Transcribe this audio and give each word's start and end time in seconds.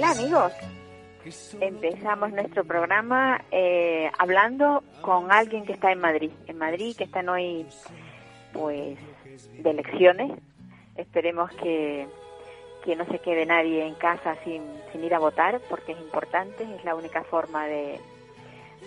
Hola 0.00 0.12
amigos, 0.12 0.52
empezamos 1.60 2.32
nuestro 2.32 2.64
programa 2.64 3.38
eh, 3.50 4.10
hablando 4.18 4.82
con 5.02 5.30
alguien 5.30 5.66
que 5.66 5.74
está 5.74 5.92
en 5.92 6.00
Madrid, 6.00 6.30
en 6.46 6.56
Madrid 6.56 6.96
que 6.96 7.04
están 7.04 7.28
hoy 7.28 7.66
pues 8.54 8.98
de 9.58 9.70
elecciones. 9.70 10.32
Esperemos 10.96 11.50
que, 11.56 12.08
que 12.82 12.96
no 12.96 13.04
se 13.08 13.18
quede 13.18 13.44
nadie 13.44 13.86
en 13.86 13.94
casa 13.94 14.36
sin, 14.42 14.62
sin 14.90 15.04
ir 15.04 15.14
a 15.14 15.18
votar 15.18 15.60
porque 15.68 15.92
es 15.92 16.00
importante, 16.00 16.64
es 16.64 16.82
la 16.82 16.94
única 16.94 17.22
forma 17.24 17.66
de, 17.66 18.00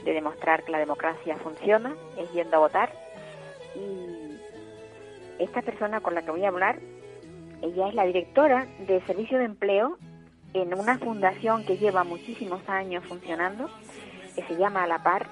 de 0.03 0.13
demostrar 0.13 0.63
que 0.63 0.71
la 0.71 0.79
democracia 0.79 1.37
funciona, 1.37 1.95
es 2.17 2.31
yendo 2.33 2.55
a 2.55 2.61
votar. 2.61 2.91
Y 3.75 4.39
esta 5.37 5.61
persona 5.61 6.01
con 6.01 6.15
la 6.15 6.23
que 6.23 6.31
voy 6.31 6.43
a 6.43 6.47
hablar, 6.47 6.79
ella 7.61 7.87
es 7.87 7.93
la 7.93 8.05
directora 8.05 8.65
de 8.87 8.99
Servicio 9.01 9.37
de 9.37 9.45
Empleo 9.45 9.99
en 10.53 10.73
una 10.73 10.97
fundación 10.99 11.63
que 11.65 11.77
lleva 11.77 12.03
muchísimos 12.03 12.61
años 12.67 13.03
funcionando, 13.05 13.69
que 14.35 14.43
se 14.43 14.55
llama 14.57 14.83
A 14.83 14.87
la 14.87 14.99
Par, 14.99 15.25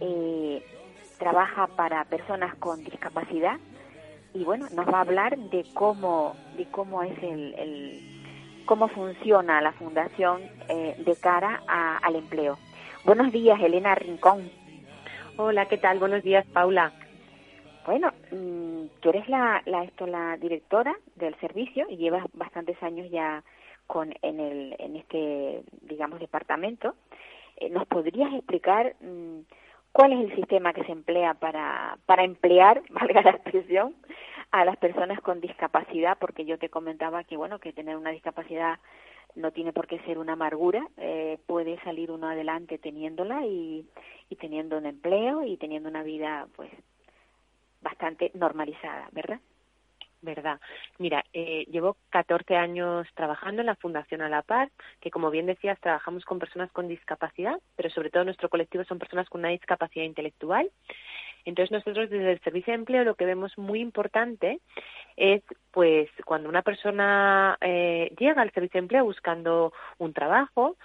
eh, 0.00 0.62
trabaja 1.18 1.66
para 1.68 2.04
personas 2.04 2.54
con 2.56 2.82
discapacidad 2.84 3.56
y 4.34 4.44
bueno, 4.44 4.66
nos 4.74 4.86
va 4.86 4.98
a 4.98 5.02
hablar 5.02 5.38
de 5.38 5.64
cómo, 5.74 6.34
de 6.56 6.66
cómo 6.66 7.02
es 7.02 7.16
el, 7.22 7.54
el- 7.54 8.64
cómo 8.66 8.88
funciona 8.88 9.60
la 9.60 9.72
fundación 9.72 10.40
eh, 10.68 10.96
de 10.98 11.16
cara 11.16 11.62
a- 11.68 11.98
al 11.98 12.16
empleo. 12.16 12.58
Buenos 13.04 13.30
días, 13.32 13.60
Elena 13.60 13.94
Rincón. 13.94 14.50
Hola, 15.36 15.66
¿qué 15.66 15.78
tal? 15.78 15.98
Buenos 15.98 16.22
días, 16.22 16.44
Paula. 16.52 16.92
Bueno, 17.86 18.12
mm, 18.32 18.86
tú 19.00 19.10
eres 19.10 19.28
la, 19.28 19.62
la, 19.66 19.84
esto, 19.84 20.06
la 20.06 20.36
directora 20.38 20.94
del 21.16 21.34
servicio 21.40 21.86
y 21.90 21.96
llevas 21.98 22.24
bastantes 22.32 22.82
años 22.82 23.10
ya 23.10 23.42
con, 23.86 24.14
en, 24.22 24.40
el, 24.40 24.76
en 24.78 24.96
este, 24.96 25.62
digamos, 25.82 26.20
departamento. 26.20 26.94
Eh, 27.56 27.70
¿Nos 27.70 27.86
podrías 27.86 28.32
explicar 28.32 28.96
mm, 29.00 29.40
cuál 29.92 30.12
es 30.12 30.20
el 30.30 30.36
sistema 30.36 30.72
que 30.72 30.84
se 30.84 30.92
emplea 30.92 31.34
para, 31.34 31.98
para 32.06 32.24
emplear, 32.24 32.82
valga 32.90 33.22
la 33.22 33.30
expresión, 33.30 33.94
a 34.50 34.64
las 34.64 34.76
personas 34.76 35.20
con 35.20 35.40
discapacidad? 35.40 36.18
Porque 36.18 36.44
yo 36.44 36.58
te 36.58 36.68
comentaba 36.68 37.24
que, 37.24 37.36
bueno, 37.36 37.58
que 37.58 37.72
tener 37.72 37.96
una 37.96 38.10
discapacidad 38.10 38.78
no 39.34 39.50
tiene 39.50 39.72
por 39.72 39.86
qué 39.86 39.98
ser 40.00 40.18
una 40.18 40.34
amargura, 40.34 40.86
eh, 40.96 41.38
puede 41.46 41.80
salir 41.82 42.10
uno 42.12 42.28
adelante 42.28 42.78
teniéndola 42.78 43.44
y, 43.44 43.84
y 44.30 44.36
teniendo 44.36 44.78
un 44.78 44.86
empleo 44.86 45.42
y 45.44 45.56
teniendo 45.56 45.88
una 45.88 46.04
vida, 46.04 46.46
pues, 46.54 46.70
bastante 47.80 48.30
normalizada, 48.34 49.08
¿verdad? 49.12 49.40
¿Verdad? 50.24 50.58
Mira, 50.98 51.22
eh, 51.34 51.66
llevo 51.70 51.98
14 52.08 52.56
años 52.56 53.06
trabajando 53.14 53.60
en 53.60 53.66
la 53.66 53.76
Fundación 53.76 54.22
A 54.22 54.30
la 54.30 54.40
Par, 54.40 54.70
que 55.00 55.10
como 55.10 55.30
bien 55.30 55.44
decías, 55.44 55.78
trabajamos 55.80 56.24
con 56.24 56.38
personas 56.38 56.72
con 56.72 56.88
discapacidad, 56.88 57.60
pero 57.76 57.90
sobre 57.90 58.08
todo 58.08 58.24
nuestro 58.24 58.48
colectivo 58.48 58.84
son 58.84 58.98
personas 58.98 59.28
con 59.28 59.42
una 59.42 59.50
discapacidad 59.50 60.06
intelectual. 60.06 60.70
Entonces 61.44 61.72
nosotros 61.72 62.08
desde 62.08 62.32
el 62.32 62.40
Servicio 62.40 62.72
de 62.72 62.78
Empleo 62.78 63.04
lo 63.04 63.16
que 63.16 63.26
vemos 63.26 63.52
muy 63.58 63.80
importante 63.80 64.60
es, 65.16 65.42
pues, 65.70 66.08
cuando 66.24 66.48
una 66.48 66.62
persona 66.62 67.58
eh, 67.60 68.10
llega 68.18 68.40
al 68.40 68.50
Servicio 68.52 68.78
de 68.78 68.84
Empleo 68.84 69.04
buscando 69.04 69.74
un 69.98 70.14
trabajo, 70.14 70.78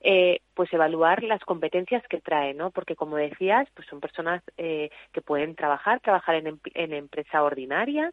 eh, 0.00 0.40
pues 0.54 0.72
evaluar 0.72 1.22
las 1.22 1.40
competencias 1.42 2.02
que 2.08 2.20
trae, 2.20 2.54
¿no? 2.54 2.70
Porque 2.70 2.96
como 2.96 3.16
decías, 3.16 3.68
pues 3.74 3.86
son 3.88 4.00
personas 4.00 4.42
eh, 4.56 4.90
que 5.12 5.22
pueden 5.22 5.54
trabajar, 5.54 6.00
trabajar 6.00 6.36
en, 6.36 6.46
em- 6.48 6.60
en 6.74 6.92
empresa 6.92 7.42
ordinaria, 7.42 8.12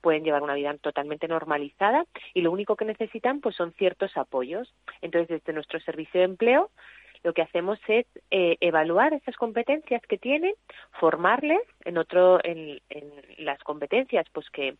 pueden 0.00 0.24
llevar 0.24 0.42
una 0.42 0.54
vida 0.54 0.74
totalmente 0.78 1.28
normalizada 1.28 2.04
y 2.34 2.42
lo 2.42 2.50
único 2.52 2.76
que 2.76 2.84
necesitan 2.84 3.40
pues 3.40 3.56
son 3.56 3.72
ciertos 3.72 4.16
apoyos. 4.16 4.72
Entonces, 5.02 5.28
desde 5.28 5.52
nuestro 5.52 5.80
servicio 5.80 6.20
de 6.20 6.26
empleo 6.26 6.70
lo 7.22 7.32
que 7.32 7.40
hacemos 7.42 7.78
es 7.88 8.06
eh, 8.30 8.58
evaluar 8.60 9.14
esas 9.14 9.34
competencias 9.36 10.02
que 10.02 10.18
tienen, 10.18 10.54
formarles 11.00 11.62
en 11.86 11.96
otro 11.96 12.38
en 12.44 12.80
las 13.38 13.58
competencias 13.62 14.26
pues 14.32 14.50
que 14.50 14.76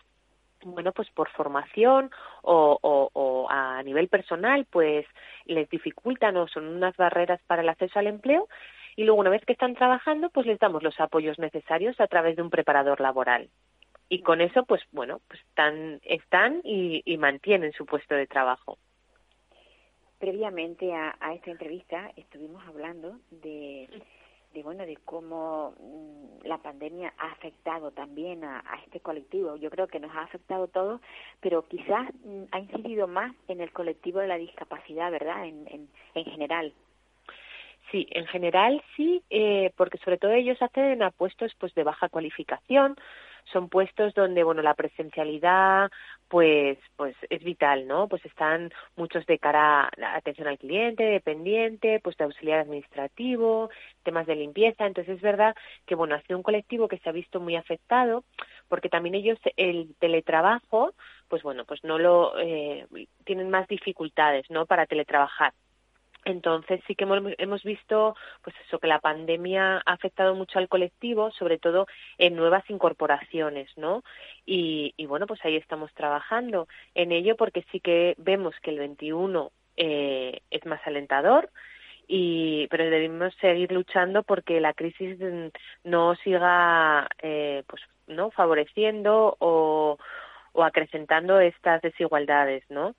bueno, 0.64 0.92
pues 0.92 1.10
por 1.10 1.28
formación 1.30 2.10
o, 2.42 2.78
o, 2.80 3.10
o 3.12 3.46
a 3.50 3.82
nivel 3.82 4.08
personal, 4.08 4.66
pues 4.70 5.06
les 5.44 5.68
dificultan 5.68 6.36
o 6.36 6.48
son 6.48 6.66
unas 6.66 6.96
barreras 6.96 7.40
para 7.46 7.62
el 7.62 7.68
acceso 7.68 7.98
al 7.98 8.06
empleo. 8.06 8.48
Y 8.96 9.04
luego, 9.04 9.20
una 9.20 9.30
vez 9.30 9.44
que 9.44 9.52
están 9.52 9.74
trabajando, 9.74 10.30
pues 10.30 10.46
les 10.46 10.58
damos 10.58 10.82
los 10.82 10.98
apoyos 11.00 11.38
necesarios 11.38 12.00
a 12.00 12.06
través 12.06 12.36
de 12.36 12.42
un 12.42 12.50
preparador 12.50 13.00
laboral. 13.00 13.48
Y 14.08 14.20
con 14.22 14.40
eso, 14.40 14.64
pues 14.64 14.82
bueno, 14.92 15.20
pues 15.28 15.40
están, 15.40 16.00
están 16.04 16.60
y, 16.62 17.02
y 17.04 17.16
mantienen 17.16 17.72
su 17.72 17.86
puesto 17.86 18.14
de 18.14 18.26
trabajo. 18.26 18.78
Previamente 20.18 20.94
a, 20.94 21.16
a 21.20 21.34
esta 21.34 21.50
entrevista 21.50 22.12
estuvimos 22.16 22.64
hablando 22.66 23.18
de, 23.30 23.88
de 24.54 24.62
bueno 24.62 24.86
de 24.86 24.96
cómo 25.04 25.74
mm, 25.80 26.46
la 26.46 26.58
pandemia 26.58 27.12
ha 27.18 27.32
afectado 27.32 27.90
también 27.90 28.44
a, 28.44 28.62
este 28.84 29.00
colectivo. 29.00 29.56
Yo 29.56 29.70
creo 29.70 29.88
que 29.88 30.00
nos 30.00 30.14
ha 30.14 30.22
afectado 30.22 30.68
todos, 30.68 31.00
pero 31.40 31.66
quizás 31.68 32.08
mm, 32.24 32.44
ha 32.52 32.60
incidido 32.60 33.06
más 33.06 33.34
en 33.48 33.60
el 33.60 33.72
colectivo 33.72 34.20
de 34.20 34.28
la 34.28 34.38
discapacidad, 34.38 35.10
¿verdad? 35.10 35.44
En, 35.46 35.66
en, 35.68 35.88
en 36.14 36.24
general. 36.24 36.72
Sí, 37.90 38.06
en 38.10 38.26
general 38.26 38.82
sí, 38.96 39.22
eh, 39.30 39.72
porque 39.76 39.98
sobre 39.98 40.18
todo 40.18 40.32
ellos 40.32 40.60
acceden 40.62 41.02
a 41.02 41.10
puestos 41.10 41.52
pues 41.58 41.74
de 41.74 41.84
baja 41.84 42.08
cualificación, 42.08 42.96
son 43.52 43.68
puestos 43.68 44.14
donde 44.14 44.42
bueno 44.42 44.62
la 44.62 44.74
presencialidad 44.74 45.90
pues 46.28 46.78
pues 46.96 47.14
es 47.30 47.42
vital 47.42 47.86
no 47.86 48.08
pues 48.08 48.24
están 48.24 48.72
muchos 48.96 49.26
de 49.26 49.38
cara 49.38 49.84
a 49.84 50.16
atención 50.16 50.48
al 50.48 50.58
cliente 50.58 51.04
dependiente 51.04 52.00
pues 52.02 52.16
de 52.16 52.24
auxiliar 52.24 52.60
administrativo 52.60 53.70
temas 54.02 54.26
de 54.26 54.36
limpieza. 54.36 54.86
Entonces 54.86 55.16
es 55.16 55.22
verdad 55.22 55.54
que 55.86 55.94
bueno 55.94 56.14
ha 56.14 56.22
sido 56.22 56.36
un 56.36 56.42
colectivo 56.42 56.88
que 56.88 56.98
se 56.98 57.08
ha 57.08 57.12
visto 57.12 57.40
muy 57.40 57.56
afectado 57.56 58.24
porque 58.68 58.88
también 58.88 59.14
ellos 59.14 59.38
el 59.56 59.94
teletrabajo 59.98 60.94
pues 61.28 61.42
bueno 61.42 61.64
pues 61.64 61.82
no 61.84 61.98
lo 61.98 62.38
eh, 62.38 62.86
tienen 63.24 63.50
más 63.50 63.68
dificultades 63.68 64.50
no 64.50 64.66
para 64.66 64.86
teletrabajar 64.86 65.52
entonces 66.24 66.80
sí 66.86 66.94
que 66.94 67.04
hemos, 67.38 67.62
visto 67.62 68.16
pues 68.42 68.56
eso 68.66 68.78
que 68.78 68.86
la 68.86 69.00
pandemia 69.00 69.76
ha 69.84 69.92
afectado 69.92 70.34
mucho 70.34 70.58
al 70.58 70.68
colectivo, 70.68 71.30
sobre 71.32 71.58
todo 71.58 71.86
en 72.18 72.36
nuevas 72.36 72.68
incorporaciones, 72.70 73.70
¿no? 73.76 74.02
Y, 74.46 74.94
y 74.96 75.06
bueno, 75.06 75.26
pues 75.26 75.44
ahí 75.44 75.56
estamos 75.56 75.92
trabajando 75.94 76.68
en 76.94 77.12
ello 77.12 77.36
porque 77.36 77.64
sí 77.70 77.80
que 77.80 78.14
vemos 78.18 78.54
que 78.62 78.70
el 78.70 78.78
21 78.78 79.52
eh, 79.76 80.40
es 80.50 80.66
más 80.66 80.80
alentador, 80.86 81.50
y 82.06 82.66
pero 82.68 82.84
debemos 82.84 83.34
seguir 83.40 83.72
luchando 83.72 84.22
porque 84.22 84.60
la 84.60 84.74
crisis 84.74 85.18
no 85.84 86.14
siga 86.16 87.08
eh, 87.22 87.62
pues 87.66 87.82
no 88.06 88.30
favoreciendo 88.30 89.36
o, 89.38 89.98
o 90.52 90.64
acrecentando 90.64 91.40
estas 91.40 91.80
desigualdades, 91.82 92.62
¿no? 92.68 92.94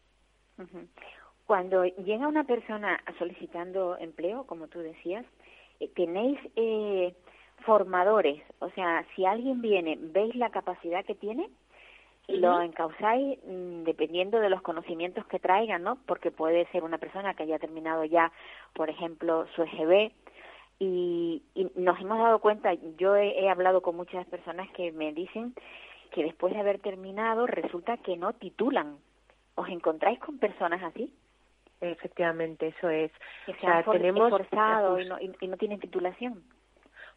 Cuando 1.46 1.86
llega 1.86 2.28
una 2.28 2.44
persona 2.44 3.02
solicitando 3.20 3.98
empleo, 3.98 4.46
como 4.46 4.68
tú 4.68 4.80
decías, 4.80 5.26
eh, 5.80 5.90
tenéis 5.96 6.40
eh, 6.56 7.14
formadores, 7.66 8.42
o 8.60 8.70
sea, 8.72 9.06
si 9.16 9.26
alguien 9.26 9.62
viene, 9.62 9.98
veis 10.00 10.36
la 10.36 10.50
capacidad 10.50 11.06
que 11.06 11.16
tiene 11.16 11.50
y 12.28 12.38
lo 12.38 12.60
encauzáis 12.62 13.38
mm, 13.46 13.84
dependiendo 13.84 14.40
de 14.40 14.50
los 14.50 14.62
conocimientos 14.62 15.26
que 15.28 15.40
traigan, 15.40 15.84
¿no? 15.84 15.98
Porque 16.08 16.32
puede 16.32 16.66
ser 16.72 16.84
una 16.84 16.98
persona 16.98 17.36
que 17.36 17.44
haya 17.44 17.60
terminado 17.60 18.04
ya, 18.04 18.32
por 18.74 18.90
ejemplo, 18.90 19.46
su 19.56 19.62
EGB 19.64 20.12
y, 20.80 21.44
y 21.54 21.72
nos 21.76 22.00
hemos 22.02 22.18
dado 22.18 22.40
cuenta, 22.40 22.74
yo 22.98 23.16
he, 23.16 23.50
hablado 23.50 23.82
con 23.82 23.96
muchas 23.96 24.26
personas 24.28 24.70
que 24.72 24.92
me 24.92 25.14
dicen 25.14 25.54
que 26.12 26.24
después 26.24 26.54
de 26.54 26.60
haber 26.60 26.80
terminado 26.80 27.48
resulta 27.48 27.98
que 27.98 28.18
no 28.18 28.34
titulan. 28.34 28.98
¿Os 29.56 29.70
encontráis 29.70 30.20
con 30.20 30.38
personas 30.38 30.84
así? 30.84 31.14
Efectivamente, 31.82 32.68
eso 32.68 32.90
es. 32.90 33.12
Que 33.46 33.54
se 33.56 33.68
han 33.68 33.84
tenemos, 33.84 34.32
esforzado 34.32 35.00
y 35.00 35.06
no, 35.06 35.18
y 35.20 35.48
no 35.48 35.58
tienen 35.58 35.80
titulación. 35.80 36.44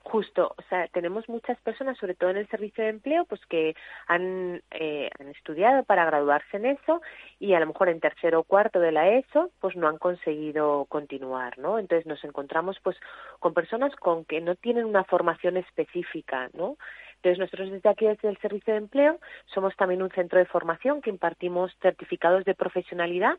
Justo, 0.05 0.55
o 0.57 0.63
sea, 0.71 0.89
tenemos 0.89 1.29
muchas 1.29 1.61
personas, 1.61 1.99
sobre 1.99 2.15
todo 2.15 2.31
en 2.31 2.39
el 2.39 2.49
servicio 2.49 2.83
de 2.83 2.91
empleo, 2.91 3.25
pues 3.27 3.45
que 3.47 3.75
han, 4.07 4.63
eh, 4.71 5.11
han 5.19 5.29
estudiado 5.29 5.83
para 5.85 6.07
graduarse 6.07 6.57
en 6.57 6.67
eso 6.67 7.03
y 7.39 7.53
a 7.53 7.61
lo 7.61 7.67
mejor 7.67 7.89
en 7.89 8.01
tercero 8.01 8.41
o 8.41 8.45
cuarto 8.45 8.81
de 8.81 8.93
la 8.93 9.09
ESO, 9.09 9.51
pues 9.61 9.77
no 9.77 9.87
han 9.87 9.99
conseguido 9.99 10.87
continuar, 10.87 11.59
¿no? 11.59 11.79
Entonces 11.79 12.07
nos 12.07 12.25
encontramos 12.25 12.79
pues 12.83 12.97
con 13.39 13.53
personas 13.53 13.95
con 13.97 14.25
que 14.25 14.41
no 14.41 14.55
tienen 14.55 14.87
una 14.87 15.05
formación 15.05 15.59
específica, 15.59 16.49
¿no? 16.55 16.79
Entonces, 17.19 17.39
nosotros 17.41 17.71
desde 17.73 17.89
aquí, 17.89 18.07
desde 18.07 18.29
el 18.29 18.39
Servicio 18.39 18.75
de 18.75 18.79
Empleo, 18.79 19.19
somos 19.47 19.75
también 19.77 20.03
un 20.03 20.11
centro 20.11 20.39
de 20.39 20.45
formación 20.47 21.03
que 21.03 21.11
impartimos 21.11 21.77
certificados 21.83 22.45
de 22.45 22.55
profesionalidad 22.55 23.39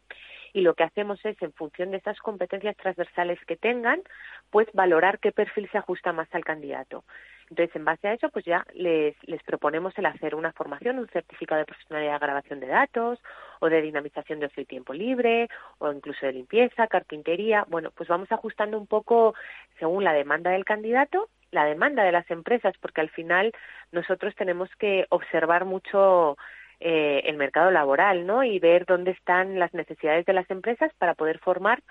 y 0.53 0.61
lo 0.61 0.73
que 0.73 0.83
hacemos 0.83 1.23
es, 1.25 1.41
en 1.41 1.53
función 1.53 1.91
de 1.91 1.97
esas 1.97 2.19
competencias 2.19 2.75
transversales 2.75 3.39
que 3.45 3.55
tengan, 3.55 4.01
pues 4.49 4.67
valorar 4.73 5.19
qué 5.19 5.31
perfil 5.31 5.69
se 5.71 5.77
ajusta 5.77 6.11
más 6.11 6.27
al 6.33 6.43
candidato. 6.43 7.05
Entonces, 7.49 7.73
en 7.75 7.85
base 7.85 8.07
a 8.07 8.13
eso, 8.13 8.29
pues 8.29 8.45
ya 8.45 8.65
les, 8.73 9.15
les 9.23 9.41
proponemos 9.43 9.97
el 9.97 10.05
hacer 10.05 10.35
una 10.35 10.51
formación, 10.51 10.99
un 10.99 11.07
certificado 11.07 11.59
de 11.59 11.65
profesionalidad 11.65 12.13
de 12.13 12.19
grabación 12.19 12.59
de 12.59 12.67
datos, 12.67 13.19
o 13.59 13.69
de 13.69 13.81
dinamización 13.81 14.39
de 14.39 14.47
ocio 14.47 14.63
y 14.63 14.65
tiempo 14.65 14.93
libre, 14.93 15.49
o 15.79 15.91
incluso 15.91 16.25
de 16.25 16.33
limpieza, 16.33 16.87
carpintería. 16.87 17.65
Bueno, 17.67 17.91
pues 17.95 18.09
vamos 18.09 18.31
ajustando 18.31 18.77
un 18.77 18.87
poco 18.87 19.33
según 19.79 20.03
la 20.03 20.13
demanda 20.13 20.51
del 20.51 20.65
candidato 20.65 21.29
la 21.51 21.65
demanda 21.65 22.03
de 22.03 22.11
las 22.11 22.29
empresas, 22.29 22.75
porque 22.79 23.01
al 23.01 23.09
final 23.09 23.51
nosotros 23.91 24.35
tenemos 24.35 24.69
que 24.77 25.05
observar 25.09 25.65
mucho 25.65 26.37
eh, 26.81 27.23
el 27.25 27.35
mercado 27.35 27.71
laboral, 27.71 28.25
¿no? 28.25 28.43
Y 28.43 28.57
ver 28.59 28.85
dónde 28.85 29.11
están 29.11 29.59
las 29.59 29.73
necesidades 29.73 30.25
de 30.25 30.31
las 30.33 30.49
empresas 30.49 30.93
para 30.97 31.13
poder 31.13 31.39
formar 31.39 31.83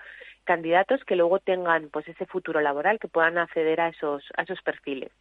candidatos 0.45 1.03
que 1.03 1.15
luego 1.15 1.37
tengan, 1.39 1.89
pues, 1.89 2.07
ese 2.07 2.25
futuro 2.25 2.59
laboral, 2.59 2.97
que 2.99 3.07
puedan 3.07 3.37
acceder 3.37 3.81
a 3.81 3.89
esos 3.89 4.23
a 4.35 4.43
esos 4.43 4.61
perfiles. 4.63 5.11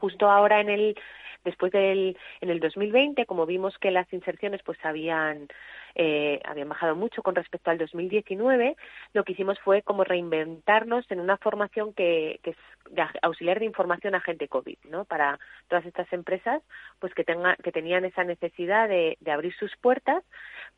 Justo 0.00 0.28
ahora 0.28 0.60
en 0.60 0.68
el 0.68 0.96
después 1.44 1.70
del 1.70 2.16
en 2.40 2.50
el 2.50 2.58
2020, 2.58 3.24
como 3.26 3.46
vimos 3.46 3.78
que 3.78 3.92
las 3.92 4.12
inserciones, 4.12 4.62
pues, 4.64 4.78
habían 4.82 5.46
eh, 5.94 6.40
habían 6.44 6.68
bajado 6.68 6.94
mucho 6.96 7.22
con 7.22 7.34
respecto 7.34 7.70
al 7.70 7.78
2019, 7.78 8.76
lo 9.12 9.24
que 9.24 9.32
hicimos 9.32 9.58
fue 9.60 9.82
como 9.82 10.04
reinventarnos 10.04 11.10
en 11.10 11.20
una 11.20 11.36
formación 11.36 11.92
que, 11.92 12.40
que 12.42 12.50
es 12.50 12.56
de 12.90 13.04
auxiliar 13.22 13.58
de 13.58 13.66
información 13.66 14.14
a 14.14 14.20
gente 14.20 14.48
COVID, 14.48 14.78
¿no? 14.90 15.04
Para 15.04 15.38
todas 15.68 15.84
estas 15.84 16.10
empresas, 16.12 16.62
pues 16.98 17.14
que 17.14 17.24
tenga, 17.24 17.56
que 17.56 17.72
tenían 17.72 18.04
esa 18.04 18.24
necesidad 18.24 18.88
de, 18.88 19.18
de 19.20 19.30
abrir 19.30 19.54
sus 19.54 19.76
puertas 19.76 20.24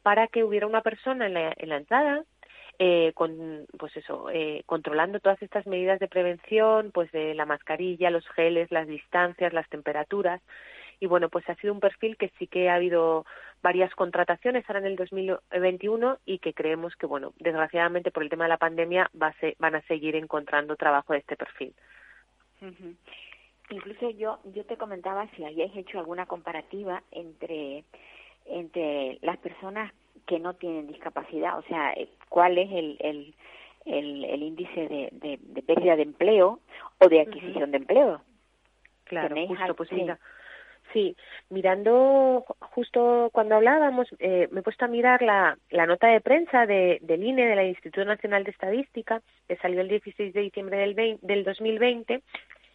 para 0.03 0.27
que 0.27 0.45
hubiera 0.45 0.67
una 0.67 0.83
persona 0.83 1.27
en 1.27 1.35
la, 1.35 1.53
en 1.57 1.69
la 1.69 1.77
entrada 1.77 2.25
eh, 2.83 3.13
con, 3.15 3.67
pues 3.79 3.95
eso, 3.99 4.31
eh, 4.33 4.63
controlando 4.65 5.21
todas 5.21 5.43
estas 5.43 5.67
medidas 5.67 6.01
de 6.01 6.09
prevención, 6.09 6.93
pues 6.93 7.13
de 7.13 7.35
la 7.35 7.45
mascarilla, 7.45 8.09
los 8.09 8.27
geles, 8.29 8.71
las 8.71 8.87
distancias, 8.89 9.53
las 9.53 9.69
temperaturas, 9.69 10.41
y 11.01 11.07
bueno, 11.07 11.31
pues 11.31 11.49
ha 11.49 11.55
sido 11.57 11.73
un 11.73 11.81
perfil 11.81 12.19
que 12.19 12.31
sí 12.39 12.47
que 12.47 12.69
ha 12.69 12.75
habido 12.75 13.25
varias 13.63 13.93
contrataciones 13.95 14.65
ahora 14.69 14.81
en 14.81 14.87
el 14.87 14.97
2021 14.97 16.19
y 16.27 16.39
que 16.39 16.53
creemos 16.53 16.95
que, 16.97 17.07
bueno, 17.07 17.33
desgraciadamente 17.39 18.11
por 18.11 18.23
el 18.23 18.29
tema 18.29 18.45
de 18.45 18.51
la 18.51 18.59
pandemia 18.59 19.11
va 19.21 19.29
a 19.29 19.35
van 19.59 19.75
a 19.75 19.83
seguir 19.83 20.15
encontrando 20.15 20.77
trabajo 20.77 21.15
de 21.15 21.21
este 21.21 21.37
perfil. 21.37 21.75
Incluso 23.71 24.11
yo 24.11 24.41
yo 24.45 24.65
te 24.67 24.77
comentaba 24.77 25.27
si 25.35 25.45
habíais 25.45 25.75
hecho 25.75 25.99
alguna 25.99 26.27
comparativa 26.27 27.03
entre 27.11 27.85
entre 28.45 29.19
las 29.23 29.39
personas 29.39 29.93
que 30.27 30.39
no 30.39 30.55
tienen 30.55 30.87
discapacidad, 30.87 31.59
o 31.59 31.63
sea, 31.63 31.93
eh, 31.93 32.09
cuál 32.29 32.59
es 32.59 32.71
el, 32.71 32.97
el, 33.01 33.35
el, 34.25 34.43
índice 34.43 34.89
de, 34.89 35.09
de, 35.13 35.63
pérdida 35.63 35.97
de 35.97 36.03
empleo 36.03 36.61
o 36.99 37.09
de 37.09 37.21
adquisición 37.21 37.71
de 37.71 37.79
empleo. 37.79 38.21
Claro, 39.05 39.35
justo, 39.47 39.75
pues 39.75 39.89
Sí, 39.89 40.07
mirando 41.49 42.45
justo 42.61 43.31
cuando 43.33 43.57
hablábamos, 43.57 44.09
eh, 44.19 44.49
me 44.51 44.61
he 44.61 44.63
puesto 44.63 44.85
a 44.85 44.89
mirar 44.89 45.23
la, 45.23 45.57
nota 45.87 46.09
de 46.09 46.21
prensa 46.21 46.67
de, 46.67 46.99
del 47.03 47.25
INE, 47.25 47.47
del 47.47 47.69
Instituto 47.69 48.05
Nacional 48.05 48.45
de 48.45 48.51
Estadística, 48.51 49.23
que 49.49 49.57
salió 49.57 49.81
el 49.81 49.89
16 49.89 50.33
de 50.33 50.41
diciembre 50.41 50.79
del, 50.79 51.19
del 51.21 51.45
2020, 51.45 52.23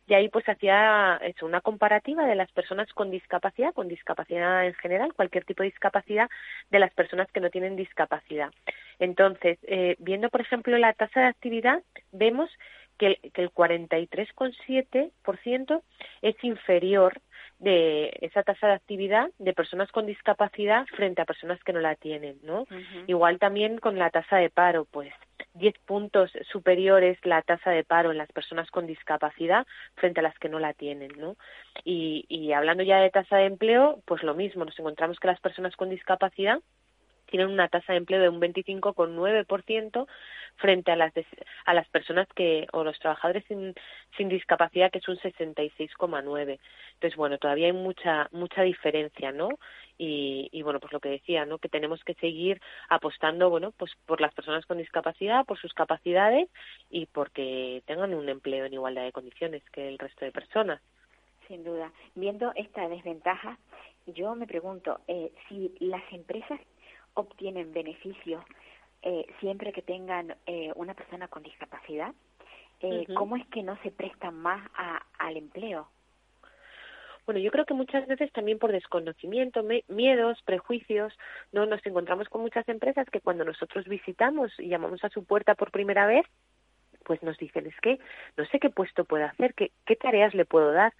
y 0.08 0.14
ahí 0.14 0.30
pues 0.30 0.48
hacía 0.48 1.20
eso, 1.24 1.46
una 1.46 1.62
comparativa 1.62 2.28
de 2.28 2.36
las 2.36 2.52
personas 2.52 2.92
con 2.94 3.10
discapacidad, 3.10 3.74
con 3.74 3.88
discapacidad 3.88 4.66
en 4.66 4.76
general, 4.76 5.14
cualquier 5.14 5.46
tipo 5.46 5.64
de 5.64 5.70
discapacidad, 5.70 6.30
de 6.70 6.80
las 6.80 6.94
personas 6.94 7.32
que 7.32 7.40
no 7.40 7.50
tienen 7.50 7.76
discapacidad. 7.76 8.52
Entonces, 9.00 9.58
eh, 9.64 9.96
viendo 10.00 10.30
por 10.30 10.42
ejemplo 10.42 10.78
la 10.78 10.94
tasa 10.94 11.22
de 11.22 11.28
actividad, 11.28 11.82
vemos 12.12 12.50
que 12.98 13.08
el, 13.08 13.18
que 13.32 13.42
el 13.42 13.52
43,7% 13.52 15.82
es 16.22 16.36
inferior 16.44 17.20
de 17.60 18.18
esa 18.22 18.44
tasa 18.44 18.68
de 18.68 18.74
actividad 18.74 19.30
de 19.40 19.54
personas 19.54 19.92
con 19.92 20.06
discapacidad 20.06 20.86
frente 20.88 21.22
a 21.22 21.26
personas 21.26 21.64
que 21.64 21.74
no 21.74 21.80
la 21.80 21.96
tienen, 21.96 22.38
¿no? 22.44 22.68
Igual 23.08 23.40
también 23.40 23.78
con 23.78 23.98
la 23.98 24.10
tasa 24.10 24.38
de 24.38 24.50
paro, 24.50 24.86
pues 24.86 25.14
10 25.54 25.74
puntos 25.86 26.32
superiores 26.52 27.18
la 27.24 27.42
tasa 27.42 27.72
de 27.72 27.86
paro 27.86 28.12
en 28.12 28.18
las 28.18 28.32
personas 28.32 28.70
con 28.72 28.88
discapacidad 28.88 29.66
frente 29.96 30.20
a 30.20 30.24
las 30.24 30.38
que 30.38 30.50
no 30.50 30.60
la 30.60 30.74
tienen, 30.74 31.14
¿no? 31.18 31.38
Y, 31.84 32.26
y 32.28 32.52
hablando 32.52 32.84
ya 32.84 33.00
de 33.00 33.10
tasa 33.10 33.38
de 33.38 33.46
empleo, 33.46 34.02
pues 34.06 34.22
lo 34.24 34.34
mismo, 34.34 34.66
nos 34.66 34.78
encontramos 34.78 35.20
que 35.20 35.28
las 35.28 35.40
personas 35.40 35.76
con 35.76 35.90
discapacidad 35.90 36.60
tienen 37.26 37.50
una 37.50 37.68
tasa 37.68 37.94
de 37.94 37.98
empleo 37.98 38.22
de 38.22 38.30
un 38.30 38.40
25,9% 38.42 40.08
frente 40.58 40.92
a 40.92 40.96
las 40.96 41.14
a 41.66 41.74
las 41.74 41.88
personas 41.90 42.28
que 42.36 42.68
o 42.72 42.84
los 42.84 42.98
trabajadores 43.00 43.44
sin, 43.48 43.74
sin 44.18 44.30
discapacidad 44.30 44.92
que 44.92 45.00
es 45.00 45.08
un 45.08 45.18
66,9. 45.18 46.60
Entonces, 46.94 47.18
bueno, 47.18 47.38
todavía 47.38 47.68
hay 47.68 47.74
mucha 47.74 48.30
mucha 48.32 48.62
diferencia, 48.62 49.32
¿no? 49.32 49.50
Y, 49.98 50.50
y 50.52 50.62
bueno, 50.62 50.80
pues 50.80 50.94
lo 50.94 51.00
que 51.00 51.10
decía, 51.10 51.46
¿no? 51.46 51.58
Que 51.58 51.70
tenemos 51.70 52.04
que 52.04 52.16
seguir 52.16 52.62
apostando, 52.90 53.50
bueno, 53.50 53.72
pues 53.78 53.92
por 54.06 54.22
las 54.22 54.34
personas 54.34 54.66
con 54.66 54.78
discapacidad, 54.78 55.46
por 55.46 55.60
sus 55.60 55.74
capacidades 55.74 56.50
y 56.90 57.06
porque 57.08 57.84
tengan 57.86 58.14
un 58.14 58.30
empleo 58.30 58.66
en 58.66 58.74
igualdad 58.74 59.04
de 59.04 59.12
condiciones 59.12 59.64
que 59.72 59.88
el 59.88 60.00
resto 60.00 60.26
de 60.26 60.32
personas. 60.32 60.82
Sin 61.48 61.64
duda. 61.64 61.92
Viendo 62.16 62.52
esta 62.56 62.88
desventaja, 62.90 63.58
yo 64.08 64.36
me 64.36 64.48
pregunto 64.48 65.00
eh, 65.08 65.32
si 65.48 65.74
las 65.80 66.04
empresas 66.12 66.60
obtienen 67.16 67.74
beneficios 67.74 68.44
eh, 69.02 69.26
siempre 69.40 69.74
que 69.74 69.82
tengan 69.82 70.36
eh, 70.46 70.72
una 70.76 70.94
persona 70.94 71.28
con 71.28 71.44
discapacidad, 71.44 72.14
eh, 72.82 73.06
¿cómo 73.16 73.36
es 73.36 73.46
que 73.48 73.64
no 73.64 73.78
se 73.84 73.92
prestan 73.92 74.36
más 74.36 74.68
a, 74.76 75.04
al 75.20 75.38
empleo? 75.38 75.88
Bueno, 77.26 77.40
yo 77.40 77.52
creo 77.52 77.66
que 77.66 77.74
muchas 77.74 78.08
veces 78.08 78.32
también 78.32 78.60
por 78.60 78.72
desconocimiento, 78.72 79.64
miedos, 79.88 80.42
prejuicios, 80.44 81.14
no 81.52 81.66
nos 81.66 81.84
encontramos 81.86 82.30
con 82.30 82.42
muchas 82.42 82.68
empresas 82.70 83.08
que 83.12 83.22
cuando 83.22 83.44
nosotros 83.44 83.86
visitamos 83.86 84.52
y 84.60 84.70
llamamos 84.70 85.04
a 85.04 85.10
su 85.10 85.24
puerta 85.24 85.56
por 85.56 85.72
primera 85.72 86.06
vez, 86.06 86.26
pues 87.04 87.22
nos 87.24 87.38
dicen 87.38 87.68
es 87.68 87.80
que 87.82 88.00
no 88.38 88.46
sé 88.46 88.60
qué 88.60 88.70
puesto 88.70 89.06
puedo 89.06 89.26
hacer, 89.26 89.54
qué, 89.54 89.72
qué 89.86 89.96
tareas 89.96 90.34
le 90.34 90.46
puedo 90.46 90.72
dar 90.72 90.94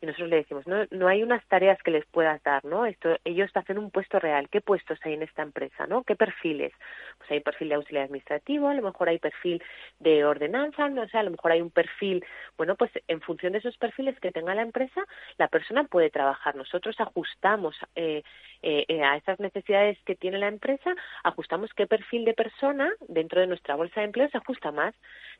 y 0.00 0.06
nosotros 0.06 0.28
le 0.28 0.36
decimos, 0.36 0.66
no, 0.66 0.86
no 0.90 1.08
hay 1.08 1.22
unas 1.22 1.44
tareas 1.48 1.82
que 1.82 1.90
les 1.90 2.06
puedas 2.06 2.40
dar, 2.44 2.64
¿no? 2.64 2.86
Esto, 2.86 3.16
ellos 3.24 3.50
hacen 3.54 3.78
un 3.78 3.90
puesto 3.90 4.20
real. 4.20 4.48
¿Qué 4.48 4.60
puestos 4.60 4.98
hay 5.02 5.14
en 5.14 5.22
esta 5.22 5.42
empresa, 5.42 5.86
no? 5.88 6.04
¿Qué 6.04 6.14
perfiles? 6.14 6.72
Pues 7.18 7.30
hay 7.32 7.40
perfil 7.40 7.70
de 7.70 7.74
auxiliar 7.74 8.04
administrativo, 8.04 8.68
a 8.68 8.74
lo 8.74 8.82
mejor 8.82 9.08
hay 9.08 9.18
perfil 9.18 9.62
de 9.98 10.24
ordenanza, 10.24 10.88
no 10.88 11.08
sé, 11.08 11.18
a 11.18 11.24
lo 11.24 11.32
mejor 11.32 11.50
hay 11.50 11.60
un 11.60 11.70
perfil, 11.70 12.24
bueno, 12.56 12.76
pues 12.76 12.92
en 13.08 13.20
función 13.20 13.52
de 13.52 13.58
esos 13.58 13.76
perfiles 13.76 14.18
que 14.20 14.30
tenga 14.30 14.54
la 14.54 14.62
empresa, 14.62 15.04
la 15.36 15.48
persona 15.48 15.84
puede 15.84 16.10
trabajar. 16.10 16.54
Nosotros 16.54 16.94
ajustamos 17.00 17.76
eh, 17.96 18.22
eh, 18.62 18.84
eh, 18.88 19.02
a 19.02 19.16
esas 19.16 19.40
necesidades 19.40 19.98
que 20.04 20.14
tiene 20.14 20.38
la 20.38 20.48
empresa, 20.48 20.94
ajustamos 21.24 21.72
qué 21.74 21.88
perfil 21.88 22.24
de 22.24 22.34
persona 22.34 22.92
dentro 23.08 23.40
de 23.40 23.48
nuestra 23.48 23.74
bolsa 23.74 24.00
de 24.00 24.06
empleo 24.06 24.28
se 24.28 24.38
ajusta 24.38 24.70
más. 24.70 24.94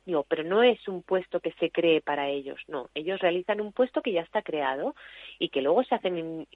Digo, 0.05 0.25
pero 0.27 0.43
no 0.43 0.63
es 0.63 0.87
un 0.87 1.03
puesto 1.03 1.39
que 1.39 1.51
se 1.53 1.69
cree 1.69 2.01
para 2.01 2.29
ellos, 2.29 2.59
no. 2.67 2.89
Ellos 2.95 3.19
realizan 3.19 3.61
un 3.61 3.73
puesto 3.73 4.01
que 4.01 4.13
ya 4.13 4.21
está 4.21 4.41
creado 4.49 4.95
y 5.37 5.49
que 5.49 5.61
luego 5.61 5.83
se 5.83 5.95
hacen 5.95 6.47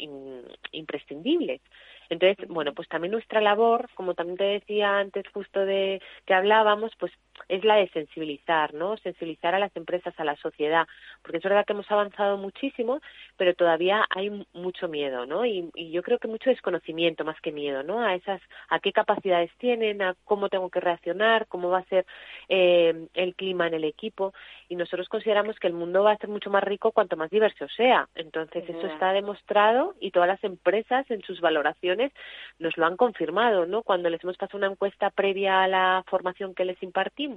imprescindibles. 0.71 1.61
Entonces, 2.09 2.47
bueno, 2.47 2.73
pues 2.73 2.87
también 2.89 3.11
nuestra 3.11 3.39
labor, 3.39 3.89
como 3.95 4.13
también 4.13 4.37
te 4.37 4.43
decía 4.43 4.99
antes 4.99 5.25
justo 5.33 5.65
de 5.65 6.01
que 6.25 6.33
hablábamos, 6.33 6.91
pues 6.99 7.11
es 7.49 7.63
la 7.63 7.75
de 7.75 7.89
sensibilizar, 7.89 8.73
¿no? 8.73 8.97
Sensibilizar 8.97 9.55
a 9.55 9.59
las 9.59 9.75
empresas, 9.75 10.13
a 10.17 10.23
la 10.23 10.35
sociedad, 10.37 10.87
porque 11.21 11.37
es 11.37 11.43
verdad 11.43 11.65
que 11.65 11.73
hemos 11.73 11.89
avanzado 11.91 12.37
muchísimo, 12.37 13.01
pero 13.37 13.53
todavía 13.53 14.05
hay 14.09 14.45
mucho 14.53 14.87
miedo, 14.87 15.25
¿no? 15.25 15.45
Y, 15.45 15.71
yo 15.91 16.01
creo 16.01 16.17
que 16.17 16.27
mucho 16.27 16.49
desconocimiento 16.49 17.23
más 17.23 17.39
que 17.41 17.51
miedo, 17.51 17.83
¿no? 17.83 18.01
A 18.01 18.15
esas, 18.15 18.41
a 18.69 18.79
qué 18.79 18.91
capacidades 18.91 19.51
tienen, 19.57 20.01
a 20.01 20.15
cómo 20.23 20.49
tengo 20.49 20.69
que 20.69 20.79
reaccionar, 20.79 21.47
cómo 21.47 21.69
va 21.69 21.79
a 21.79 21.85
ser 21.85 22.05
eh, 22.49 23.07
el 23.13 23.35
clima 23.35 23.67
en 23.67 23.75
el 23.75 23.83
equipo, 23.83 24.33
y 24.69 24.75
nosotros 24.75 25.07
consideramos 25.09 25.59
que 25.59 25.67
el 25.67 25.73
mundo 25.73 26.03
va 26.03 26.11
a 26.11 26.17
ser 26.17 26.29
mucho 26.29 26.49
más 26.49 26.63
rico 26.63 26.91
cuanto 26.91 27.15
más 27.15 27.29
diverso 27.29 27.67
sea. 27.75 28.07
Entonces, 28.15 28.67
eso 28.67 28.87
está 28.87 29.13
demostrado 29.13 29.95
y 29.99 30.11
todas 30.11 30.27
las 30.27 30.43
empresas 30.43 31.09
en 31.11 31.21
sus 31.21 31.41
valoraciones 31.41 32.11
nos 32.59 32.77
lo 32.77 32.85
han 32.85 32.97
confirmado, 32.97 33.65
¿no? 33.65 33.83
Cuando 33.83 34.09
les 34.09 34.23
hemos 34.23 34.37
pasado 34.37 34.57
una 34.57 34.71
encuesta 34.71 35.09
previa 35.09 35.63
a 35.63 35.67
la 35.67 36.03
formación 36.07 36.55
que 36.55 36.65
les 36.65 36.81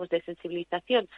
de 0.09 0.23
sensibilización 0.23 1.09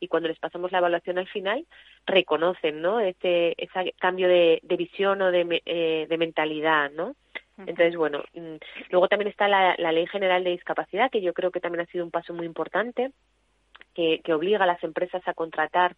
y 0.00 0.08
cuando 0.08 0.28
les 0.28 0.38
pasamos 0.38 0.72
la 0.72 0.78
evaluación 0.78 1.18
al 1.18 1.28
final, 1.28 1.66
reconocen, 2.06 2.80
¿no? 2.80 3.00
Ese, 3.00 3.54
ese 3.56 3.94
cambio 3.98 4.28
de, 4.28 4.60
visión 4.76 5.20
o 5.22 5.30
de, 5.30 5.62
eh, 5.66 6.06
de 6.08 6.18
mentalidad, 6.18 6.90
¿no? 6.90 7.14
Entonces, 7.58 7.96
bueno, 7.96 8.22
mm, 8.34 8.56
luego 8.90 9.08
también 9.08 9.28
está 9.28 9.48
la, 9.48 9.74
la 9.78 9.90
Ley 9.90 10.06
General 10.06 10.44
de 10.44 10.50
Discapacidad, 10.50 11.10
que 11.10 11.20
yo 11.20 11.34
creo 11.34 11.50
que 11.50 11.60
también 11.60 11.84
ha 11.84 11.90
sido 11.90 12.04
un 12.04 12.12
paso 12.12 12.32
muy 12.32 12.46
importante, 12.46 13.10
que, 13.94 14.20
que 14.22 14.32
obliga 14.32 14.62
a 14.62 14.66
las 14.66 14.82
empresas 14.84 15.26
a 15.26 15.34
contratar 15.34 15.96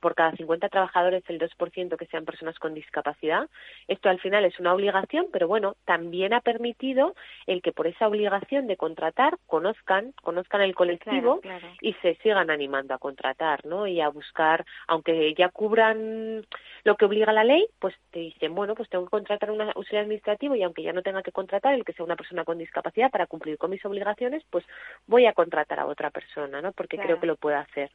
por 0.00 0.14
cada 0.14 0.32
50 0.32 0.68
trabajadores 0.68 1.22
el 1.28 1.38
2% 1.38 1.96
que 1.96 2.06
sean 2.06 2.24
personas 2.24 2.58
con 2.58 2.74
discapacidad. 2.74 3.48
Esto 3.86 4.08
al 4.08 4.20
final 4.20 4.44
es 4.44 4.58
una 4.58 4.72
obligación, 4.72 5.26
pero 5.32 5.46
bueno, 5.46 5.76
también 5.84 6.32
ha 6.32 6.40
permitido 6.40 7.14
el 7.46 7.60
que 7.60 7.72
por 7.72 7.86
esa 7.86 8.08
obligación 8.08 8.66
de 8.66 8.76
contratar 8.76 9.38
conozcan, 9.46 10.12
conozcan 10.22 10.62
el 10.62 10.74
colectivo 10.74 11.40
y 11.80 11.92
se 11.94 12.14
sigan 12.16 12.50
animando 12.50 12.94
a 12.94 12.98
contratar, 12.98 13.64
¿no? 13.66 13.86
Y 13.86 14.00
a 14.00 14.08
buscar, 14.08 14.64
aunque 14.86 15.34
ya 15.34 15.50
cubran 15.50 16.46
lo 16.84 16.96
que 16.96 17.04
obliga 17.04 17.32
la 17.32 17.44
ley, 17.44 17.66
pues 17.78 17.94
te 18.10 18.20
dicen, 18.20 18.54
bueno, 18.54 18.74
pues 18.74 18.88
tengo 18.88 19.04
que 19.04 19.10
contratar 19.10 19.50
un 19.50 19.60
auxiliar 19.60 20.04
administrativo 20.04 20.54
y 20.54 20.62
aunque 20.62 20.82
ya 20.82 20.92
no 20.92 21.02
tenga 21.02 21.22
que 21.22 21.32
contratar 21.32 21.74
el 21.74 21.84
que 21.84 21.92
sea 21.92 22.04
una 22.04 22.16
persona 22.16 22.44
con 22.44 22.58
discapacidad 22.58 23.10
para 23.10 23.26
cumplir 23.26 23.58
con 23.58 23.70
mis 23.70 23.84
obligaciones, 23.84 24.42
pues 24.50 24.64
voy 25.06 25.26
a 25.26 25.32
contratar 25.32 25.80
a 25.80 25.86
otra 25.86 26.10
persona, 26.10 26.62
¿no? 26.62 26.72
Porque 26.72 26.98
creo 26.98 27.20
que 27.20 27.26
lo 27.26 27.36
puede 27.36 27.56
hacer. 27.56 27.90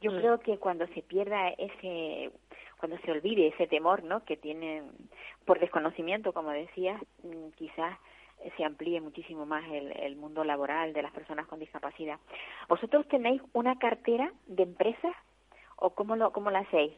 Yo 0.00 0.12
mm. 0.12 0.16
creo 0.16 0.40
que 0.40 0.58
cuando 0.58 0.86
se 0.88 1.02
pierda 1.02 1.48
ese, 1.50 2.30
cuando 2.78 2.98
se 2.98 3.10
olvide 3.10 3.48
ese 3.48 3.66
temor, 3.66 4.04
¿no? 4.04 4.24
Que 4.24 4.36
tienen 4.36 4.90
por 5.44 5.58
desconocimiento, 5.58 6.32
como 6.32 6.50
decías, 6.50 7.00
mm, 7.22 7.50
quizás 7.56 7.98
se 8.56 8.64
amplíe 8.64 9.00
muchísimo 9.00 9.46
más 9.46 9.64
el, 9.70 9.90
el 9.92 10.16
mundo 10.16 10.44
laboral 10.44 10.92
de 10.92 11.02
las 11.02 11.12
personas 11.12 11.46
con 11.46 11.58
discapacidad. 11.58 12.18
¿Vosotros 12.68 13.06
tenéis 13.08 13.42
una 13.52 13.78
cartera 13.78 14.32
de 14.46 14.62
empresas 14.62 15.14
o 15.76 15.90
cómo 15.90 16.16
lo, 16.16 16.32
cómo 16.32 16.50
la 16.50 16.60
hacéis? 16.60 16.92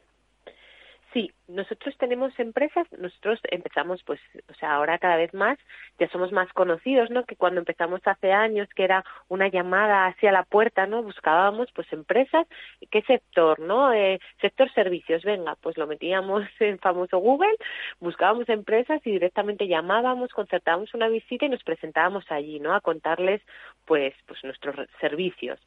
Sí, 1.12 1.32
nosotros 1.48 1.96
tenemos 1.98 2.38
empresas, 2.38 2.86
nosotros 2.96 3.40
empezamos, 3.50 4.00
pues, 4.04 4.20
o 4.48 4.54
sea, 4.54 4.74
ahora 4.74 4.98
cada 4.98 5.16
vez 5.16 5.34
más, 5.34 5.58
ya 5.98 6.08
somos 6.10 6.30
más 6.30 6.52
conocidos, 6.52 7.10
¿no? 7.10 7.24
Que 7.24 7.34
cuando 7.34 7.58
empezamos 7.58 8.00
hace 8.04 8.30
años, 8.30 8.68
que 8.76 8.84
era 8.84 9.04
una 9.28 9.48
llamada 9.48 10.06
hacia 10.06 10.30
la 10.30 10.44
puerta, 10.44 10.86
¿no? 10.86 11.02
Buscábamos, 11.02 11.68
pues, 11.74 11.92
empresas, 11.92 12.46
¿qué 12.92 13.02
sector, 13.02 13.58
no? 13.58 13.92
Eh, 13.92 14.20
sector 14.40 14.72
servicios, 14.72 15.24
venga, 15.24 15.56
pues 15.60 15.76
lo 15.76 15.88
metíamos 15.88 16.44
en 16.60 16.78
famoso 16.78 17.18
Google, 17.18 17.56
buscábamos 17.98 18.48
empresas 18.48 19.00
y 19.04 19.10
directamente 19.10 19.66
llamábamos, 19.66 20.30
concertábamos 20.30 20.94
una 20.94 21.08
visita 21.08 21.46
y 21.46 21.48
nos 21.48 21.64
presentábamos 21.64 22.24
allí, 22.30 22.60
¿no? 22.60 22.72
A 22.72 22.80
contarles, 22.80 23.42
pues, 23.84 24.14
pues 24.26 24.44
nuestros 24.44 24.76
servicios. 25.00 25.58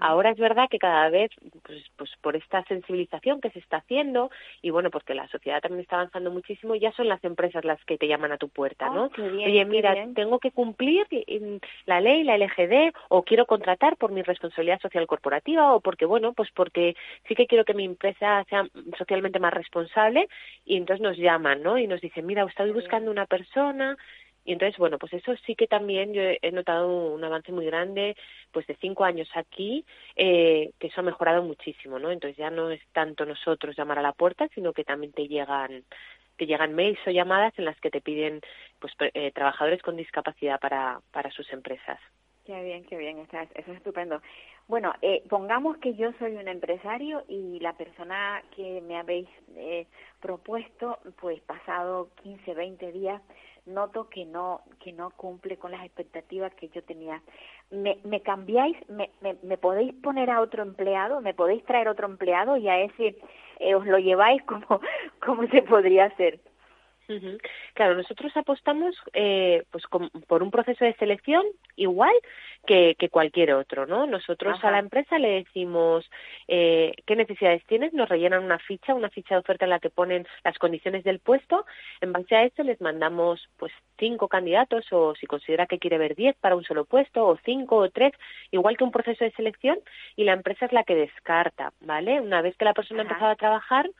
Ahora 0.00 0.30
es 0.30 0.38
verdad 0.38 0.68
que 0.70 0.78
cada 0.78 1.08
vez, 1.08 1.30
pues, 1.62 1.82
pues 1.96 2.10
por 2.20 2.36
esta 2.36 2.62
sensibilización 2.64 3.40
que 3.40 3.50
se 3.50 3.60
está 3.60 3.78
haciendo 3.78 4.30
y 4.60 4.73
bueno, 4.74 4.90
porque 4.90 5.14
pues 5.14 5.16
la 5.16 5.28
sociedad 5.28 5.60
también 5.62 5.80
está 5.80 5.96
avanzando 5.96 6.30
muchísimo, 6.30 6.74
ya 6.74 6.92
son 6.92 7.08
las 7.08 7.22
empresas 7.24 7.64
las 7.64 7.82
que 7.84 7.96
te 7.96 8.08
llaman 8.08 8.32
a 8.32 8.36
tu 8.36 8.48
puerta, 8.48 8.90
¿no? 8.90 9.10
Ah, 9.16 9.22
Oye, 9.22 9.64
mira, 9.64 9.94
tengo 10.14 10.38
que 10.38 10.50
cumplir 10.50 11.06
la 11.86 12.00
ley, 12.00 12.24
la 12.24 12.36
LGD, 12.36 12.92
o 13.08 13.22
quiero 13.22 13.46
contratar 13.46 13.96
por 13.96 14.12
mi 14.12 14.22
responsabilidad 14.22 14.80
social 14.80 15.06
corporativa, 15.06 15.72
o 15.74 15.80
porque, 15.80 16.04
bueno, 16.04 16.32
pues 16.32 16.50
porque 16.54 16.94
sí 17.26 17.34
que 17.34 17.46
quiero 17.46 17.64
que 17.64 17.74
mi 17.74 17.84
empresa 17.84 18.44
sea 18.50 18.66
socialmente 18.98 19.38
más 19.38 19.54
responsable, 19.54 20.28
y 20.64 20.76
entonces 20.76 21.02
nos 21.02 21.16
llaman, 21.16 21.62
¿no? 21.62 21.78
Y 21.78 21.86
nos 21.86 22.00
dicen, 22.00 22.26
mira, 22.26 22.44
estoy 22.44 22.72
buscando 22.72 23.10
una 23.10 23.26
persona 23.26 23.96
y 24.44 24.52
entonces, 24.52 24.76
bueno, 24.78 24.98
pues 24.98 25.12
eso 25.14 25.34
sí 25.46 25.54
que 25.54 25.66
también 25.66 26.12
yo 26.12 26.22
he 26.22 26.52
notado 26.52 26.88
un 27.14 27.24
avance 27.24 27.50
muy 27.50 27.64
grande, 27.64 28.16
pues 28.52 28.66
de 28.66 28.76
cinco 28.76 29.04
años 29.04 29.28
aquí, 29.34 29.84
eh, 30.16 30.72
que 30.78 30.88
eso 30.88 31.00
ha 31.00 31.04
mejorado 31.04 31.42
muchísimo, 31.42 31.98
¿no? 31.98 32.10
Entonces 32.10 32.36
ya 32.36 32.50
no 32.50 32.70
es 32.70 32.82
tanto 32.92 33.24
nosotros 33.24 33.76
llamar 33.76 33.98
a 33.98 34.02
la 34.02 34.12
puerta, 34.12 34.48
sino 34.54 34.72
que 34.72 34.84
también 34.84 35.12
te 35.12 35.28
llegan 35.28 35.84
te 36.36 36.46
llegan 36.46 36.74
mails 36.74 36.98
o 37.06 37.10
llamadas 37.10 37.56
en 37.58 37.64
las 37.64 37.78
que 37.80 37.90
te 37.90 38.00
piden 38.00 38.40
pues 38.80 38.92
eh, 38.98 39.30
trabajadores 39.30 39.80
con 39.82 39.96
discapacidad 39.96 40.58
para, 40.58 41.00
para 41.12 41.30
sus 41.30 41.50
empresas. 41.52 42.00
Qué 42.44 42.62
bien, 42.62 42.84
qué 42.84 42.98
bien, 42.98 43.18
eso 43.20 43.38
es 43.54 43.68
estupendo. 43.68 44.20
Bueno, 44.68 44.92
eh, 45.00 45.22
pongamos 45.30 45.78
que 45.78 45.94
yo 45.94 46.12
soy 46.18 46.36
un 46.36 46.46
empresario 46.46 47.22
y 47.26 47.58
la 47.60 47.72
persona 47.74 48.42
que 48.54 48.82
me 48.82 48.98
habéis 48.98 49.28
eh, 49.56 49.86
propuesto, 50.20 50.98
pues 51.20 51.40
pasado 51.40 52.10
15, 52.22 52.54
20 52.54 52.92
días, 52.92 53.22
noto 53.66 54.08
que 54.08 54.24
no 54.24 54.60
que 54.82 54.92
no 54.92 55.10
cumple 55.10 55.56
con 55.56 55.70
las 55.70 55.84
expectativas 55.84 56.54
que 56.54 56.68
yo 56.68 56.82
tenía. 56.82 57.22
¿Me, 57.70 57.98
me 58.04 58.20
cambiáis? 58.20 58.76
Me, 58.88 59.10
me, 59.20 59.56
podéis 59.56 59.94
poner 59.94 60.30
a 60.30 60.40
otro 60.40 60.62
empleado? 60.62 61.20
¿Me 61.20 61.34
podéis 61.34 61.64
traer 61.64 61.88
otro 61.88 62.06
empleado 62.06 62.56
y 62.56 62.68
a 62.68 62.80
ese 62.80 63.16
eh, 63.58 63.74
os 63.74 63.86
lo 63.86 63.98
lleváis 63.98 64.42
como, 64.44 64.80
como 65.24 65.46
se 65.48 65.62
podría 65.62 66.06
hacer? 66.06 66.40
Claro, 67.74 67.94
nosotros 67.94 68.36
apostamos 68.36 68.96
eh, 69.12 69.64
pues 69.70 69.84
por 70.26 70.42
un 70.42 70.50
proceso 70.50 70.84
de 70.84 70.94
selección 70.94 71.44
igual 71.76 72.14
que, 72.66 72.94
que 72.98 73.08
cualquier 73.08 73.52
otro, 73.52 73.86
¿no? 73.86 74.06
Nosotros 74.06 74.62
a 74.62 74.70
la 74.70 74.78
empresa 74.78 75.18
le 75.18 75.44
decimos 75.44 76.08
eh, 76.48 76.94
qué 77.06 77.16
necesidades 77.16 77.64
tienes, 77.66 77.92
nos 77.92 78.08
rellenan 78.08 78.42
una 78.42 78.58
ficha, 78.58 78.94
una 78.94 79.10
ficha 79.10 79.34
de 79.34 79.40
oferta 79.40 79.64
en 79.66 79.70
la 79.70 79.80
que 79.80 79.90
ponen 79.90 80.26
las 80.44 80.58
condiciones 80.58 81.04
del 81.04 81.18
puesto. 81.18 81.66
En 82.00 82.12
base 82.12 82.36
a 82.36 82.44
eso 82.44 82.62
les 82.62 82.80
mandamos 82.80 83.48
pues 83.58 83.72
cinco 83.98 84.28
candidatos 84.28 84.86
o 84.92 85.14
si 85.14 85.26
considera 85.26 85.66
que 85.66 85.78
quiere 85.78 85.98
ver 85.98 86.14
diez 86.14 86.36
para 86.36 86.56
un 86.56 86.64
solo 86.64 86.84
puesto 86.84 87.26
o 87.26 87.38
cinco 87.44 87.76
o 87.76 87.90
tres, 87.90 88.12
igual 88.50 88.76
que 88.76 88.84
un 88.84 88.92
proceso 88.92 89.24
de 89.24 89.32
selección 89.32 89.78
y 90.16 90.24
la 90.24 90.32
empresa 90.32 90.66
es 90.66 90.72
la 90.72 90.84
que 90.84 90.94
descarta, 90.94 91.72
¿vale? 91.80 92.20
Una 92.20 92.42
vez 92.42 92.56
que 92.56 92.64
la 92.64 92.74
persona 92.74 93.00
ha 93.00 93.04
empezado 93.04 93.30
a 93.30 93.36
trabajar, 93.36 93.90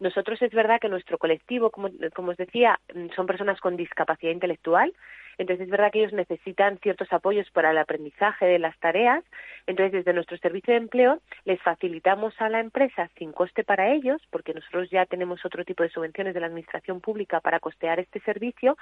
nosotros 0.00 0.40
es 0.42 0.52
verdad 0.52 0.80
que 0.80 0.88
nuestro 0.88 1.18
colectivo, 1.18 1.70
como, 1.70 1.88
como 2.14 2.32
os 2.32 2.36
decía, 2.36 2.78
mm, 2.94 3.10
son 3.14 3.26
personas 3.26 3.60
con 3.60 3.76
discapacidad 3.76 4.32
intelectual, 4.32 4.92
entonces 5.38 5.64
es 5.64 5.70
verdad 5.70 5.90
que 5.90 6.00
ellos 6.00 6.12
necesitan 6.12 6.78
ciertos 6.78 7.12
apoyos 7.12 7.50
para 7.50 7.70
el 7.70 7.78
aprendizaje 7.78 8.46
de 8.46 8.58
las 8.58 8.78
tareas, 8.78 9.24
entonces 9.66 9.92
desde 9.92 10.12
nuestro 10.12 10.36
servicio 10.38 10.72
de 10.72 10.78
empleo 10.78 11.20
les 11.44 11.60
facilitamos 11.62 12.34
a 12.40 12.48
la 12.48 12.60
empresa 12.60 13.08
sin 13.18 13.32
coste 13.32 13.64
para 13.64 13.92
ellos, 13.92 14.20
porque 14.30 14.54
nosotros 14.54 14.90
ya 14.90 15.06
tenemos 15.06 15.44
otro 15.44 15.64
tipo 15.64 15.82
de 15.82 15.90
subvenciones 15.90 16.34
de 16.34 16.40
la 16.40 16.46
administración 16.46 17.00
pública 17.00 17.40
para 17.40 17.60
costear 17.60 18.00
este 18.00 18.20
servicio, 18.20 18.76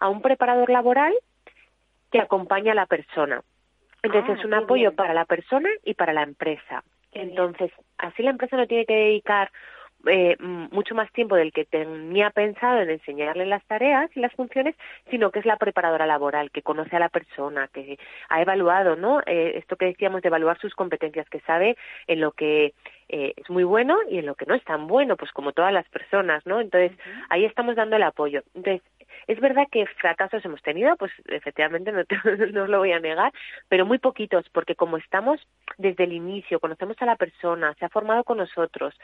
a 0.00 0.08
un 0.08 0.22
preparador 0.22 0.70
laboral 0.70 1.14
que 2.10 2.20
acompaña 2.20 2.72
a 2.72 2.76
la 2.76 2.86
persona. 2.86 3.42
Entonces 4.02 4.36
ah, 4.36 4.38
es 4.38 4.44
un 4.44 4.54
apoyo 4.54 4.94
para 4.94 5.14
la 5.14 5.24
persona 5.24 5.68
y 5.82 5.94
para 5.94 6.12
la 6.12 6.22
empresa. 6.22 6.84
Entonces, 7.12 7.70
así 7.96 8.22
la 8.22 8.30
empresa 8.30 8.56
no 8.56 8.66
tiene 8.66 8.84
que 8.86 8.94
dedicar 8.94 9.50
eh, 10.06 10.36
mucho 10.40 10.94
más 10.94 11.10
tiempo 11.12 11.36
del 11.36 11.52
que 11.52 11.64
tenía 11.64 12.30
pensado 12.30 12.80
en 12.80 12.90
enseñarle 12.90 13.46
las 13.46 13.64
tareas 13.66 14.10
y 14.16 14.20
las 14.20 14.32
funciones, 14.32 14.74
sino 15.10 15.30
que 15.30 15.38
es 15.38 15.46
la 15.46 15.56
preparadora 15.56 16.06
laboral, 16.06 16.50
que 16.50 16.62
conoce 16.62 16.96
a 16.96 17.00
la 17.00 17.08
persona, 17.08 17.68
que 17.72 17.98
ha 18.28 18.42
evaluado, 18.42 18.96
¿no? 18.96 19.20
Eh, 19.26 19.52
esto 19.56 19.76
que 19.76 19.86
decíamos 19.86 20.22
de 20.22 20.28
evaluar 20.28 20.58
sus 20.58 20.74
competencias, 20.74 21.28
que 21.28 21.40
sabe 21.40 21.76
en 22.06 22.20
lo 22.20 22.32
que 22.32 22.74
eh, 23.08 23.34
es 23.36 23.50
muy 23.50 23.64
bueno 23.64 23.98
y 24.08 24.18
en 24.18 24.26
lo 24.26 24.34
que 24.34 24.46
no 24.46 24.54
es 24.54 24.64
tan 24.64 24.86
bueno, 24.86 25.16
pues 25.16 25.30
como 25.32 25.52
todas 25.52 25.72
las 25.72 25.88
personas, 25.88 26.44
¿no? 26.46 26.60
Entonces, 26.60 26.92
ahí 27.28 27.44
estamos 27.44 27.76
dando 27.76 27.96
el 27.96 28.02
apoyo. 28.02 28.42
Entonces, 28.54 28.82
es 29.26 29.40
verdad 29.40 29.66
que 29.70 29.86
fracasos 29.86 30.44
hemos 30.44 30.62
tenido, 30.62 30.96
pues 30.96 31.12
efectivamente 31.26 31.92
no, 31.92 32.02
no 32.52 32.62
os 32.64 32.68
lo 32.68 32.78
voy 32.78 32.92
a 32.92 33.00
negar, 33.00 33.32
pero 33.68 33.86
muy 33.86 33.98
poquitos, 33.98 34.48
porque 34.50 34.74
como 34.74 34.96
estamos 34.96 35.40
desde 35.78 36.04
el 36.04 36.12
inicio, 36.12 36.60
conocemos 36.60 36.96
a 37.00 37.06
la 37.06 37.16
persona, 37.16 37.74
se 37.78 37.84
ha 37.84 37.88
formado 37.88 38.24
con 38.24 38.38
nosotros, 38.38 38.94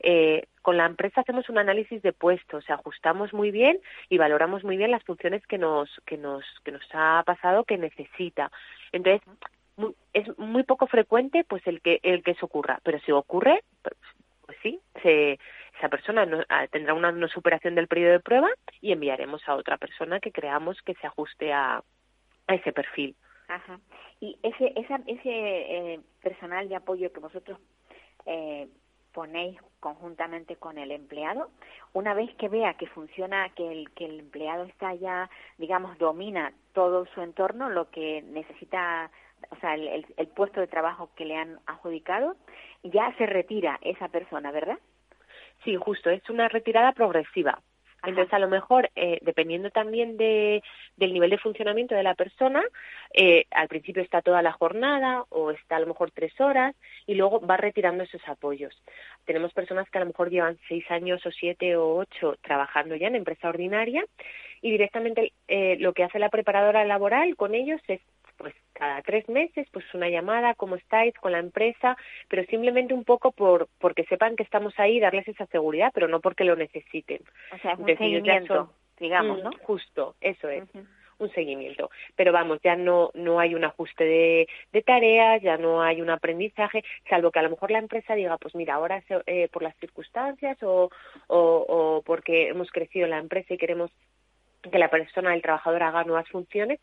eh, 0.00 0.46
con 0.62 0.76
la 0.76 0.86
empresa 0.86 1.20
hacemos 1.20 1.48
un 1.48 1.58
análisis 1.58 2.02
de 2.02 2.12
puestos, 2.12 2.68
ajustamos 2.68 3.32
muy 3.32 3.50
bien 3.50 3.78
y 4.08 4.18
valoramos 4.18 4.64
muy 4.64 4.76
bien 4.76 4.90
las 4.90 5.04
funciones 5.04 5.46
que 5.46 5.58
nos 5.58 5.90
que 6.06 6.16
nos 6.16 6.44
que 6.64 6.72
nos 6.72 6.82
ha 6.92 7.22
pasado 7.24 7.64
que 7.64 7.78
necesita. 7.78 8.50
Entonces 8.92 9.22
es 10.12 10.38
muy 10.38 10.64
poco 10.64 10.86
frecuente 10.86 11.44
pues 11.44 11.66
el 11.66 11.80
que 11.80 12.00
el 12.02 12.22
que 12.22 12.32
eso 12.32 12.46
ocurra, 12.46 12.80
pero 12.82 12.98
si 13.00 13.12
ocurre 13.12 13.62
pues, 14.50 14.58
sí 14.62 14.80
se 15.02 15.38
esa 15.78 15.88
persona 15.88 16.26
ah, 16.48 16.66
tendrá 16.70 16.92
una 16.92 17.10
no 17.12 17.28
superación 17.28 17.74
del 17.74 17.88
periodo 17.88 18.12
de 18.12 18.20
prueba 18.20 18.48
y 18.80 18.92
enviaremos 18.92 19.48
a 19.48 19.54
otra 19.54 19.78
persona 19.78 20.20
que 20.20 20.32
creamos 20.32 20.80
que 20.82 20.94
se 20.94 21.06
ajuste 21.06 21.52
a, 21.52 21.82
a 22.46 22.54
ese 22.54 22.72
perfil. 22.72 23.16
Ajá. 23.48 23.80
Y 24.20 24.38
ese, 24.42 24.72
esa, 24.76 25.00
ese 25.06 25.22
eh, 25.24 26.00
personal 26.22 26.68
de 26.68 26.76
apoyo 26.76 27.12
que 27.12 27.20
vosotros 27.20 27.58
eh, 28.26 28.68
ponéis 29.12 29.58
conjuntamente 29.80 30.56
con 30.56 30.76
el 30.76 30.92
empleado, 30.92 31.50
una 31.92 32.14
vez 32.14 32.32
que 32.36 32.48
vea 32.48 32.74
que 32.74 32.86
funciona, 32.86 33.48
que 33.54 33.72
el, 33.72 33.90
que 33.92 34.04
el 34.04 34.20
empleado 34.20 34.64
está 34.64 34.94
ya, 34.94 35.30
digamos, 35.58 35.96
domina 35.98 36.52
todo 36.74 37.06
su 37.06 37.22
entorno, 37.22 37.70
lo 37.70 37.90
que 37.90 38.22
necesita, 38.22 39.10
o 39.50 39.56
sea, 39.56 39.74
el, 39.74 40.06
el 40.16 40.28
puesto 40.28 40.60
de 40.60 40.66
trabajo 40.66 41.10
que 41.16 41.24
le 41.24 41.36
han 41.36 41.58
adjudicado, 41.66 42.36
ya 42.82 43.14
se 43.18 43.26
retira 43.26 43.78
esa 43.82 44.08
persona, 44.08 44.50
¿verdad? 44.50 44.78
Sí, 45.64 45.76
justo, 45.76 46.10
es 46.10 46.28
una 46.30 46.48
retirada 46.48 46.92
progresiva. 46.92 47.60
Entonces, 48.02 48.32
a 48.32 48.38
lo 48.38 48.48
mejor, 48.48 48.90
eh, 48.96 49.18
dependiendo 49.22 49.70
también 49.70 50.16
de, 50.16 50.62
del 50.96 51.12
nivel 51.12 51.30
de 51.30 51.38
funcionamiento 51.38 51.94
de 51.94 52.02
la 52.02 52.14
persona, 52.14 52.62
eh, 53.12 53.44
al 53.50 53.68
principio 53.68 54.02
está 54.02 54.22
toda 54.22 54.42
la 54.42 54.52
jornada 54.52 55.24
o 55.28 55.50
está 55.50 55.76
a 55.76 55.80
lo 55.80 55.86
mejor 55.86 56.10
tres 56.10 56.38
horas 56.40 56.74
y 57.06 57.14
luego 57.14 57.40
va 57.40 57.56
retirando 57.56 58.02
esos 58.02 58.26
apoyos. 58.26 58.74
Tenemos 59.26 59.52
personas 59.52 59.88
que 59.90 59.98
a 59.98 60.00
lo 60.00 60.06
mejor 60.06 60.30
llevan 60.30 60.58
seis 60.68 60.90
años 60.90 61.24
o 61.26 61.30
siete 61.30 61.76
o 61.76 61.96
ocho 61.96 62.36
trabajando 62.40 62.96
ya 62.96 63.08
en 63.08 63.16
empresa 63.16 63.48
ordinaria 63.48 64.04
y 64.62 64.70
directamente 64.70 65.32
eh, 65.48 65.76
lo 65.78 65.92
que 65.92 66.04
hace 66.04 66.18
la 66.18 66.30
preparadora 66.30 66.84
laboral 66.84 67.36
con 67.36 67.54
ellos 67.54 67.80
es 67.88 68.00
pues 68.40 68.54
cada 68.72 69.02
tres 69.02 69.28
meses, 69.28 69.68
pues 69.70 69.84
una 69.92 70.08
llamada, 70.08 70.54
cómo 70.54 70.76
estáis 70.76 71.14
con 71.16 71.32
la 71.32 71.38
empresa, 71.38 71.96
pero 72.26 72.42
simplemente 72.46 72.94
un 72.94 73.04
poco 73.04 73.32
por 73.32 73.68
porque 73.78 74.04
sepan 74.04 74.34
que 74.34 74.42
estamos 74.42 74.72
ahí, 74.78 74.98
darles 74.98 75.28
esa 75.28 75.44
seguridad, 75.46 75.90
pero 75.92 76.08
no 76.08 76.20
porque 76.20 76.44
lo 76.44 76.56
necesiten. 76.56 77.20
O 77.52 77.58
sea, 77.58 77.72
es 77.72 77.78
un 77.78 77.86
seguimiento, 77.86 78.72
digamos, 78.98 79.42
¿no? 79.42 79.50
Mm, 79.50 79.58
justo, 79.62 80.14
eso 80.22 80.48
es. 80.48 80.64
un 81.18 81.30
seguimiento. 81.32 81.90
Pero 82.16 82.32
vamos, 82.32 82.60
ya 82.62 82.76
no, 82.76 83.10
no 83.12 83.40
hay 83.40 83.54
un 83.54 83.62
ajuste 83.62 84.04
de, 84.04 84.48
de, 84.72 84.80
tareas, 84.80 85.42
ya 85.42 85.58
no 85.58 85.82
hay 85.82 86.00
un 86.00 86.08
aprendizaje, 86.08 86.82
salvo 87.10 87.30
que 87.30 87.40
a 87.40 87.42
lo 87.42 87.50
mejor 87.50 87.70
la 87.70 87.78
empresa 87.78 88.14
diga, 88.14 88.38
pues 88.38 88.54
mira, 88.54 88.72
ahora 88.76 89.02
eh, 89.26 89.48
por 89.52 89.62
las 89.62 89.76
circunstancias 89.76 90.56
o, 90.62 90.88
o, 91.26 91.66
o 91.68 92.02
porque 92.06 92.48
hemos 92.48 92.70
crecido 92.70 93.04
en 93.04 93.10
la 93.10 93.18
empresa 93.18 93.52
y 93.52 93.58
queremos 93.58 93.90
que 94.62 94.78
la 94.78 94.88
persona, 94.88 95.34
el 95.34 95.42
trabajador 95.42 95.82
haga 95.82 96.04
nuevas 96.04 96.28
funciones, 96.30 96.80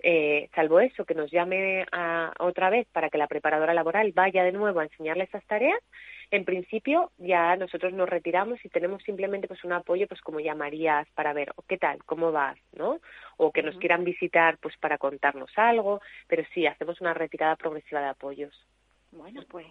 eh, 0.00 0.48
salvo 0.54 0.80
eso, 0.80 1.04
que 1.04 1.14
nos 1.14 1.30
llame 1.30 1.84
a, 1.90 2.32
otra 2.38 2.70
vez 2.70 2.86
para 2.92 3.10
que 3.10 3.18
la 3.18 3.26
preparadora 3.26 3.74
laboral 3.74 4.12
vaya 4.12 4.44
de 4.44 4.52
nuevo 4.52 4.80
a 4.80 4.84
enseñarle 4.84 5.24
esas 5.24 5.44
tareas, 5.46 5.80
en 6.30 6.44
principio 6.44 7.10
ya 7.18 7.56
nosotros 7.56 7.92
nos 7.92 8.08
retiramos 8.08 8.62
y 8.64 8.68
tenemos 8.68 9.02
simplemente 9.02 9.48
pues 9.48 9.64
un 9.64 9.72
apoyo 9.72 10.06
pues 10.06 10.20
como 10.20 10.40
llamarías 10.40 11.08
para 11.14 11.32
ver 11.32 11.52
oh, 11.56 11.62
qué 11.66 11.78
tal, 11.78 12.04
cómo 12.04 12.32
vas, 12.32 12.58
¿no? 12.72 13.00
O 13.38 13.50
que 13.50 13.62
nos 13.62 13.76
quieran 13.78 14.04
visitar 14.04 14.58
pues 14.58 14.76
para 14.76 14.98
contarnos 14.98 15.50
algo, 15.56 16.00
pero 16.26 16.44
sí, 16.54 16.66
hacemos 16.66 17.00
una 17.00 17.14
retirada 17.14 17.56
progresiva 17.56 18.00
de 18.00 18.08
apoyos. 18.08 18.54
Bueno, 19.10 19.42
pues 19.48 19.66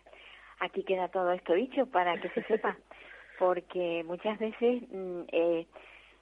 aquí 0.60 0.84
queda 0.84 1.10
todo 1.10 1.32
esto 1.32 1.54
dicho 1.54 1.86
para 1.86 2.20
que 2.20 2.30
se 2.30 2.44
sepa, 2.44 2.76
porque 3.40 4.04
muchas 4.06 4.40
veces 4.40 4.82
mm, 4.90 5.22
eh, 5.32 5.68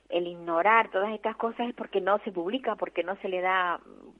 el 0.09 0.27
ignorar 0.27 0.89
todas 0.91 1.13
estas 1.13 1.35
cosas 1.35 1.69
es 1.69 1.75
porque 1.75 2.01
no 2.01 2.19
se 2.19 2.31
publica, 2.31 2.75
porque 2.75 3.03
no 3.03 3.15
se 3.17 3.29
le 3.29 3.41
da 3.41 3.79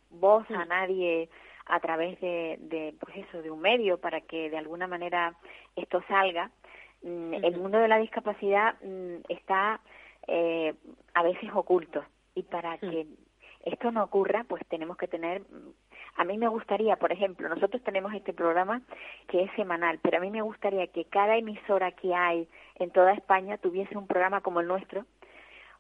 voz 0.10 0.50
a 0.52 0.66
nadie 0.66 1.30
a 1.66 1.80
través 1.80 2.20
de, 2.22 2.58
de 2.62 2.96
pues 3.00 3.16
eso, 3.18 3.42
de 3.42 3.52
un 3.52 3.62
medio 3.62 4.00
para 4.00 4.22
que 4.22 4.50
de 4.50 4.58
alguna 4.58 4.88
manera 4.88 5.36
esto 5.76 6.04
salga. 6.08 6.52
Mm, 7.04 7.34
el 7.34 7.58
mundo 7.58 7.78
de 7.80 7.88
la 7.88 7.98
discapacidad 7.98 8.76
mm, 8.84 9.24
está 9.30 9.80
eh, 10.28 10.74
a 11.14 11.24
veces 11.24 11.50
oculto. 11.54 12.04
Y 12.34 12.44
para 12.44 12.78
que 12.78 13.08
esto 13.64 13.92
no 13.92 14.04
ocurra, 14.04 14.44
pues 14.48 14.66
tenemos 14.68 14.98
que 14.98 15.08
tener 15.08 15.42
a 16.18 16.24
mí 16.24 16.38
me 16.38 16.48
gustaría, 16.48 16.96
por 16.96 17.12
ejemplo, 17.12 17.50
nosotros 17.50 17.84
tenemos 17.84 18.14
este 18.14 18.34
programa 18.34 18.82
que 19.28 19.44
es 19.44 19.52
semanal, 19.56 20.00
pero 20.02 20.18
a 20.18 20.22
mí 20.22 20.32
me 20.32 20.42
gustaría 20.42 20.88
que 20.88 21.06
cada 21.06 21.36
emisora 21.36 21.92
que 21.92 22.16
hay 22.16 22.48
en 22.76 22.92
toda 22.92 23.14
España 23.14 23.58
tuviese 23.58 23.98
un 23.98 24.08
programa 24.08 24.42
como 24.42 24.62
el 24.62 24.68
nuestro, 24.68 25.06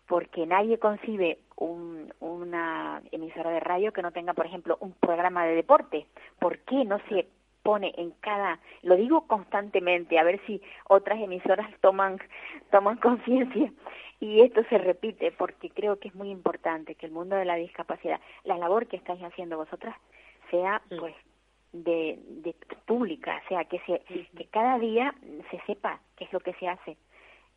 porque 0.08 0.46
nadie 0.46 0.78
concibe 0.78 1.40
un, 1.56 2.14
una 2.20 3.02
emisora 3.12 3.50
de 3.52 3.60
radio 3.60 3.92
que 3.92 4.02
no 4.02 4.12
tenga, 4.12 4.34
por 4.34 4.46
ejemplo, 4.46 4.78
un 4.80 4.94
programa 4.94 5.46
de 5.46 5.56
deporte. 5.56 6.06
¿Por 6.40 6.60
qué 6.60 6.86
no 6.86 7.00
se 7.10 7.28
pone 7.66 7.94
en 7.98 8.12
cada, 8.22 8.60
lo 8.84 8.96
digo 8.96 9.26
constantemente, 9.26 10.20
a 10.20 10.24
ver 10.24 10.40
si 10.46 10.62
otras 10.88 11.20
emisoras 11.20 11.68
toman, 11.82 12.20
toman 12.70 12.98
conciencia 13.02 13.72
y 14.20 14.42
esto 14.42 14.64
se 14.70 14.78
repite 14.78 15.32
porque 15.32 15.72
creo 15.72 16.00
que 16.00 16.10
es 16.10 16.16
muy 16.16 16.30
importante 16.30 16.94
que 16.94 17.08
el 17.08 17.12
mundo 17.12 17.36
de 17.36 17.46
la 17.46 17.56
discapacidad, 17.56 18.22
la 18.44 18.60
labor 18.60 18.86
que 18.86 18.98
estáis 18.98 19.22
haciendo 19.24 19.58
vosotras 19.58 19.96
sea 20.52 20.82
pues 21.00 21.16
de, 21.74 22.20
de 22.28 22.56
pública, 22.86 23.42
sea 23.50 23.66
que 23.66 23.80
se, 23.80 24.00
que 24.38 24.46
cada 24.46 24.78
día 24.78 25.16
se 25.50 25.60
sepa 25.66 26.00
qué 26.18 26.26
es 26.26 26.34
lo 26.34 26.40
que 26.42 26.54
se 26.54 26.68
hace. 26.68 26.98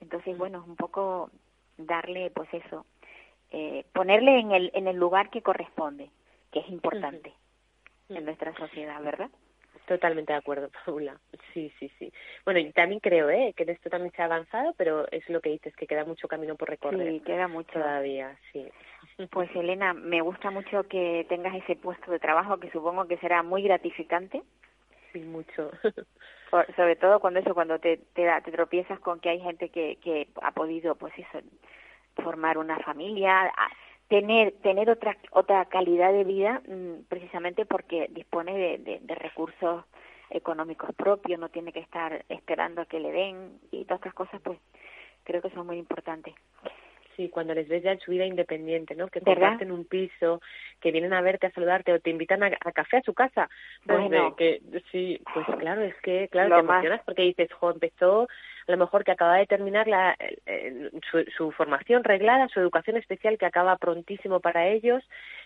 Entonces, 0.00 0.38
bueno, 0.38 0.60
es 0.62 0.68
un 0.68 0.76
poco 0.76 1.30
darle, 1.78 2.30
pues 2.30 2.48
eso, 2.52 2.84
eh, 3.50 3.84
ponerle 3.92 4.38
en 4.40 4.52
el, 4.52 4.70
en 4.74 4.88
el 4.88 4.96
lugar 4.96 5.30
que 5.30 5.42
corresponde, 5.42 6.10
que 6.52 6.60
es 6.60 6.68
importante 6.68 7.32
en 8.08 8.24
nuestra 8.24 8.54
sociedad, 8.54 9.02
¿verdad? 9.02 9.30
Totalmente 9.86 10.32
de 10.34 10.38
acuerdo, 10.38 10.68
Paula. 10.84 11.18
Sí, 11.54 11.72
sí, 11.78 11.90
sí. 11.98 12.12
Bueno, 12.44 12.60
y 12.60 12.70
también 12.72 13.00
creo 13.00 13.30
¿eh? 13.30 13.54
que 13.56 13.62
en 13.62 13.70
esto 13.70 13.88
también 13.88 14.12
se 14.12 14.20
ha 14.20 14.26
avanzado, 14.26 14.74
pero 14.76 15.10
es 15.10 15.26
lo 15.30 15.40
que 15.40 15.50
dices, 15.50 15.74
que 15.76 15.86
queda 15.86 16.04
mucho 16.04 16.28
camino 16.28 16.56
por 16.56 16.68
recorrer. 16.68 17.10
Sí, 17.10 17.20
queda 17.20 17.48
mucho. 17.48 17.72
Todavía, 17.72 18.36
sí. 18.52 18.68
Pues 19.30 19.50
Elena, 19.56 19.94
me 19.94 20.20
gusta 20.20 20.50
mucho 20.50 20.84
que 20.84 21.26
tengas 21.28 21.54
ese 21.54 21.74
puesto 21.76 22.10
de 22.10 22.18
trabajo 22.18 22.58
que 22.58 22.70
supongo 22.70 23.06
que 23.06 23.16
será 23.16 23.42
muy 23.42 23.62
gratificante. 23.62 24.42
Sí, 25.12 25.20
mucho. 25.20 25.70
sobre 26.76 26.96
todo 26.96 27.20
cuando 27.20 27.40
eso, 27.40 27.54
cuando 27.54 27.78
te, 27.78 27.98
te, 28.14 28.28
te 28.44 28.52
tropiezas 28.52 28.98
con 29.00 29.20
que 29.20 29.30
hay 29.30 29.40
gente 29.40 29.68
que, 29.70 29.96
que 29.96 30.28
ha 30.42 30.52
podido, 30.52 30.94
pues 30.94 31.12
eso, 31.16 31.40
formar 32.22 32.58
una 32.58 32.78
familia, 32.80 33.52
tener 34.08 34.52
tener 34.62 34.90
otra 34.90 35.16
otra 35.32 35.66
calidad 35.66 36.12
de 36.12 36.24
vida 36.24 36.62
mm, 36.66 37.04
precisamente 37.08 37.66
porque 37.66 38.08
dispone 38.10 38.56
de, 38.56 39.00
de, 39.02 39.14
recursos 39.14 39.84
económicos 40.30 40.94
propios, 40.94 41.38
no 41.38 41.48
tiene 41.48 41.72
que 41.72 41.80
estar 41.80 42.24
esperando 42.28 42.82
a 42.82 42.86
que 42.86 43.00
le 43.00 43.12
den 43.12 43.60
y 43.70 43.84
todas 43.84 44.00
estas 44.00 44.14
cosas, 44.14 44.40
pues 44.42 44.58
creo 45.24 45.42
que 45.42 45.50
son 45.50 45.66
muy 45.66 45.78
importantes. 45.78 46.34
Sí, 47.18 47.28
cuando 47.30 47.52
les 47.52 47.66
ves 47.66 47.82
ya 47.82 47.90
en 47.90 47.98
su 47.98 48.12
vida 48.12 48.24
independiente, 48.24 48.94
¿no? 48.94 49.08
Que 49.08 49.20
comparten 49.20 49.72
un 49.72 49.84
piso, 49.84 50.40
que 50.80 50.92
vienen 50.92 51.12
a 51.12 51.20
verte, 51.20 51.48
a 51.48 51.50
saludarte 51.50 51.92
o 51.92 51.98
te 51.98 52.10
invitan 52.10 52.44
a, 52.44 52.50
café 52.72 52.98
a 52.98 53.02
su 53.02 53.12
casa. 53.12 53.50
Pues 53.84 53.98
bueno. 53.98 54.36
que 54.36 54.60
sí, 54.92 55.20
pues 55.34 55.44
claro, 55.58 55.82
es 55.82 55.96
que, 56.00 56.28
claro, 56.28 56.54
te 56.54 56.60
emocionas 56.60 57.00
porque 57.04 57.22
dices, 57.22 57.52
jo, 57.52 57.72
empezó 57.72 58.28
a 58.68 58.72
lo 58.72 58.78
mejor 58.78 59.04
que 59.04 59.12
acaba 59.12 59.36
de 59.36 59.46
terminar 59.46 59.88
la, 59.88 60.16
su, 61.10 61.24
su, 61.36 61.50
formación 61.52 62.04
reglada, 62.04 62.48
su 62.48 62.60
educación 62.60 62.96
especial 62.96 63.38
que 63.38 63.46
acaba 63.46 63.76
prontísimo 63.76 64.40
para 64.40 64.68
ellos 64.68 65.02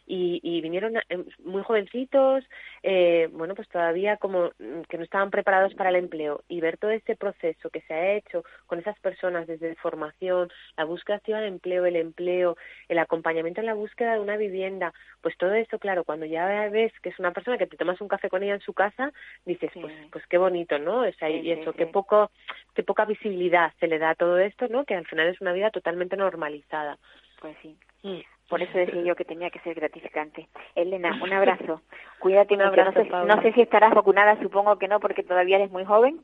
y, 0.06 0.40
y 0.42 0.60
vinieron 0.60 0.96
eh, 0.96 1.24
muy 1.44 1.62
jovencitos, 1.62 2.44
eh, 2.82 3.28
bueno, 3.32 3.54
pues 3.54 3.68
todavía 3.68 4.16
como 4.16 4.50
mm, 4.58 4.82
que 4.88 4.98
no 4.98 5.04
estaban 5.04 5.30
preparados 5.30 5.74
para 5.74 5.90
el 5.90 5.96
empleo 5.96 6.42
y 6.48 6.60
ver 6.60 6.76
todo 6.78 6.90
ese 6.90 7.16
proceso 7.16 7.70
que 7.70 7.82
se 7.82 7.94
ha 7.94 8.12
hecho 8.12 8.44
con 8.66 8.78
esas 8.78 8.98
personas 8.98 9.46
desde 9.46 9.74
formación, 9.76 10.50
la 10.76 10.84
búsqueda 10.84 11.16
activa 11.16 11.40
de 11.40 11.48
empleo, 11.48 11.86
el 11.86 11.96
empleo, 11.96 12.56
el 12.88 12.98
acompañamiento 12.98 13.60
en 13.60 13.66
la 13.66 13.74
búsqueda 13.74 14.14
de 14.14 14.20
una 14.20 14.36
vivienda, 14.36 14.92
pues 15.20 15.36
todo 15.38 15.54
eso, 15.54 15.78
claro, 15.78 16.04
cuando 16.04 16.26
ya 16.26 16.68
ves 16.68 16.92
que 17.00 17.10
es 17.10 17.18
una 17.18 17.32
persona 17.32 17.58
que 17.58 17.66
te 17.66 17.76
tomas 17.76 18.00
un 18.00 18.08
café 18.08 18.28
con 18.28 18.42
ella 18.42 18.54
en 18.54 18.60
su 18.60 18.72
casa, 18.72 19.12
dices, 19.44 19.70
sí. 19.72 19.80
pues, 19.80 19.94
pues 20.10 20.26
qué 20.26 20.38
bonito, 20.38 20.78
¿no? 20.78 21.02
O 21.02 21.12
sea, 21.12 21.28
sí, 21.28 21.40
y 21.42 21.52
eso, 21.52 21.72
sí, 21.72 21.78
qué 21.78 21.86
poco, 21.86 22.30
qué 22.74 22.82
poca 22.82 23.04
visibilidad 23.04 23.72
se 23.80 23.86
le 23.86 23.98
da 23.98 24.10
a 24.10 24.14
todo 24.14 24.38
esto, 24.38 24.68
¿no? 24.68 24.84
Que 24.84 24.94
al 24.94 25.06
final 25.06 25.28
es 25.28 25.40
una 25.40 25.52
vida 25.52 25.70
totalmente 25.70 26.16
normalizada. 26.16 26.98
Pues 27.40 27.56
sí. 27.62 27.76
Mm. 28.02 28.20
Por 28.48 28.60
eso 28.60 28.76
decía 28.76 29.02
yo 29.02 29.16
que 29.16 29.24
tenía 29.24 29.50
que 29.50 29.60
ser 29.60 29.74
gratificante. 29.74 30.48
Elena, 30.74 31.18
un 31.22 31.32
abrazo. 31.32 31.80
Cuídate 32.18 32.54
un 32.54 32.62
abrazo, 32.62 33.04
no, 33.04 33.04
sé, 33.04 33.26
no 33.26 33.42
sé 33.42 33.52
si 33.52 33.62
estarás 33.62 33.94
vacunada, 33.94 34.40
supongo 34.40 34.78
que 34.78 34.88
no, 34.88 35.00
porque 35.00 35.22
todavía 35.22 35.56
eres 35.56 35.70
muy 35.70 35.84
joven. 35.84 36.20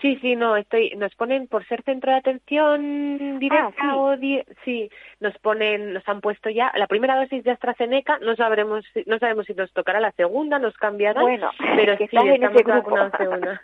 Sí, 0.00 0.16
sí, 0.22 0.34
no, 0.34 0.56
estoy, 0.56 0.90
nos 0.96 1.14
ponen 1.14 1.46
por 1.46 1.66
ser 1.66 1.82
centro 1.82 2.10
de 2.10 2.18
atención 2.18 3.38
directa 3.38 3.74
ah, 3.78 3.92
sí. 3.92 3.96
o 3.98 4.16
di 4.16 4.42
sí, 4.64 4.90
nos 5.20 5.36
ponen, 5.38 5.92
nos 5.92 6.08
han 6.08 6.20
puesto 6.22 6.48
ya 6.48 6.72
la 6.74 6.86
primera 6.86 7.16
dosis 7.16 7.44
de 7.44 7.50
AstraZeneca, 7.50 8.18
no 8.20 8.34
sabremos, 8.34 8.84
no 9.06 9.18
sabemos 9.18 9.46
si 9.46 9.52
nos 9.54 9.70
tocará 9.72 10.00
la 10.00 10.12
segunda, 10.12 10.58
nos 10.58 10.76
cambiarán, 10.78 11.22
bueno, 11.22 11.50
pero 11.76 11.96
que 11.98 12.08
sí, 12.08 12.16
estás 12.16 12.34
en 12.34 12.44
ese 12.44 12.62
grupo. 12.62 12.96
segunda. 13.18 13.60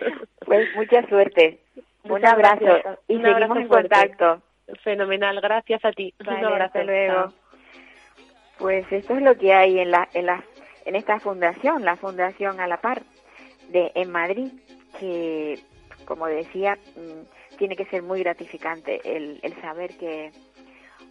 pues 0.44 0.68
mucha 0.76 1.06
suerte. 1.08 1.58
Muchas 2.04 2.32
un 2.32 2.38
abrazo 2.38 2.64
gracias. 2.64 2.98
y 3.08 3.14
Un 3.16 3.22
seguimos 3.22 3.34
abrazo 3.42 3.60
en 3.60 3.68
fuerte. 3.68 3.88
contacto. 3.88 4.42
Fenomenal, 4.84 5.40
gracias 5.40 5.84
a 5.84 5.92
ti. 5.92 6.14
Vale, 6.24 6.38
Un 6.38 6.44
abrazo. 6.44 6.64
hasta 6.64 6.84
luego. 6.84 7.14
Chao. 7.14 7.32
Pues 8.58 8.92
esto 8.92 9.14
es 9.16 9.22
lo 9.22 9.36
que 9.36 9.52
hay 9.52 9.78
en 9.78 9.90
la, 9.90 10.08
en 10.14 10.26
la, 10.26 10.42
en 10.84 10.96
esta 10.96 11.18
fundación, 11.20 11.84
la 11.84 11.96
Fundación 11.96 12.60
a 12.60 12.66
la 12.66 12.80
Par 12.80 13.02
de 13.70 13.92
en 13.94 14.10
Madrid, 14.10 14.52
que 14.98 15.62
como 16.04 16.26
decía, 16.26 16.78
mm, 16.96 17.56
tiene 17.58 17.76
que 17.76 17.84
ser 17.86 18.02
muy 18.02 18.20
gratificante 18.20 19.00
el, 19.04 19.40
el 19.42 19.60
saber 19.60 19.96
que 19.98 20.32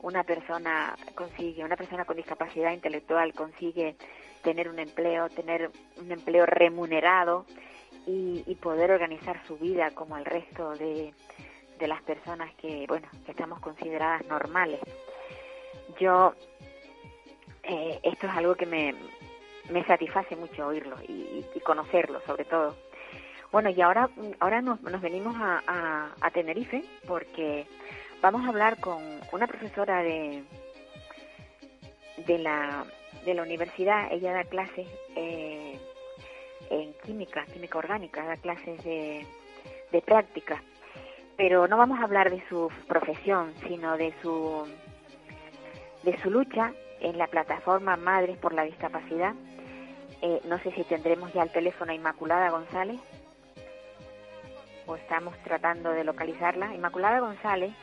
una 0.01 0.23
persona 0.23 0.95
consigue, 1.15 1.63
una 1.63 1.75
persona 1.75 2.05
con 2.05 2.17
discapacidad 2.17 2.71
intelectual 2.71 3.33
consigue 3.33 3.95
tener 4.43 4.69
un 4.69 4.79
empleo, 4.79 5.29
tener 5.29 5.71
un 5.97 6.11
empleo 6.11 6.45
remunerado 6.45 7.45
y, 8.05 8.55
poder 8.61 8.91
organizar 8.91 9.39
su 9.45 9.57
vida 9.57 9.91
como 9.91 10.17
el 10.17 10.25
resto 10.25 10.71
de, 10.75 11.13
de 11.77 11.87
las 11.87 12.01
personas 12.01 12.53
que, 12.55 12.85
bueno, 12.87 13.07
que 13.25 13.31
estamos 13.31 13.59
consideradas 13.59 14.25
normales. 14.25 14.79
Yo, 15.99 16.33
eh, 17.63 17.99
esto 18.03 18.27
es 18.27 18.33
algo 18.33 18.55
que 18.55 18.65
me, 18.65 18.95
me 19.69 19.85
satisface 19.85 20.35
mucho 20.35 20.67
oírlo 20.67 20.97
y, 21.07 21.45
y 21.53 21.59
conocerlo 21.59 22.19
sobre 22.21 22.45
todo. 22.45 22.75
Bueno, 23.51 23.69
y 23.69 23.81
ahora, 23.81 24.09
ahora 24.39 24.61
nos, 24.61 24.81
nos 24.81 25.01
venimos 25.01 25.35
a, 25.37 25.63
a, 25.65 26.11
a, 26.19 26.31
Tenerife 26.31 26.83
porque 27.07 27.65
vamos 28.21 28.45
a 28.45 28.49
hablar 28.49 28.77
con 28.79 29.01
una 29.31 29.47
profesora 29.47 30.03
de, 30.03 30.43
de, 32.25 32.37
la, 32.39 32.83
de 33.25 33.33
la 33.33 33.43
universidad. 33.43 34.11
Ella 34.11 34.33
da 34.33 34.43
clases 34.43 34.85
eh, 35.15 35.79
en 36.69 36.93
química, 37.05 37.45
química 37.45 37.77
orgánica, 37.77 38.25
da 38.25 38.35
clases 38.35 38.83
de, 38.83 39.25
de 39.93 40.01
práctica. 40.01 40.61
Pero 41.37 41.67
no 41.69 41.77
vamos 41.77 41.99
a 41.99 42.03
hablar 42.03 42.29
de 42.29 42.43
su 42.49 42.69
profesión, 42.87 43.53
sino 43.65 43.95
de 43.95 44.13
su, 44.21 44.67
de 46.03 46.17
su 46.21 46.29
lucha 46.29 46.73
en 46.99 47.17
la 47.17 47.27
plataforma 47.27 47.95
Madres 47.95 48.37
por 48.39 48.53
la 48.53 48.63
Discapacidad. 48.63 49.33
Eh, 50.21 50.41
no 50.45 50.57
sé 50.59 50.71
si 50.71 50.83
tendremos 50.83 51.31
ya 51.33 51.43
el 51.43 51.51
teléfono 51.51 51.91
a 51.91 51.95
Inmaculada 51.95 52.49
González 52.49 52.99
o 54.87 54.95
estamos 54.95 55.37
tratando 55.43 55.91
de 55.91 56.03
localizarla. 56.03 56.73
Inmaculada 56.73 57.19
González, 57.19 57.73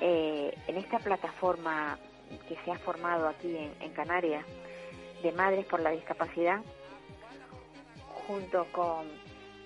eh, 0.00 0.56
en 0.68 0.76
esta 0.76 0.98
plataforma 0.98 1.98
que 2.48 2.56
se 2.64 2.72
ha 2.72 2.78
formado 2.78 3.28
aquí 3.28 3.54
en, 3.80 3.92
Canarias 3.92 4.44
de 5.22 5.32
Madres 5.32 5.66
por 5.66 5.80
la 5.80 5.90
Discapacidad, 5.90 6.60
junto 8.26 8.64
con, 8.72 9.06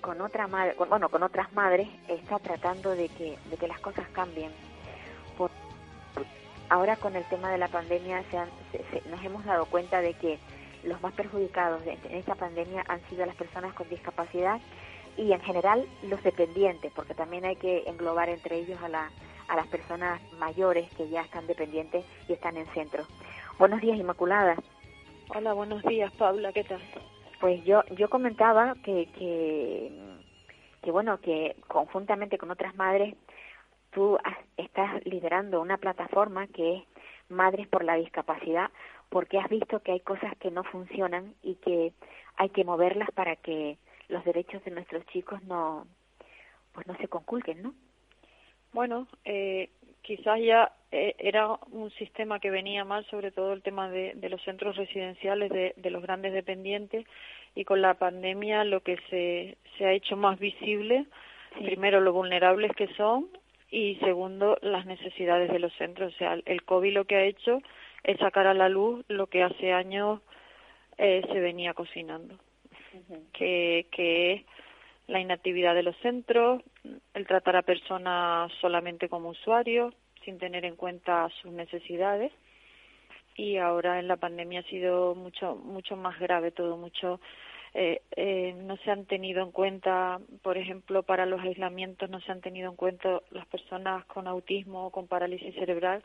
con 0.01 0.19
otra 0.19 0.47
madre, 0.47 0.75
bueno, 0.89 1.09
con 1.09 1.23
otras 1.23 1.53
madres, 1.53 1.87
está 2.07 2.39
tratando 2.39 2.91
de 2.91 3.07
que, 3.09 3.37
de 3.49 3.57
que 3.57 3.67
las 3.67 3.79
cosas 3.79 4.07
cambien. 4.09 4.51
Ahora 6.69 6.97
con 6.97 7.15
el 7.15 7.23
tema 7.29 7.49
de 7.49 7.57
la 7.57 7.69
pandemia 7.69 8.23
se 8.29 8.37
han, 8.37 8.49
se, 8.91 9.09
nos 9.09 9.23
hemos 9.23 9.45
dado 9.45 9.65
cuenta 9.67 10.01
de 10.01 10.15
que 10.15 10.37
los 10.83 11.01
más 11.01 11.13
perjudicados 11.13 11.81
en 11.85 12.13
esta 12.13 12.35
pandemia 12.35 12.83
han 12.89 12.99
sido 13.07 13.25
las 13.25 13.35
personas 13.35 13.73
con 13.73 13.87
discapacidad 13.87 14.59
y 15.17 15.33
en 15.33 15.41
general 15.41 15.85
los 16.03 16.21
dependientes, 16.23 16.91
porque 16.95 17.13
también 17.13 17.45
hay 17.45 17.55
que 17.55 17.83
englobar 17.87 18.29
entre 18.29 18.57
ellos 18.57 18.81
a, 18.81 18.87
la, 18.87 19.09
a 19.47 19.55
las 19.55 19.67
personas 19.67 20.21
mayores 20.33 20.89
que 20.95 21.09
ya 21.09 21.21
están 21.21 21.47
dependientes 21.47 22.05
y 22.29 22.33
están 22.33 22.55
en 22.57 22.67
centro. 22.67 23.03
Buenos 23.57 23.81
días, 23.81 23.97
Inmaculada. 23.97 24.55
Hola, 25.35 25.53
buenos 25.53 25.83
días, 25.83 26.11
Paula, 26.13 26.53
¿qué 26.53 26.63
tal? 26.63 26.79
Pues 27.41 27.63
yo 27.65 27.83
yo 27.97 28.09
comentaba 28.09 28.75
que, 28.83 29.07
que, 29.17 29.91
que 30.81 30.91
bueno, 30.91 31.19
que 31.19 31.55
conjuntamente 31.67 32.37
con 32.37 32.49
otras 32.49 32.75
madres 32.75 33.15
tú 33.91 34.17
estás 34.55 35.05
liderando 35.05 35.61
una 35.61 35.77
plataforma 35.77 36.47
que 36.47 36.77
es 36.77 36.83
Madres 37.29 37.67
por 37.67 37.83
la 37.83 37.95
Discapacidad, 37.95 38.69
porque 39.09 39.37
has 39.37 39.49
visto 39.49 39.81
que 39.81 39.91
hay 39.91 39.99
cosas 39.99 40.37
que 40.37 40.49
no 40.49 40.63
funcionan 40.63 41.33
y 41.43 41.55
que 41.55 41.91
hay 42.37 42.49
que 42.49 42.63
moverlas 42.63 43.09
para 43.11 43.35
que 43.35 43.77
los 44.09 44.23
derechos 44.25 44.63
de 44.63 44.71
nuestros 44.71 45.05
chicos 45.07 45.43
no 45.43 45.87
pues 46.73 46.85
no 46.85 46.95
se 46.97 47.07
conculquen, 47.07 47.63
¿no? 47.63 47.73
Bueno, 48.71 49.07
eh, 49.25 49.69
quizás 50.03 50.39
ya 50.39 50.71
eh, 50.91 51.15
era 51.17 51.57
un 51.71 51.89
sistema 51.91 52.39
que 52.39 52.51
venía 52.51 52.85
mal, 52.85 53.03
sobre 53.05 53.31
todo 53.31 53.53
el 53.53 53.63
tema 53.63 53.89
de, 53.89 54.13
de 54.15 54.29
los 54.29 54.41
centros 54.43 54.75
residenciales 54.75 55.49
de, 55.49 55.73
de, 55.75 55.89
los 55.89 56.03
grandes 56.03 56.33
dependientes, 56.33 57.05
y 57.55 57.65
con 57.65 57.81
la 57.81 57.95
pandemia 57.95 58.63
lo 58.63 58.81
que 58.81 58.97
se, 59.09 59.57
se 59.77 59.85
ha 59.85 59.93
hecho 59.93 60.15
más 60.15 60.37
visible, 60.37 61.07
sí. 61.57 61.63
primero 61.63 61.99
lo 61.99 62.13
vulnerables 62.13 62.71
que 62.73 62.87
son, 62.93 63.27
y 63.71 63.95
segundo 63.95 64.57
las 64.61 64.85
necesidades 64.85 65.51
de 65.51 65.59
los 65.59 65.73
centros. 65.73 66.13
O 66.13 66.17
sea, 66.17 66.37
el 66.45 66.63
COVID 66.63 66.93
lo 66.93 67.05
que 67.05 67.15
ha 67.15 67.23
hecho 67.23 67.61
es 68.03 68.17
sacar 68.19 68.47
a 68.47 68.53
la 68.53 68.69
luz 68.69 69.03
lo 69.07 69.27
que 69.27 69.43
hace 69.43 69.73
años 69.73 70.21
eh, 70.97 71.23
se 71.31 71.39
venía 71.39 71.73
cocinando, 71.73 72.37
que, 73.33 73.87
que 73.91 74.33
es 74.33 74.45
la 75.07 75.19
inactividad 75.19 75.73
de 75.75 75.83
los 75.83 75.95
centros, 75.97 76.61
el 77.13 77.27
tratar 77.27 77.55
a 77.55 77.61
personas 77.61 78.51
solamente 78.61 79.09
como 79.09 79.29
usuarios, 79.29 79.93
sin 80.23 80.37
tener 80.37 80.65
en 80.65 80.75
cuenta 80.75 81.29
sus 81.41 81.51
necesidades. 81.51 82.31
Y 83.35 83.57
ahora 83.57 83.99
en 83.99 84.07
la 84.07 84.17
pandemia 84.17 84.61
ha 84.61 84.63
sido 84.63 85.15
mucho 85.15 85.55
mucho 85.55 85.95
más 85.95 86.19
grave 86.19 86.51
todo, 86.51 86.75
mucho 86.75 87.19
eh, 87.73 88.01
eh, 88.15 88.55
no 88.57 88.75
se 88.77 88.89
han 88.91 89.05
tenido 89.05 89.43
en 89.43 89.51
cuenta, 89.51 90.19
por 90.41 90.57
ejemplo, 90.57 91.03
para 91.03 91.25
los 91.25 91.41
aislamientos 91.41 92.09
no 92.09 92.19
se 92.21 92.31
han 92.31 92.41
tenido 92.41 92.71
en 92.71 92.75
cuenta 92.75 93.21
las 93.29 93.45
personas 93.47 94.03
con 94.05 94.27
autismo 94.27 94.87
o 94.87 94.91
con 94.91 95.07
parálisis 95.07 95.53
cerebral, 95.53 96.03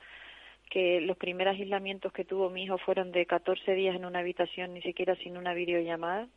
que 0.71 1.01
los 1.01 1.17
primeros 1.17 1.55
aislamientos 1.55 2.13
que 2.13 2.25
tuvo 2.25 2.51
mi 2.51 2.65
hijo 2.65 2.79
fueron 2.79 3.11
de 3.13 3.27
14 3.27 3.73
días 3.73 3.97
en 3.97 4.05
una 4.05 4.19
habitación, 4.19 4.75
ni 4.75 4.83
siquiera 4.83 5.17
sin 5.17 5.37
una 5.39 5.55
videollamada, 5.55 6.29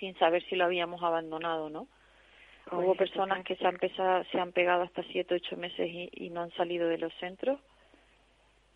sin 0.00 0.16
saber 0.18 0.42
si 0.44 0.56
lo 0.56 0.64
habíamos 0.64 1.02
abandonado, 1.02 1.70
¿no? 1.70 1.86
Hubo 2.70 2.94
personas 2.94 3.44
que 3.44 3.56
se 3.56 3.66
han, 3.66 3.76
pesado, 3.76 4.24
se 4.24 4.38
han 4.38 4.52
pegado 4.52 4.82
hasta 4.82 5.02
siete, 5.04 5.34
ocho 5.34 5.56
meses 5.56 5.88
y, 5.90 6.10
y 6.12 6.30
no 6.30 6.42
han 6.42 6.50
salido 6.52 6.88
de 6.88 6.98
los 6.98 7.12
centros. 7.14 7.58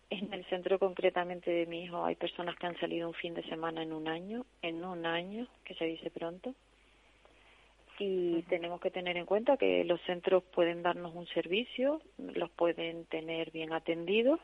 En 0.09 0.33
el 0.33 0.45
centro 0.45 0.79
concretamente 0.79 1.51
de 1.51 1.65
mi 1.65 1.83
hijo 1.83 2.03
hay 2.03 2.15
personas 2.15 2.55
que 2.57 2.67
han 2.67 2.79
salido 2.79 3.07
un 3.07 3.13
fin 3.13 3.33
de 3.33 3.43
semana 3.43 3.83
en 3.83 3.93
un 3.93 4.07
año, 4.07 4.45
en 4.61 4.83
un 4.83 5.05
año, 5.05 5.47
que 5.63 5.75
se 5.75 5.85
dice 5.85 6.09
pronto. 6.09 6.53
Y 7.99 8.03
uh 8.03 8.37
-huh. 8.37 8.47
tenemos 8.47 8.81
que 8.81 8.89
tener 8.89 9.15
en 9.17 9.25
cuenta 9.25 9.57
que 9.57 9.83
los 9.83 10.01
centros 10.01 10.43
pueden 10.43 10.81
darnos 10.81 11.13
un 11.13 11.27
servicio, 11.27 12.01
los 12.17 12.49
pueden 12.51 13.05
tener 13.05 13.51
bien 13.51 13.73
atendidos, 13.73 14.39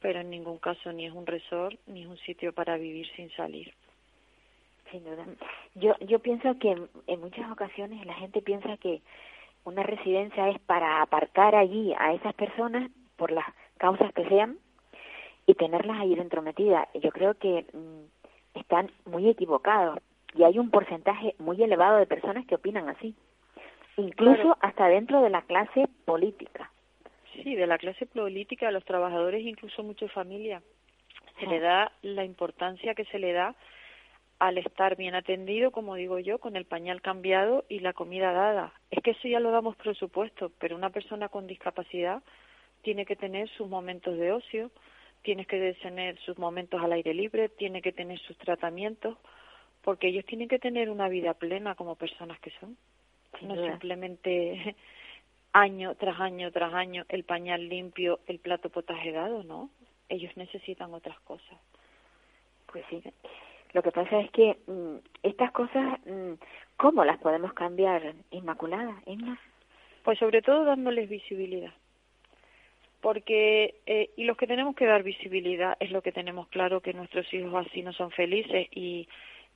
pero 0.00 0.20
en 0.20 0.30
ningún 0.30 0.58
caso 0.58 0.92
ni 0.92 1.06
es 1.06 1.12
un 1.12 1.26
resort 1.26 1.78
ni 1.86 2.02
es 2.02 2.08
un 2.08 2.18
sitio 2.18 2.52
para 2.52 2.78
vivir 2.78 3.06
sin 3.16 3.30
salir. 3.30 3.74
Sin 4.90 5.04
duda. 5.04 5.24
Yo, 5.74 5.94
yo 6.00 6.18
pienso 6.20 6.58
que 6.58 6.70
en, 6.70 6.88
en 7.06 7.20
muchas 7.20 7.50
ocasiones 7.50 8.04
la 8.06 8.14
gente 8.14 8.40
piensa 8.42 8.76
que 8.78 9.02
una 9.64 9.82
residencia 9.82 10.48
es 10.48 10.58
para 10.60 11.02
aparcar 11.02 11.54
allí 11.54 11.94
a 11.98 12.14
esas 12.14 12.34
personas 12.34 12.90
por 13.16 13.30
las 13.30 13.44
causas 13.76 14.12
que 14.14 14.26
sean 14.28 14.58
y 15.46 15.54
tenerlas 15.54 16.00
ahí 16.00 16.14
dentro 16.14 16.42
metidas. 16.42 16.88
Yo 16.94 17.10
creo 17.10 17.34
que 17.34 17.66
mmm, 17.72 18.04
están 18.54 18.90
muy 19.04 19.28
equivocados 19.28 19.98
y 20.34 20.44
hay 20.44 20.58
un 20.58 20.70
porcentaje 20.70 21.34
muy 21.38 21.62
elevado 21.62 21.98
de 21.98 22.06
personas 22.06 22.46
que 22.46 22.54
opinan 22.54 22.88
así, 22.88 23.14
incluso 23.96 24.42
claro. 24.42 24.58
hasta 24.60 24.88
dentro 24.88 25.22
de 25.22 25.30
la 25.30 25.42
clase 25.42 25.88
política. 26.04 26.70
Sí, 27.42 27.54
de 27.54 27.66
la 27.66 27.78
clase 27.78 28.04
política, 28.06 28.68
a 28.68 28.72
los 28.72 28.84
trabajadores, 28.84 29.42
incluso 29.44 29.82
muchas 29.82 30.10
familias, 30.12 30.62
se 31.38 31.46
le 31.46 31.60
da 31.60 31.92
la 32.02 32.24
importancia 32.24 32.94
que 32.94 33.04
se 33.06 33.18
le 33.18 33.32
da 33.32 33.54
al 34.38 34.58
estar 34.58 34.96
bien 34.96 35.14
atendido, 35.14 35.70
como 35.72 35.96
digo 35.96 36.18
yo, 36.18 36.38
con 36.38 36.56
el 36.56 36.64
pañal 36.64 37.02
cambiado 37.02 37.64
y 37.68 37.80
la 37.80 37.92
comida 37.92 38.32
dada. 38.32 38.72
Es 38.90 39.02
que 39.02 39.10
eso 39.10 39.26
ya 39.26 39.40
lo 39.40 39.50
damos 39.50 39.76
por 39.76 39.96
supuesto, 39.96 40.52
pero 40.58 40.76
una 40.76 40.90
persona 40.90 41.28
con 41.28 41.46
discapacidad 41.46 42.22
tiene 42.82 43.04
que 43.04 43.16
tener 43.16 43.48
sus 43.50 43.68
momentos 43.68 44.16
de 44.16 44.32
ocio, 44.32 44.70
tiene 45.22 45.44
que 45.44 45.74
tener 45.74 46.18
sus 46.20 46.38
momentos 46.38 46.80
al 46.80 46.92
aire 46.92 47.14
libre, 47.14 47.48
tiene 47.48 47.82
que 47.82 47.92
tener 47.92 48.18
sus 48.20 48.36
tratamientos, 48.38 49.16
porque 49.82 50.08
ellos 50.08 50.24
tienen 50.24 50.48
que 50.48 50.58
tener 50.58 50.88
una 50.90 51.08
vida 51.08 51.34
plena 51.34 51.74
como 51.74 51.96
personas 51.96 52.38
que 52.40 52.52
son. 52.60 52.76
no 53.42 53.56
simplemente 53.56 54.76
año 55.52 55.96
tras 55.96 56.20
año 56.20 56.52
tras 56.52 56.72
año 56.74 57.04
el 57.08 57.24
pañal 57.24 57.68
limpio, 57.68 58.20
el 58.26 58.38
plato 58.38 58.68
potaje 58.70 59.10
dado, 59.10 59.42
¿no? 59.42 59.70
Ellos 60.08 60.36
necesitan 60.36 60.94
otras 60.94 61.18
cosas. 61.20 61.58
Pues 62.70 62.84
sí. 62.88 63.02
Lo 63.72 63.82
que 63.82 63.92
pasa 63.92 64.20
es 64.20 64.30
que 64.30 64.58
mmm, 64.66 64.96
estas 65.22 65.52
cosas, 65.52 65.98
mmm, 66.06 66.34
¿cómo 66.76 67.04
las 67.04 67.18
podemos 67.18 67.52
cambiar, 67.52 68.14
Inmaculada, 68.30 68.94
Inma? 69.06 69.38
Pues 70.02 70.18
sobre 70.18 70.42
todo 70.42 70.64
dándoles 70.64 71.08
visibilidad. 71.08 71.72
Porque, 73.00 73.76
eh, 73.86 74.10
y 74.16 74.24
los 74.24 74.36
que 74.36 74.46
tenemos 74.46 74.74
que 74.74 74.86
dar 74.86 75.02
visibilidad 75.02 75.76
es 75.78 75.92
lo 75.92 76.02
que 76.02 76.12
tenemos 76.12 76.48
claro 76.48 76.80
que 76.80 76.92
nuestros 76.92 77.32
hijos 77.32 77.66
así 77.66 77.82
no 77.82 77.92
son 77.92 78.10
felices 78.10 78.66
y, 78.72 79.08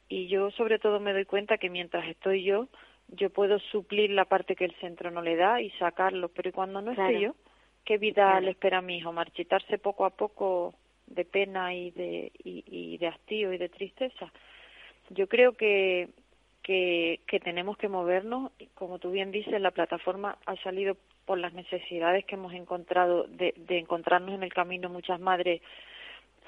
y 0.09 0.29
yo 0.29 0.51
sobre 0.53 0.79
todo 0.79 1.01
me 1.01 1.13
doy 1.13 1.25
cuenta 1.25 1.59
que 1.59 1.69
mientras 1.69 2.07
estoy 2.07 2.45
yo, 2.45 2.69
yo 3.09 3.31
puedo 3.31 3.59
suplir 3.59 4.11
la 4.11 4.27
parte 4.27 4.55
que 4.55 4.65
el 4.65 4.75
centro 4.77 5.11
no 5.11 5.23
le 5.23 5.37
da 5.37 5.61
y 5.61 5.71
sacarlo, 5.73 6.29
pero 6.29 6.53
cuando 6.53 6.81
no 6.81 6.95
claro. 6.95 7.11
estoy 7.11 7.25
yo, 7.25 7.35
¿qué 7.85 7.99
vida 7.99 8.27
claro. 8.27 8.41
le 8.43 8.51
espera 8.53 8.79
a 8.79 8.83
mi 8.83 8.99
hijo? 8.99 9.13
¿Marchitarse 9.13 9.79
poco 9.79 10.05
a 10.05 10.11
poco 10.11 10.75
de 11.15 11.25
pena 11.25 11.75
y 11.75 11.91
de, 11.91 12.33
y, 12.43 12.65
y 12.67 12.99
de 12.99 13.07
hastío 13.09 13.53
y 13.53 13.59
de 13.59 13.69
tristeza. 13.69 14.33
Yo 15.11 15.29
creo 15.29 15.53
que, 15.53 16.09
que, 16.63 17.21
que 17.27 17.41
tenemos 17.41 17.77
que 17.77 17.89
movernos, 17.89 18.53
como 18.75 18.99
tú 18.99 19.11
bien 19.11 19.31
dices, 19.31 19.61
la 19.61 19.71
plataforma 19.71 20.39
ha 20.47 20.57
salido 20.57 20.97
por 21.27 21.39
las 21.39 21.53
necesidades 21.53 22.25
que 22.25 22.35
hemos 22.35 22.53
encontrado 22.55 23.25
de, 23.25 23.55
de 23.57 23.79
encontrarnos 23.79 24.35
en 24.35 24.43
el 24.43 24.53
camino 24.53 24.89
muchas 24.89 25.21
madres 25.21 25.61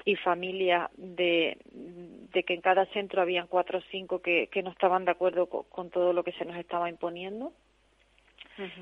y 0.03 0.15
familias 0.17 0.89
de, 0.97 1.57
de 1.71 2.43
que 2.43 2.53
en 2.53 2.61
cada 2.61 2.85
centro 2.87 3.21
habían 3.21 3.47
cuatro 3.47 3.79
o 3.79 3.83
cinco 3.89 4.21
que, 4.21 4.47
que 4.47 4.61
no 4.61 4.69
estaban 4.69 5.03
de 5.05 5.11
acuerdo 5.11 5.47
con, 5.47 5.89
todo 5.89 6.13
lo 6.13 6.23
que 6.23 6.33
se 6.33 6.45
nos 6.45 6.57
estaba 6.57 6.89
imponiendo. 6.89 7.51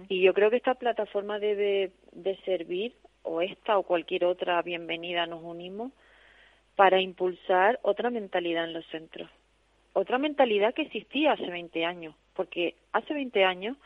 Y 0.08 0.22
yo 0.22 0.36
creo 0.36 0.52
que 0.52 0.58
esta 0.58 0.76
plataforma 0.76 1.40
debe 1.40 1.92
de 2.12 2.36
servir, 2.46 2.94
o 3.24 3.42
esta 3.42 3.78
o 3.78 3.84
cualquier 3.84 4.26
otra 4.26 4.62
bienvenida 4.62 5.26
nos 5.26 5.44
unimos, 5.44 5.92
para 6.76 7.02
impulsar 7.02 7.80
otra 7.84 8.10
mentalidad 8.10 8.66
en 8.66 8.74
los 8.74 8.86
centros. 8.88 9.30
Otra 9.94 10.18
mentalidad 10.18 10.74
que 10.74 10.84
existía 10.84 11.34
hace 11.34 11.50
20 11.50 11.86
años, 11.86 12.16
porque 12.34 12.76
hace 12.94 13.14
20 13.14 13.44
años 13.44 13.78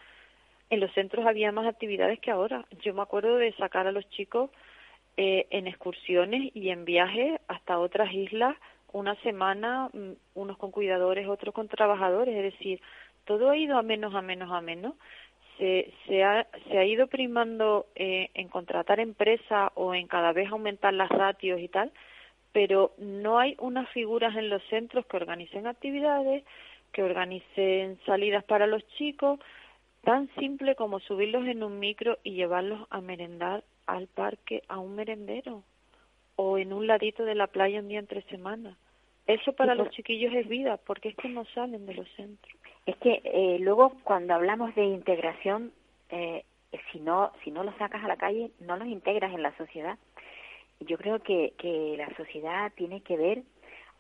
en 0.69 0.79
los 0.79 0.91
centros 0.93 1.25
había 1.25 1.51
más 1.51 1.67
actividades 1.67 2.19
que 2.19 2.31
ahora. 2.31 2.65
Yo 2.81 2.93
me 2.93 3.01
acuerdo 3.01 3.35
de 3.37 3.53
sacar 3.53 3.87
a 3.87 3.91
los 3.91 4.07
chicos 4.09 4.51
eh, 5.17 5.47
en 5.49 5.67
excursiones 5.67 6.55
y 6.55 6.69
en 6.69 6.85
viajes 6.85 7.39
hasta 7.47 7.79
otras 7.79 8.13
islas 8.13 8.55
una 8.93 9.15
semana, 9.21 9.89
mm, 9.93 10.11
unos 10.35 10.57
con 10.57 10.71
cuidadores, 10.71 11.27
otros 11.27 11.53
con 11.53 11.67
trabajadores, 11.67 12.35
es 12.35 12.53
decir, 12.53 12.81
todo 13.25 13.49
ha 13.49 13.57
ido 13.57 13.77
a 13.77 13.81
menos, 13.81 14.15
a 14.15 14.21
menos, 14.21 14.51
a 14.51 14.61
menos. 14.61 14.93
Se, 15.57 15.91
se, 16.05 16.23
ha, 16.23 16.45
se 16.69 16.77
ha 16.77 16.85
ido 16.85 17.07
primando 17.07 17.87
eh, 17.95 18.29
en 18.33 18.47
contratar 18.47 18.99
empresas 18.99 19.71
o 19.75 19.95
en 19.95 20.07
cada 20.07 20.31
vez 20.31 20.51
aumentar 20.51 20.93
las 20.93 21.09
ratios 21.09 21.59
y 21.59 21.67
tal, 21.67 21.91
pero 22.51 22.93
no 22.97 23.39
hay 23.39 23.55
unas 23.59 23.89
figuras 23.89 24.35
en 24.35 24.49
los 24.49 24.63
centros 24.69 25.05
que 25.07 25.17
organicen 25.17 25.67
actividades, 25.67 26.43
que 26.91 27.03
organicen 27.03 27.99
salidas 28.05 28.43
para 28.43 28.67
los 28.67 28.87
chicos, 28.97 29.39
tan 30.03 30.29
simple 30.35 30.75
como 30.75 30.99
subirlos 30.99 31.45
en 31.47 31.63
un 31.63 31.79
micro 31.79 32.17
y 32.23 32.33
llevarlos 32.33 32.87
a 32.89 33.01
merendar 33.01 33.63
al 33.87 34.07
parque 34.07 34.63
a 34.67 34.79
un 34.79 34.95
merendero 34.95 35.63
o 36.35 36.57
en 36.57 36.71
un 36.71 36.87
ladito 36.87 37.25
de 37.25 37.35
la 37.35 37.47
playa 37.47 37.79
un 37.79 37.89
día 37.89 37.99
entre 37.99 38.21
semanas. 38.23 38.77
Eso 39.25 39.53
para 39.53 39.75
los 39.75 39.89
chiquillos 39.89 40.33
es 40.33 40.47
vida, 40.47 40.77
porque 40.77 41.09
es 41.09 41.15
que 41.15 41.27
no 41.27 41.45
salen 41.53 41.85
de 41.85 41.95
los 41.95 42.07
centros. 42.15 42.55
Es 42.87 42.95
que 42.97 43.21
eh, 43.25 43.57
luego 43.59 43.91
cuando 44.05 44.33
hablamos 44.33 44.73
de 44.73 44.85
integración, 44.85 45.73
eh, 46.09 46.45
si 46.91 46.99
no 46.99 47.31
si 47.43 47.51
no 47.51 47.63
los 47.63 47.75
sacas 47.75 48.01
a 48.03 48.07
la 48.07 48.15
calle, 48.15 48.51
no 48.61 48.77
los 48.77 48.87
integras 48.87 49.33
en 49.33 49.43
la 49.43 49.55
sociedad. 49.57 49.97
Yo 50.79 50.97
creo 50.97 51.19
que, 51.19 51.53
que 51.57 51.95
la 51.97 52.09
sociedad 52.15 52.71
tiene 52.75 53.01
que 53.01 53.17
ver 53.17 53.43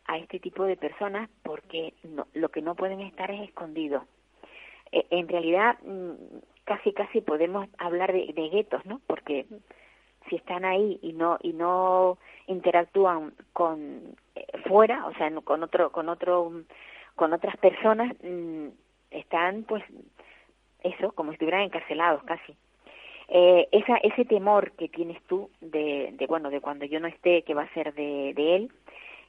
a 0.05 0.17
este 0.17 0.39
tipo 0.39 0.63
de 0.63 0.77
personas 0.77 1.29
porque 1.43 1.93
no, 2.03 2.27
lo 2.33 2.49
que 2.49 2.61
no 2.61 2.75
pueden 2.75 3.01
estar 3.01 3.29
es 3.29 3.41
escondidos. 3.41 4.03
Eh, 4.93 5.05
en 5.09 5.27
realidad, 5.27 5.77
mm, 5.83 6.13
casi 6.63 6.93
casi 6.93 7.19
podemos 7.19 7.67
hablar 7.79 8.13
de, 8.13 8.31
de 8.33 8.49
guetos, 8.49 8.85
¿no? 8.85 9.01
Porque 9.05 9.47
si 10.29 10.37
están 10.37 10.63
ahí 10.63 10.97
y 11.01 11.11
no 11.11 11.37
y 11.41 11.51
no 11.51 12.17
interactúan 12.47 13.33
con 13.51 14.15
eh, 14.35 14.45
fuera, 14.65 15.07
o 15.07 15.13
sea, 15.15 15.29
con 15.41 15.63
otro 15.63 15.91
con 15.91 16.07
otro 16.07 16.63
con 17.17 17.33
otras 17.33 17.57
personas 17.57 18.13
mm, 18.23 18.67
están 19.11 19.63
pues 19.63 19.83
eso, 20.83 21.11
como 21.11 21.31
si 21.31 21.33
estuvieran 21.33 21.63
encarcelados 21.63 22.23
casi. 22.23 22.55
Eh, 23.27 23.67
esa, 23.73 23.97
ese 23.97 24.23
temor 24.23 24.71
que 24.71 24.87
tienes 24.87 25.21
tú 25.23 25.49
de, 25.59 26.15
bueno, 26.29 26.49
de 26.49 26.61
cuando 26.61 26.85
yo 26.85 27.01
no 27.01 27.07
esté, 27.07 27.41
que 27.41 27.53
va 27.53 27.63
a 27.63 27.73
ser 27.73 27.93
de, 27.93 28.33
de 28.33 28.55
él, 28.55 28.71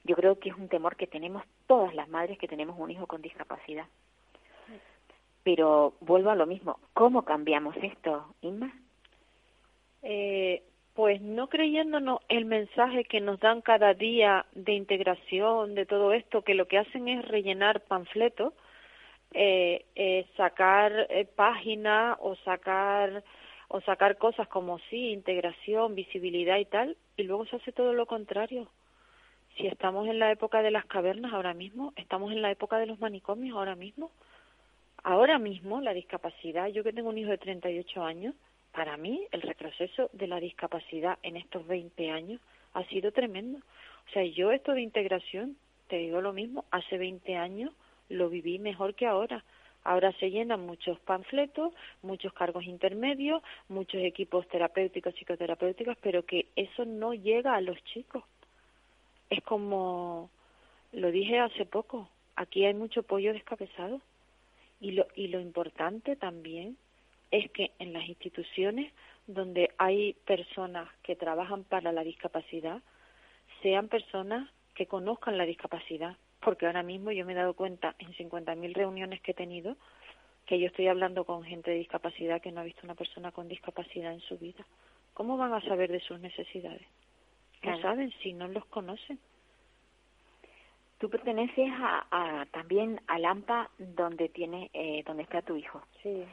yo 0.05 0.15
creo 0.15 0.39
que 0.39 0.49
es 0.49 0.55
un 0.55 0.69
temor 0.69 0.95
que 0.95 1.07
tenemos 1.07 1.43
todas 1.67 1.93
las 1.93 2.07
madres 2.07 2.37
que 2.37 2.47
tenemos 2.47 2.79
un 2.79 2.91
hijo 2.91 3.07
con 3.07 3.21
discapacidad. 3.21 3.87
Pero 5.43 5.93
vuelvo 5.99 6.29
a 6.29 6.35
lo 6.35 6.45
mismo, 6.45 6.79
¿cómo 6.93 7.23
cambiamos 7.23 7.75
esto, 7.81 8.33
Inma? 8.41 8.71
Eh, 10.03 10.63
pues 10.99 11.21
no 11.21 11.47
creyéndonos 11.47 12.19
el 12.27 12.43
mensaje 12.43 13.05
que 13.05 13.21
nos 13.21 13.39
dan 13.39 13.61
cada 13.61 13.93
día 13.93 14.45
de 14.51 14.73
integración, 14.73 15.73
de 15.73 15.85
todo 15.85 16.11
esto, 16.11 16.41
que 16.41 16.55
lo 16.55 16.67
que 16.67 16.77
hacen 16.77 17.07
es 17.07 17.25
rellenar 17.25 17.79
panfletos, 17.85 18.53
eh, 19.31 19.85
eh, 19.95 20.25
sacar 20.35 21.07
eh, 21.09 21.23
páginas 21.23 22.17
o 22.19 22.35
sacar 22.43 23.23
o 23.69 23.79
sacar 23.79 24.17
cosas 24.17 24.49
como 24.49 24.77
sí, 24.89 25.11
integración, 25.11 25.95
visibilidad 25.95 26.57
y 26.57 26.65
tal, 26.65 26.97
y 27.15 27.23
luego 27.23 27.45
se 27.45 27.55
hace 27.55 27.71
todo 27.71 27.93
lo 27.93 28.05
contrario. 28.05 28.67
Si 29.55 29.67
estamos 29.67 30.05
en 30.05 30.19
la 30.19 30.33
época 30.33 30.61
de 30.61 30.71
las 30.71 30.85
cavernas 30.85 31.31
ahora 31.31 31.53
mismo, 31.53 31.93
estamos 31.95 32.33
en 32.33 32.41
la 32.41 32.51
época 32.51 32.77
de 32.77 32.87
los 32.87 32.99
manicomios 32.99 33.55
ahora 33.55 33.77
mismo. 33.77 34.11
Ahora 35.01 35.39
mismo 35.39 35.79
la 35.79 35.93
discapacidad, 35.93 36.67
yo 36.67 36.83
que 36.83 36.91
tengo 36.91 37.07
un 37.07 37.17
hijo 37.17 37.31
de 37.31 37.37
38 37.37 38.03
años, 38.03 38.35
para 38.71 38.97
mí 38.97 39.27
el 39.31 39.41
retroceso 39.41 40.09
de 40.13 40.27
la 40.27 40.39
discapacidad 40.39 41.17
en 41.23 41.37
estos 41.37 41.65
20 41.67 42.11
años 42.11 42.41
ha 42.73 42.83
sido 42.85 43.11
tremendo. 43.11 43.59
O 43.59 44.11
sea, 44.11 44.23
yo 44.23 44.51
esto 44.51 44.73
de 44.73 44.81
integración, 44.81 45.57
te 45.87 45.97
digo 45.97 46.21
lo 46.21 46.33
mismo, 46.33 46.65
hace 46.71 46.97
20 46.97 47.35
años 47.35 47.71
lo 48.09 48.29
viví 48.29 48.59
mejor 48.59 48.95
que 48.95 49.05
ahora. 49.05 49.43
Ahora 49.83 50.11
se 50.13 50.29
llenan 50.29 50.65
muchos 50.65 50.99
panfletos, 50.99 51.73
muchos 52.01 52.33
cargos 52.33 52.65
intermedios, 52.65 53.41
muchos 53.69 54.01
equipos 54.01 54.47
terapéuticos, 54.49 55.15
psicoterapéuticos, 55.15 55.97
pero 56.01 56.25
que 56.25 56.47
eso 56.55 56.85
no 56.85 57.13
llega 57.13 57.55
a 57.55 57.61
los 57.61 57.81
chicos. 57.85 58.23
Es 59.29 59.41
como, 59.43 60.29
lo 60.91 61.11
dije 61.11 61.39
hace 61.39 61.65
poco, 61.65 62.09
aquí 62.35 62.65
hay 62.65 62.73
mucho 62.73 63.03
pollo 63.03 63.33
descabezado. 63.33 64.01
Y 64.81 64.91
lo, 64.91 65.07
y 65.15 65.27
lo 65.27 65.41
importante 65.41 66.15
también 66.15 66.77
es 67.31 67.49
que 67.51 67.71
en 67.79 67.93
las 67.93 68.07
instituciones 68.07 68.91
donde 69.27 69.71
hay 69.77 70.13
personas 70.25 70.89
que 71.03 71.15
trabajan 71.15 71.63
para 71.63 71.91
la 71.91 72.03
discapacidad, 72.03 72.81
sean 73.61 73.87
personas 73.87 74.49
que 74.73 74.87
conozcan 74.87 75.37
la 75.37 75.45
discapacidad, 75.45 76.15
porque 76.39 76.65
ahora 76.65 76.83
mismo 76.83 77.11
yo 77.11 77.25
me 77.25 77.33
he 77.33 77.35
dado 77.35 77.53
cuenta 77.53 77.95
en 77.99 78.13
50.000 78.13 78.73
reuniones 78.73 79.21
que 79.21 79.31
he 79.31 79.35
tenido 79.35 79.75
que 80.45 80.59
yo 80.59 80.65
estoy 80.65 80.87
hablando 80.87 81.25
con 81.25 81.43
gente 81.43 81.69
de 81.69 81.77
discapacidad 81.77 82.41
que 82.41 82.51
no 82.51 82.61
ha 82.61 82.63
visto 82.63 82.81
una 82.83 82.95
persona 82.95 83.31
con 83.31 83.47
discapacidad 83.47 84.11
en 84.11 84.21
su 84.21 84.35
vida. 84.39 84.65
¿Cómo 85.13 85.37
van 85.37 85.53
a 85.53 85.61
saber 85.61 85.91
de 85.91 85.99
sus 85.99 86.19
necesidades? 86.19 86.87
No 87.61 87.79
saben 87.81 88.11
si 88.23 88.33
no 88.33 88.47
los 88.47 88.65
conocen. 88.65 89.19
Tú 90.97 91.07
perteneces 91.09 91.69
a, 91.71 92.47
también 92.51 92.99
al 93.05 93.25
AMPA 93.25 93.69
donde 93.77 94.29
tiene 94.29 94.71
eh, 94.73 95.03
donde 95.05 95.23
está 95.23 95.43
tu 95.43 95.55
hijo. 95.55 95.83
Sí. 96.01 96.23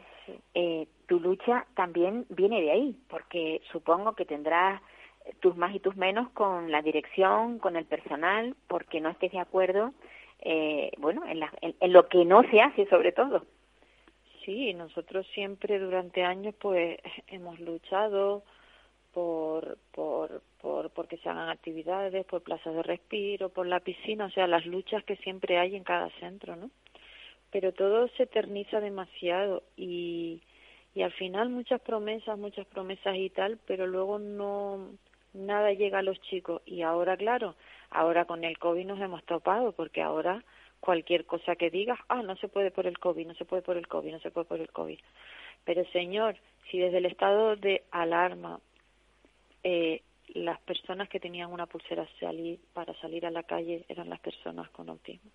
Eh, 0.55 0.87
tu 1.07 1.21
lucha 1.21 1.67
también 1.75 2.27
viene 2.29 2.61
de 2.61 2.71
ahí, 2.71 2.97
porque 3.09 3.61
supongo 3.71 4.15
que 4.15 4.25
tendrás 4.25 4.81
tus 5.41 5.57
más 5.57 5.75
y 5.75 5.81
tus 5.81 5.97
menos 5.97 6.31
con 6.31 6.71
la 6.71 6.83
dirección, 6.83 7.59
con 7.59 7.77
el 7.77 7.85
personal, 7.85 8.55
porque 8.69 9.01
no 9.01 9.09
estés 9.09 9.33
de 9.33 9.41
acuerdo, 9.41 9.93
eh, 10.41 10.93
bueno, 10.99 11.23
en, 11.27 11.43
en, 11.81 11.93
lo 11.93 12.09
que 12.09 12.25
no 12.25 12.43
se 12.51 12.61
hace 12.61 12.87
sobre 12.87 13.13
todo. 13.13 13.45
Sí, 14.45 14.75
nosotros 14.75 15.27
siempre 15.35 15.79
durante 15.79 16.23
años 16.23 16.55
pues 16.59 16.99
hemos 17.29 17.59
luchado 17.61 18.45
por, 19.13 19.79
por, 19.93 20.43
por 20.61 20.91
porque 20.91 21.17
se 21.19 21.29
hagan 21.29 21.49
actividades, 21.49 22.25
por 22.27 22.43
plazas 22.43 22.75
de 22.75 22.83
respiro, 22.83 23.49
por 23.49 23.67
la 23.67 23.81
piscina, 23.81 24.27
o 24.27 24.31
sea, 24.31 24.47
las 24.47 24.67
luchas 24.67 25.03
que 25.05 25.17
siempre 25.17 25.59
hay 25.59 25.75
en 25.75 25.85
cada 25.85 26.11
centro, 26.21 26.55
¿no? 26.55 26.71
Pero 27.51 27.73
todo 27.73 28.09
se 28.17 28.25
eterniza 28.25 28.81
demasiado 28.81 29.63
y, 29.77 30.43
y 30.95 31.03
al 31.03 31.13
final 31.13 31.49
muchas 31.49 31.81
promesas, 31.81 32.39
muchas 32.39 32.67
promesas 32.67 33.17
y 33.17 33.31
tal, 33.31 33.59
pero 33.67 33.87
luego 33.87 34.19
no 34.19 34.91
nada 35.33 35.73
llega 35.73 35.99
a 35.99 36.03
los 36.03 36.21
chicos 36.23 36.63
y 36.65 36.83
ahora 36.83 37.17
claro, 37.17 37.55
ahora 37.91 38.25
con 38.25 38.45
el 38.45 38.59
COVID 38.59 38.87
nos 38.87 39.01
hemos 39.01 39.25
topado 39.25 39.73
porque 39.73 40.03
ahora 40.03 40.43
cualquier 40.81 41.27
cosa 41.27 41.57
que 41.57 41.71
digas, 41.71 41.99
ah, 42.09 42.23
no 42.23 42.37
se 42.37 42.49
puede 42.49 42.71
por 42.71 42.87
el 42.87 42.99
COVID, 42.99 43.27
no 43.27 43.35
se 43.35 43.45
puede 43.45 43.63
por 43.63 43.77
el 43.77 43.89
COVID, 43.89 44.13
no 44.13 44.21
se 44.21 44.31
puede 44.31 44.47
por 44.47 44.61
el 44.61 44.71
COVID. 44.71 44.99
Pero 45.65 45.85
señor, 45.91 46.37
si 46.71 46.79
desde 46.79 46.99
el 46.99 47.07
estado 47.07 47.57
de 47.57 47.85
alarma 47.91 48.61
eh, 49.65 50.03
las 50.29 50.61
personas 50.61 51.09
que 51.09 51.21
tenían 51.21 51.53
una 51.53 51.67
pulsera 51.67 52.07
salir, 52.21 52.61
para 52.73 52.95
salir 53.01 53.27
a 53.27 53.31
la 53.31 53.43
calle 53.43 53.85
eran 53.89 54.09
las 54.09 54.21
personas 54.21 54.69
con 54.71 54.89
autismo, 54.89 55.31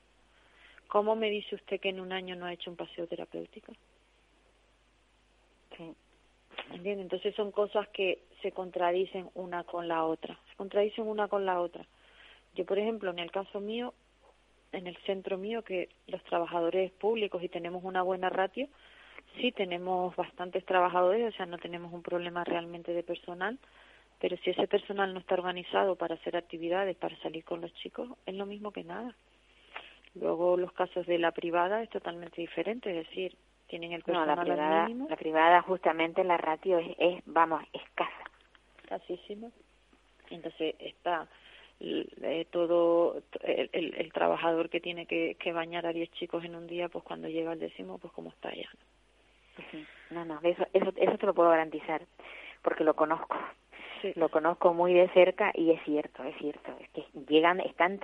¿Cómo 0.91 1.15
me 1.15 1.30
dice 1.30 1.56
usted 1.56 1.80
que 1.80 1.88
en 1.88 2.01
un 2.01 2.12
año 2.12 2.36
no 2.36 2.45
ha 2.45 2.51
hecho 2.51 2.69
un 2.69 2.75
paseo 2.75 3.08
terapéutico? 3.08 3.71
Sí. 5.77 5.95
¿Entiende? 6.73 7.04
Entonces 7.04 7.34
son 7.34 7.54
cosas 7.54 7.88
que 7.93 8.23
se 8.41 8.51
contradicen 8.51 9.30
una 9.34 9.63
con 9.63 9.88
la 9.88 10.04
otra, 10.04 10.38
se 10.49 10.56
contradicen 10.58 11.08
una 11.08 11.30
con 11.30 11.45
la 11.45 11.62
otra. 11.62 11.86
Yo, 12.56 12.65
por 12.65 12.77
ejemplo, 12.77 13.10
en 13.10 13.19
el 13.19 13.32
caso 13.32 13.62
mío, 13.62 13.93
en 14.73 14.86
el 14.86 14.97
centro 15.06 15.38
mío, 15.38 15.63
que 15.63 15.88
los 16.08 16.21
trabajadores 16.25 16.91
públicos 16.91 17.41
y 17.41 17.47
tenemos 17.47 17.86
una 17.86 18.01
buena 18.01 18.27
ratio, 18.27 18.67
sí 19.39 19.54
tenemos 19.54 20.13
bastantes 20.17 20.65
trabajadores, 20.65 21.34
o 21.34 21.38
sea, 21.38 21.45
no 21.45 21.58
tenemos 21.58 21.93
un 21.93 22.04
problema 22.04 22.43
realmente 22.43 22.91
de 22.91 23.04
personal, 23.04 23.58
pero 24.19 24.36
si 24.43 24.49
ese 24.49 24.67
personal 24.67 25.13
no 25.13 25.21
está 25.21 25.36
organizado 25.36 25.95
para 25.95 26.15
hacer 26.15 26.36
actividades, 26.36 26.97
para 26.97 27.17
salir 27.19 27.45
con 27.45 27.62
los 27.62 27.73
chicos, 27.75 28.10
es 28.25 28.36
lo 28.36 28.45
mismo 28.45 28.73
que 28.73 28.84
nada. 28.84 29.15
Luego 30.15 30.58
los 30.58 30.71
casos 30.74 31.06
de 31.06 31.17
la 31.17 31.32
privada 31.32 31.82
es 31.82 31.89
totalmente 31.89 32.41
diferente, 32.41 32.89
es 32.89 33.08
decir, 33.08 33.36
tienen 33.67 33.93
el 33.93 34.04
personal 34.04 34.36
no, 34.36 34.36
la 34.36 34.41
privada, 34.43 34.89
La 35.10 35.15
privada 35.15 35.62
justamente 35.62 36.24
la 36.24 36.38
ratio 36.38 36.80
es, 36.80 37.21
vamos, 37.26 37.63
escasa. 37.71 38.24
Escasísima. 38.84 39.47
Entonces 40.30 40.76
está 40.80 41.28
eh, 41.80 42.45
todo 42.52 43.21
el, 43.41 43.95
el, 43.97 44.13
trabajador 44.13 44.69
que 44.69 44.82
tiene 44.82 45.06
que, 45.06 45.36
que 45.39 45.54
bañar 45.54 45.86
a 45.86 45.93
10 45.93 46.12
chicos 46.12 46.43
en 46.43 46.56
un 46.56 46.67
día, 46.67 46.89
pues 46.89 47.04
cuando 47.04 47.30
llega 47.30 47.52
al 47.52 47.60
décimo, 47.60 47.97
pues 47.97 48.12
como 48.13 48.30
está 48.30 48.54
ya. 48.54 48.69
¿no? 50.10 50.26
no, 50.26 50.39
eso, 50.43 50.67
eso, 50.74 50.91
eso 50.95 51.17
te 51.17 51.26
lo 51.26 51.34
puedo 51.34 51.50
garantizar, 51.50 52.02
porque 52.62 52.84
lo 52.84 52.93
conozco. 52.93 53.38
Lo 54.15 54.29
conozco 54.29 54.73
muy 54.73 54.93
de 54.93 55.09
cerca 55.09 55.51
y 55.53 55.71
es 55.71 55.81
cierto, 55.83 56.23
es 56.23 56.35
cierto. 56.37 56.71
Es 56.79 56.89
que 56.89 57.05
llegan, 57.27 57.59
están, 57.59 57.99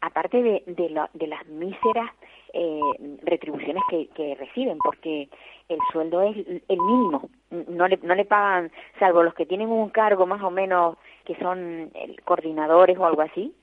aparte 0.00 0.42
de, 0.42 0.62
de, 0.66 1.00
de 1.12 1.26
las 1.26 1.46
míseras 1.46 2.10
eh, 2.52 2.80
retribuciones 3.22 3.82
que, 3.88 4.08
que 4.08 4.34
reciben, 4.36 4.78
porque 4.78 5.28
el 5.68 5.78
sueldo 5.92 6.22
es 6.22 6.36
el 6.36 6.78
mínimo. 6.78 7.28
No 7.50 7.88
le, 7.88 7.98
no 8.02 8.14
le 8.14 8.24
pagan, 8.24 8.70
salvo 8.98 9.22
los 9.22 9.34
que 9.34 9.46
tienen 9.46 9.68
un 9.68 9.90
cargo 9.90 10.26
más 10.26 10.42
o 10.42 10.50
menos 10.50 10.96
que 11.24 11.34
son 11.36 11.90
coordinadores 12.24 12.98
o 12.98 13.06
algo 13.06 13.22
así, 13.22 13.54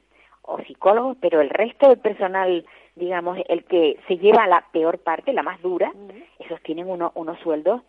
o 0.44 0.60
psicólogos, 0.60 1.18
pero 1.22 1.42
el 1.42 1.50
resto 1.50 1.88
del 1.90 2.00
personal, 2.00 2.66
digamos, 2.96 3.38
el 3.48 3.64
que 3.66 4.00
se 4.08 4.18
lleva 4.18 4.48
la 4.48 4.66
peor 4.72 4.98
parte, 5.00 5.34
la 5.34 5.44
más 5.44 5.62
dura, 5.62 5.92
esos 6.40 6.62
tienen 6.62 6.90
uno, 6.90 7.12
unos 7.16 7.40
sueldos 7.40 7.82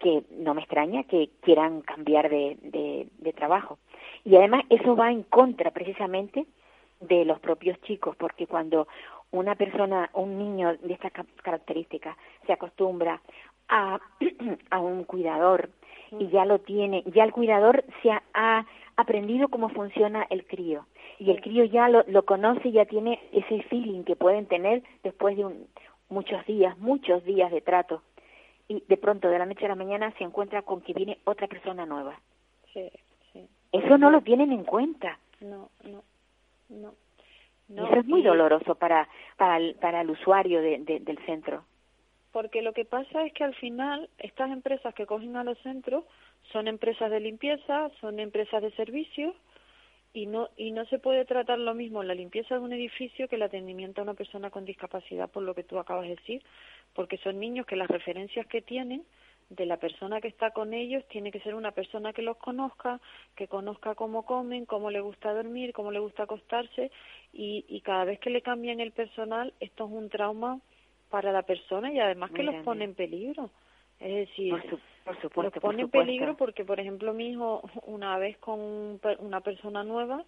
que 0.00 0.24
no 0.30 0.54
me 0.54 0.62
extraña 0.62 1.04
que 1.04 1.30
quieran 1.42 1.82
cambiar 1.82 2.28
de, 2.30 3.06
trabajo. 3.36 3.78
Y 4.24 4.36
además 4.36 4.64
eso 4.68 4.96
va 4.96 5.12
en 5.12 5.22
contra 5.22 5.70
precisamente 5.70 6.46
de 7.00 7.24
los 7.24 7.38
propios 7.38 7.80
chicos, 7.82 8.16
porque 8.16 8.46
cuando 8.46 8.88
una 9.30 9.54
persona, 9.54 10.10
un 10.12 10.36
niño 10.36 10.76
de 10.76 10.92
estas 10.92 11.12
características 11.42 12.16
se 12.46 12.52
acostumbra 12.52 13.22
a, 13.68 14.00
a 14.70 14.80
un 14.80 15.04
cuidador 15.04 15.70
y 16.18 16.28
ya 16.28 16.44
lo 16.44 16.58
tiene, 16.58 17.04
ya 17.06 17.24
el 17.24 17.32
cuidador 17.32 17.84
se 18.02 18.10
ha, 18.10 18.66
aprendido 18.96 19.48
cómo 19.48 19.70
funciona 19.70 20.26
el 20.28 20.44
crío 20.44 20.84
y 21.18 21.30
el 21.30 21.40
crío 21.40 21.64
ya 21.64 21.88
lo, 21.88 22.04
lo 22.06 22.26
conoce, 22.26 22.70
ya 22.70 22.84
tiene 22.84 23.18
ese 23.32 23.62
feeling 23.62 24.02
que 24.02 24.14
pueden 24.14 24.44
tener 24.44 24.82
después 25.02 25.38
de 25.38 25.46
un, 25.46 25.66
muchos 26.10 26.44
días, 26.44 26.76
muchos 26.78 27.24
días 27.24 27.50
de 27.50 27.62
trato 27.62 28.02
y 28.70 28.84
de 28.86 28.96
pronto 28.96 29.28
de 29.28 29.36
la 29.36 29.46
noche 29.46 29.64
a 29.64 29.70
la 29.70 29.74
mañana 29.74 30.14
se 30.16 30.22
encuentra 30.22 30.62
con 30.62 30.80
que 30.80 30.92
viene 30.92 31.18
otra 31.24 31.48
persona 31.48 31.86
nueva. 31.86 32.20
Sí, 32.72 32.88
sí. 33.32 33.44
Eso 33.72 33.98
no 33.98 34.12
lo 34.12 34.20
tienen 34.20 34.52
en 34.52 34.62
cuenta. 34.62 35.18
No, 35.40 35.70
no, 35.82 36.04
no. 36.68 36.94
y 37.68 37.84
eso 37.84 37.96
es 37.96 38.06
muy 38.06 38.22
doloroso 38.22 38.76
para, 38.76 39.08
para, 39.36 39.56
el, 39.56 39.74
para 39.74 40.02
el 40.02 40.10
usuario 40.10 40.62
de, 40.62 40.78
del 40.78 41.18
centro. 41.26 41.64
Porque 42.30 42.62
lo 42.62 42.72
que 42.72 42.84
pasa 42.84 43.24
es 43.24 43.32
que 43.32 43.42
al 43.42 43.56
final 43.56 44.08
estas 44.18 44.52
empresas 44.52 44.94
que 44.94 45.04
cogen 45.04 45.36
a 45.36 45.42
los 45.42 45.58
centros 45.58 46.04
son 46.52 46.68
empresas 46.68 47.10
de 47.10 47.18
limpieza, 47.18 47.90
son 48.00 48.20
empresas 48.20 48.62
de 48.62 48.70
servicios 48.76 49.34
y 50.12 50.26
no 50.26 50.48
y 50.56 50.72
no 50.72 50.84
se 50.86 50.98
puede 50.98 51.24
tratar 51.24 51.58
lo 51.58 51.74
mismo 51.74 52.02
la 52.02 52.14
limpieza 52.14 52.54
de 52.54 52.60
un 52.60 52.72
edificio 52.72 53.28
que 53.28 53.36
el 53.36 53.42
atendimiento 53.42 54.00
a 54.00 54.04
una 54.04 54.14
persona 54.14 54.50
con 54.50 54.64
discapacidad 54.64 55.30
por 55.30 55.42
lo 55.42 55.54
que 55.54 55.62
tú 55.62 55.78
acabas 55.78 56.04
de 56.04 56.16
decir 56.16 56.42
porque 56.94 57.18
son 57.18 57.38
niños 57.38 57.66
que 57.66 57.76
las 57.76 57.88
referencias 57.88 58.46
que 58.46 58.62
tienen 58.62 59.04
de 59.50 59.66
la 59.66 59.78
persona 59.78 60.20
que 60.20 60.28
está 60.28 60.52
con 60.52 60.72
ellos 60.72 61.04
tiene 61.08 61.32
que 61.32 61.40
ser 61.40 61.54
una 61.56 61.72
persona 61.72 62.12
que 62.12 62.22
los 62.22 62.36
conozca, 62.36 63.00
que 63.34 63.48
conozca 63.48 63.96
cómo 63.96 64.24
comen, 64.24 64.64
cómo 64.64 64.92
le 64.92 65.00
gusta 65.00 65.34
dormir, 65.34 65.72
cómo 65.72 65.90
le 65.90 65.98
gusta 65.98 66.22
acostarse 66.22 66.92
y, 67.32 67.64
y 67.68 67.80
cada 67.80 68.04
vez 68.04 68.20
que 68.20 68.30
le 68.30 68.42
cambian 68.42 68.78
el 68.78 68.92
personal 68.92 69.52
esto 69.58 69.86
es 69.86 69.90
un 69.90 70.08
trauma 70.08 70.60
para 71.10 71.32
la 71.32 71.42
persona 71.42 71.92
y 71.92 71.98
además 71.98 72.30
que 72.30 72.44
los 72.44 72.54
pone 72.64 72.84
en 72.84 72.94
peligro. 72.94 73.50
Es 74.00 74.28
decir, 74.28 74.50
por, 75.04 75.20
supuesto, 75.20 75.60
pone 75.60 75.82
en 75.82 75.90
peligro 75.90 76.36
porque, 76.36 76.64
por 76.64 76.80
ejemplo, 76.80 77.12
mi 77.12 77.30
hijo 77.30 77.62
una 77.82 78.16
vez 78.18 78.38
con 78.38 78.98
una 79.18 79.40
persona 79.42 79.84
nueva, 79.84 80.24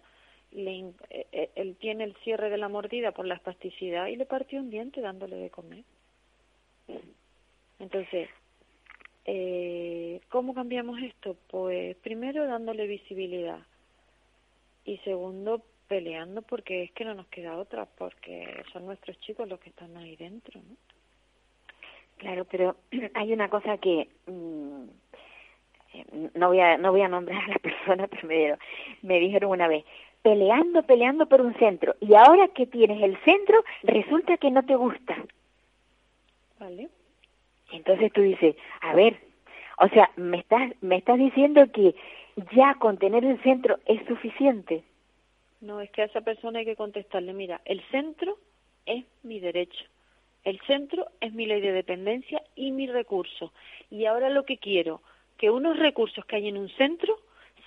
le, 0.51 0.93
eh, 1.09 1.27
eh, 1.31 1.49
él 1.55 1.75
tiene 1.79 2.03
el 2.03 2.15
cierre 2.17 2.51
de 2.51 2.57
la 2.57 2.69
mordida 2.69 3.11
por 3.11 3.25
la 3.25 3.33
espasticidad 3.33 4.07
y 4.07 4.15
le 4.15 4.27
partió 4.27 4.59
un 4.59 4.69
diente 4.69 5.01
dándole 5.01 5.37
de 5.37 5.49
comer. 5.49 5.83
Entonces, 7.79 8.29
eh, 9.25 10.21
¿cómo 10.29 10.53
cambiamos 10.53 11.01
esto? 11.01 11.35
Pues 11.49 11.95
primero 11.97 12.45
dándole 12.45 12.85
visibilidad 12.85 13.59
y 14.85 14.97
segundo 14.99 15.63
peleando 15.87 16.43
porque 16.43 16.83
es 16.83 16.91
que 16.91 17.05
no 17.05 17.15
nos 17.15 17.27
queda 17.27 17.57
otra, 17.57 17.85
porque 17.85 18.63
son 18.71 18.85
nuestros 18.85 19.19
chicos 19.21 19.49
los 19.49 19.59
que 19.59 19.69
están 19.69 19.97
ahí 19.97 20.15
dentro, 20.15 20.61
¿no? 20.61 20.75
Claro, 22.23 22.45
pero 22.45 22.77
hay 23.15 23.33
una 23.33 23.49
cosa 23.49 23.77
que 23.77 24.07
mm, 24.27 24.83
no 26.35 26.47
voy 26.47 26.59
a 26.61 26.77
no 26.77 26.91
voy 26.91 27.01
a 27.01 27.09
nombrar 27.09 27.43
a 27.43 27.47
la 27.47 27.59
persona, 27.59 28.07
pero 28.07 28.27
me, 28.27 28.57
me 29.01 29.19
dijeron 29.19 29.51
una 29.51 29.67
vez, 29.67 29.83
peleando, 30.21 30.83
peleando 30.83 31.27
por 31.27 31.41
un 31.41 31.53
centro, 31.55 31.95
y 31.99 32.13
ahora 32.15 32.47
que 32.47 32.65
tienes 32.65 33.03
el 33.03 33.17
centro, 33.25 33.63
resulta 33.83 34.37
que 34.37 34.51
no 34.51 34.63
te 34.63 34.75
gusta. 34.75 35.17
Vale. 36.59 36.87
Entonces 37.73 38.13
tú 38.13 38.21
dices, 38.21 38.55
a 38.81 38.93
ver, 38.95 39.19
o 39.79 39.89
sea, 39.89 40.09
me 40.15 40.37
estás, 40.37 40.71
me 40.81 40.95
estás 40.95 41.17
diciendo 41.17 41.69
que 41.73 41.93
ya 42.55 42.75
con 42.75 42.97
tener 42.97 43.25
el 43.25 43.41
centro 43.43 43.79
es 43.85 44.05
suficiente. 44.07 44.83
No, 45.59 45.81
es 45.81 45.91
que 45.91 46.03
a 46.03 46.05
esa 46.05 46.21
persona 46.21 46.59
hay 46.59 46.65
que 46.65 46.77
contestarle, 46.77 47.33
mira, 47.33 47.59
el 47.65 47.81
centro 47.91 48.37
es 48.85 49.03
mi 49.23 49.41
derecho, 49.41 49.83
el 50.43 50.59
centro 50.61 51.07
es 51.21 51.33
mi 51.33 51.45
ley 51.45 51.61
de 51.61 51.71
dependencia 51.71 52.41
y 52.55 52.71
mi 52.71 52.87
recurso. 52.87 53.53
Y 53.89 54.05
ahora 54.05 54.29
lo 54.29 54.43
que 54.43 54.57
quiero, 54.57 55.01
que 55.37 55.49
unos 55.49 55.77
recursos 55.77 56.25
que 56.25 56.35
hay 56.35 56.47
en 56.47 56.57
un 56.57 56.69
centro 56.69 57.17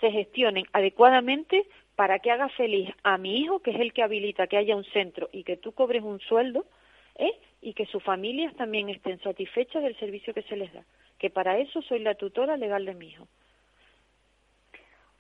se 0.01 0.11
gestionen 0.11 0.67
adecuadamente 0.73 1.67
para 1.95 2.19
que 2.19 2.31
haga 2.31 2.49
feliz 2.51 2.91
a 3.03 3.17
mi 3.17 3.39
hijo, 3.39 3.61
que 3.61 3.71
es 3.71 3.81
el 3.81 3.93
que 3.93 4.03
habilita 4.03 4.47
que 4.47 4.59
haya 4.59 4.77
un 4.77 4.85
centro 4.85 5.29
y 5.33 5.45
que 5.45 5.57
tú 5.57 5.73
cobres 5.73 6.03
un 6.03 6.21
sueldo, 6.21 6.67
¿eh? 7.17 7.33
y 7.63 7.73
que 7.73 7.87
sus 7.87 8.03
familias 8.03 8.55
también 8.57 8.91
estén 8.91 9.19
satisfechas 9.21 9.83
del 9.83 9.97
servicio 9.97 10.35
que 10.35 10.43
se 10.43 10.57
les 10.57 10.73
da, 10.73 10.85
que 11.19 11.31
para 11.31 11.59
eso 11.59 11.81
soy 11.83 12.01
la 12.01 12.15
tutora 12.15 12.59
legal 12.59 12.85
de 12.85 12.95
mi 12.95 13.09
hijo. 13.09 13.27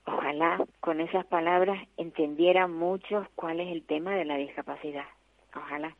Ojalá 0.04 0.64
con 0.80 1.00
esas 1.00 1.24
palabras 1.26 1.82
entendieran 1.96 2.72
muchos 2.72 3.26
cuál 3.34 3.60
es 3.60 3.68
el 3.72 3.82
tema 3.82 4.14
de 4.14 4.24
la 4.24 4.36
discapacidad. 4.36 5.06
Ojalá. 5.54 5.96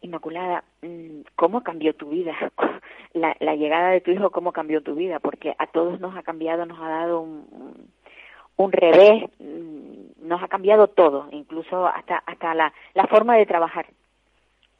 Inmaculada, 0.00 0.64
mm, 0.82 1.20
¿cómo 1.36 1.62
cambió 1.62 1.94
tu 1.94 2.10
vida? 2.10 2.34
La, 3.12 3.34
la, 3.40 3.56
llegada 3.56 3.90
de 3.92 4.02
tu 4.02 4.10
hijo, 4.10 4.30
¿cómo 4.30 4.52
cambió 4.52 4.82
tu 4.82 4.94
vida? 4.94 5.20
Porque 5.20 5.54
a 5.58 5.66
todos 5.68 5.98
nos 6.00 6.14
ha 6.16 6.22
cambiado, 6.22 6.66
nos 6.66 6.78
ha 6.78 6.88
dado 6.88 7.20
un, 7.20 7.88
un 8.56 8.72
revés, 8.72 9.24
mm, 9.38 10.28
nos 10.28 10.42
ha 10.42 10.48
cambiado 10.48 10.88
todo, 10.88 11.28
incluso 11.30 11.86
hasta, 11.86 12.18
hasta 12.26 12.54
la, 12.54 12.74
la 12.92 13.06
forma 13.06 13.36
de 13.36 13.46
trabajar. 13.46 13.86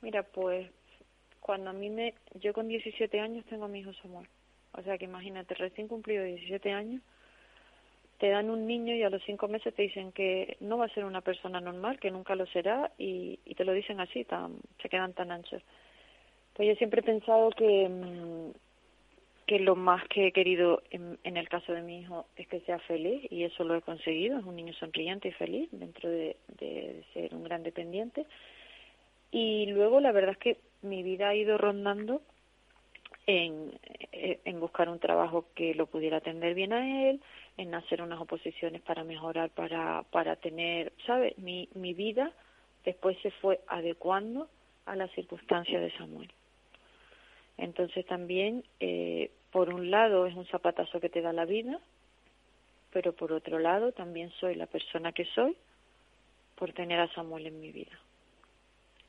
Mira, 0.03 0.23
pues 0.23 0.69
cuando 1.41 1.71
a 1.71 1.73
mí 1.73 1.89
me... 1.89 2.15
Yo 2.35 2.53
con 2.53 2.69
17 2.69 3.21
años 3.21 3.45
tengo 3.47 3.65
a 3.65 3.69
mi 3.69 3.81
hijo 3.81 3.93
Samuel. 3.95 4.29
O 4.73 4.83
sea 4.83 4.99
que 4.99 5.07
imagínate, 5.07 5.55
recién 5.55 5.89
cumplido 5.89 6.25
17 6.25 6.73
años, 6.73 7.03
te 8.19 8.29
dan 8.29 8.51
un 8.51 8.67
niño 8.67 8.95
y 8.95 9.03
a 9.03 9.11
los 9.11 9.23
cinco 9.25 9.49
meses 9.49 9.75
te 9.75 9.83
dicen 9.83 10.13
que 10.13 10.57
no 10.61 10.79
va 10.79 10.87
a 10.87 10.95
ser 10.95 11.05
una 11.05 11.21
persona 11.21 11.61
normal, 11.61 11.99
que 12.01 12.11
nunca 12.11 12.35
lo 12.35 12.47
será 12.47 12.93
y, 12.99 13.39
y 13.45 13.55
te 13.55 13.65
lo 13.65 13.73
dicen 13.73 14.01
así, 14.01 14.25
tan, 14.25 14.57
se 14.81 14.89
quedan 14.89 15.13
tan 15.13 15.31
anchos. 15.31 15.63
Pues 16.55 16.69
yo 16.69 16.75
siempre 16.77 17.01
he 17.01 17.05
pensado 17.05 17.51
que, 17.51 17.89
mm, 17.89 18.51
que 19.47 19.61
lo 19.61 19.77
más 19.77 20.07
que 20.09 20.29
he 20.29 20.33
querido 20.33 20.83
en, 20.91 21.19
en, 21.23 21.37
el 21.37 21.49
caso 21.49 21.73
de 21.73 21.83
mi 21.83 22.01
hijo 22.01 22.27
es 22.37 22.49
que 22.49 22.61
sea 22.61 22.79
feliz 22.81 23.31
y 23.31 23.45
eso 23.45 23.65
lo 23.65 23.75
he 23.75 23.83
conseguido, 23.83 24.39
es 24.39 24.45
un 24.45 24.57
niño 24.57 24.73
sonriente 24.75 25.29
y 25.29 25.33
feliz 25.33 25.69
dentro 25.71 26.09
de, 26.09 26.37
de 26.59 27.05
ser 27.13 27.35
un 27.35 27.45
gran 27.45 27.63
dependiente 27.63 28.27
y 29.31 29.67
luego 29.67 30.01
la 30.01 30.13
verdad 30.13 30.33
es 30.33 30.39
que 30.39 30.57
mi 30.83 31.03
vida 31.03 31.29
ha 31.29 31.35
ido 31.35 31.59
rondando 31.59 32.23
en, 33.27 33.79
eh, 34.13 34.41
en 34.45 34.61
buscar 34.61 34.89
un 34.89 35.01
trabajo 35.01 35.47
que 35.55 35.75
lo 35.75 35.87
pudiera 35.87 36.19
atender 36.19 36.55
bien 36.55 36.73
a 36.73 37.09
él, 37.09 37.21
en 37.57 37.75
hacer 37.75 38.03
unas 38.03 38.21
oposiciones 38.21 38.83
para 38.83 39.05
mejorar, 39.05 39.51
para, 39.51 40.05
para 40.11 40.37
tener, 40.37 40.93
¿sabes? 41.07 41.37
Mi, 41.39 41.69
mi 41.75 41.95
vida 41.95 42.33
después 42.85 43.19
se 43.23 43.31
fue 43.33 43.61
adecuando 43.67 44.49
a 44.87 44.95
las 44.95 45.11
circunstancias 45.13 45.83
de 45.83 45.91
Samuel. 45.99 46.31
Entonces 47.59 48.07
también, 48.07 48.65
eh, 48.81 49.31
por 49.51 49.73
un 49.73 49.91
lado, 49.91 50.27
es 50.27 50.35
un 50.35 50.47
zapatazo 50.47 51.01
que 51.01 51.09
te 51.09 51.23
da 51.23 51.33
la 51.33 51.45
vida, 51.45 51.81
pero 52.93 53.13
por 53.13 53.33
otro 53.33 53.59
lado, 53.59 53.93
también 53.93 54.31
soy 54.39 54.55
la 54.55 54.67
persona 54.67 55.13
que 55.13 55.25
soy 55.27 55.57
por 56.55 56.73
tener 56.73 57.01
a 57.01 57.13
Samuel 57.13 57.47
en 57.47 57.61
mi 57.61 57.73
vida. 57.73 57.99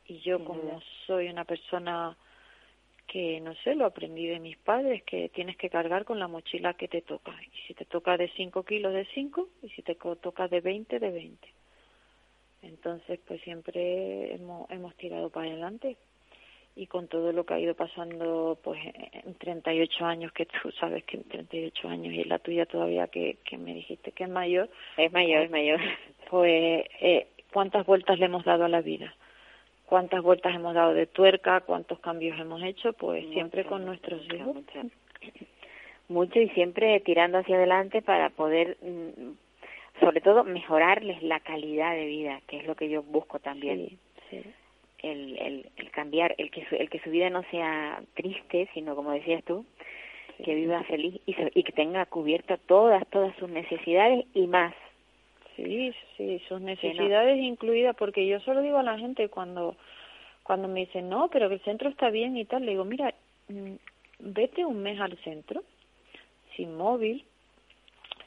Y 0.08 0.20
yo 0.20 0.44
como 0.44 0.82
soy 1.06 1.28
una 1.28 1.44
persona 1.44 2.18
que, 3.08 3.40
no 3.42 3.56
sé, 3.64 3.76
lo 3.76 3.86
aprendí 3.86 4.28
de 4.28 4.40
mis 4.40 4.58
padres, 4.58 5.04
que 5.04 5.30
tienes 5.30 5.58
que 5.58 5.70
cargar 5.70 6.06
con 6.06 6.20
la 6.20 6.28
mochila 6.28 6.74
que 6.76 6.88
te 6.88 7.02
toca. 7.02 7.34
Y 7.42 7.68
si 7.68 7.74
te 7.74 7.86
toca 7.86 8.18
de 8.18 8.30
5 8.30 8.64
kilos, 8.64 8.94
de 8.94 9.06
5, 9.14 9.48
y 9.64 9.70
si 9.70 9.82
te 9.82 9.96
toca 9.96 10.48
de 10.48 10.62
20, 10.62 11.00
de 11.00 11.12
20. 11.12 11.48
Entonces, 12.64 13.20
pues 13.26 13.42
siempre 13.42 14.34
hemos, 14.36 14.70
hemos 14.70 14.96
tirado 14.96 15.30
para 15.30 15.48
adelante. 15.48 15.98
Y 16.76 16.86
con 16.86 17.08
todo 17.08 17.32
lo 17.32 17.44
que 17.44 17.56
ha 17.56 17.60
ido 17.60 17.74
pasando, 17.74 18.60
pues 18.64 18.80
en 19.26 19.34
38 19.34 20.06
años, 20.06 20.32
que 20.32 20.46
tú 20.46 20.72
sabes 20.80 21.04
que 21.06 21.18
en 21.18 21.24
38 21.24 21.90
años 21.90 22.14
y 22.14 22.24
la 22.26 22.38
tuya 22.38 22.68
todavía 22.68 23.08
que, 23.08 23.38
que 23.44 23.58
me 23.58 23.74
dijiste 23.74 24.12
que 24.12 24.26
es 24.26 24.30
mayor. 24.30 24.70
Es 24.96 25.12
mayor, 25.12 25.44
es 25.44 25.50
mayor. 25.50 25.80
pues 26.30 26.86
eh, 27.02 27.28
cuántas 27.52 27.86
vueltas 27.86 28.20
le 28.20 28.26
hemos 28.26 28.46
dado 28.46 28.66
a 28.66 28.70
la 28.70 28.82
vida, 28.82 29.16
cuántas 29.88 30.22
vueltas 30.22 30.54
hemos 30.54 30.76
dado 30.76 30.94
de 30.94 31.08
tuerca, 31.08 31.62
cuántos 31.62 32.00
cambios 32.00 32.40
hemos 32.40 32.62
hecho, 32.62 32.94
pues 32.94 33.26
siempre 33.30 33.66
con 33.66 33.86
nuestros 33.86 34.22
hijos. 34.34 34.56
Mucho, 36.10 36.40
y 36.40 36.50
siempre 36.50 37.00
tirando 37.02 37.40
hacia 37.40 37.56
adelante 37.58 38.02
para 38.02 38.30
poder, 38.30 38.78
mm, 38.82 39.32
sobre 40.00 40.22
todo, 40.22 40.44
mejorarles 40.44 41.24
la 41.24 41.40
calidad 41.40 41.96
de 41.96 42.06
vida, 42.06 42.42
que 42.48 42.58
es 42.58 42.68
lo 42.68 42.76
que 42.76 42.90
yo 42.90 43.02
busco 43.02 43.40
también. 43.40 43.98
El, 45.00 45.38
el, 45.38 45.70
el 45.76 45.92
cambiar, 45.92 46.36
el 46.38 46.50
que, 46.50 46.66
su, 46.66 46.76
el 46.76 46.90
que 46.90 47.00
su 47.00 47.10
vida 47.10 47.30
no 47.30 47.44
sea 47.52 48.02
triste, 48.14 48.70
sino 48.74 48.96
como 48.96 49.12
decías 49.12 49.44
tú, 49.44 49.66
que 50.44 50.56
viva 50.56 50.84
feliz 50.84 51.20
y, 51.26 51.36
y 51.54 51.64
que 51.64 51.72
tenga 51.72 52.06
cubierta 52.06 52.58
todas, 52.58 53.06
todas 53.08 53.36
sus 53.38 53.50
necesidades 53.50 54.26
y 54.34 54.48
más. 54.48 54.74
Sí, 55.58 55.92
sí, 56.16 56.40
sus 56.48 56.62
necesidades 56.62 57.38
incluidas, 57.40 57.96
porque 57.96 58.28
yo 58.28 58.40
solo 58.42 58.62
digo 58.62 58.78
a 58.78 58.84
la 58.84 58.98
gente 58.98 59.28
cuando 59.28 59.76
cuando 60.44 60.70
me 60.70 60.82
dicen, 60.82 61.10
no, 61.10 61.28
pero 61.28 61.50
que 61.50 61.56
el 61.56 61.64
centro 61.64 61.90
está 61.90 62.10
bien 62.10 62.38
y 62.38 62.46
tal, 62.46 62.64
le 62.64 62.72
digo, 62.72 62.86
mira, 62.86 63.14
mm, 63.50 63.74
vete 64.20 64.64
un 64.66 64.82
mes 64.82 64.98
al 65.02 65.18
centro, 65.18 65.62
sin 66.56 66.78
móvil, 66.78 67.26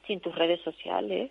sin 0.07 0.21
tus 0.21 0.35
redes 0.35 0.61
sociales, 0.61 1.31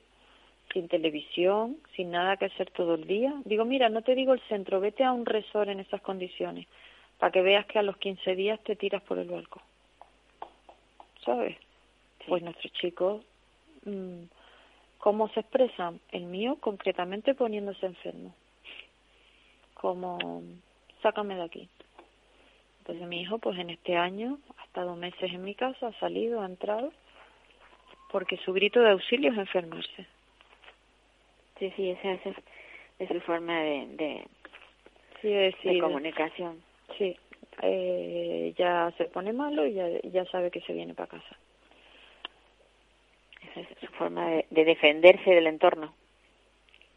sin 0.74 0.88
televisión, 0.88 1.78
sin 1.96 2.10
nada 2.10 2.38
que 2.38 2.46
hacer 2.46 2.72
todo 2.72 2.96
el 2.96 3.06
día. 3.06 3.32
Digo, 3.46 3.66
mira, 3.66 3.90
no 3.90 4.02
te 4.02 4.16
digo 4.16 4.34
el 4.34 4.42
centro, 4.48 4.80
vete 4.80 5.04
a 5.04 5.12
un 5.12 5.28
resort 5.28 5.70
en 5.70 5.80
esas 5.80 6.02
condiciones, 6.02 6.66
para 7.20 7.32
que 7.32 7.44
veas 7.44 7.68
que 7.68 7.78
a 7.78 7.84
los 7.84 7.98
15 7.98 8.36
días 8.36 8.60
te 8.64 8.76
tiras 8.76 9.04
por 9.04 9.20
el 9.20 9.30
balcón. 9.30 9.62
¿Sabes? 11.24 11.56
Pues 12.28 12.42
nuestros 12.42 12.74
chicos 12.74 13.24
mmm, 13.86 14.24
¿Cómo 15.00 15.30
se 15.30 15.40
expresan? 15.40 16.00
El 16.12 16.26
mío 16.26 16.58
concretamente 16.60 17.34
poniéndose 17.34 17.86
enfermo. 17.86 18.36
Como, 19.74 20.44
sácame 21.02 21.36
de 21.36 21.44
aquí. 21.44 21.70
Entonces 22.80 23.08
mi 23.08 23.22
hijo, 23.22 23.38
pues 23.38 23.58
en 23.60 23.70
este 23.70 23.96
año, 23.96 24.40
ha 24.58 24.66
estado 24.66 24.96
meses 24.96 25.32
en 25.32 25.44
mi 25.44 25.56
casa, 25.56 25.88
ha 25.88 26.00
salido, 26.00 26.42
ha 26.42 26.46
entrado, 26.46 26.92
porque 28.12 28.38
su 28.38 28.52
grito 28.52 28.82
de 28.82 28.90
auxilio 28.90 29.32
es 29.32 29.38
enfermarse. 29.38 30.06
Sí, 31.60 31.72
sí, 31.76 31.90
esa 31.92 32.12
es, 32.14 33.08
su 33.08 33.22
forma 33.22 33.58
de, 33.62 33.88
de, 33.96 34.28
sí, 35.22 35.30
de 35.70 35.80
comunicación. 35.80 36.62
Sí, 36.98 37.16
eh, 37.62 38.54
ya 38.58 38.92
se 38.98 39.06
pone 39.06 39.32
malo 39.32 39.66
y 39.66 39.74
ya, 39.74 39.88
ya 40.04 40.26
sabe 40.26 40.52
que 40.52 40.62
se 40.62 40.74
viene 40.74 40.94
para 40.94 41.10
casa 41.10 41.38
es 43.56 43.68
su 43.80 43.88
forma 43.94 44.28
de, 44.28 44.66
defenderse 44.66 45.30
del 45.30 45.48
entorno. 45.48 45.94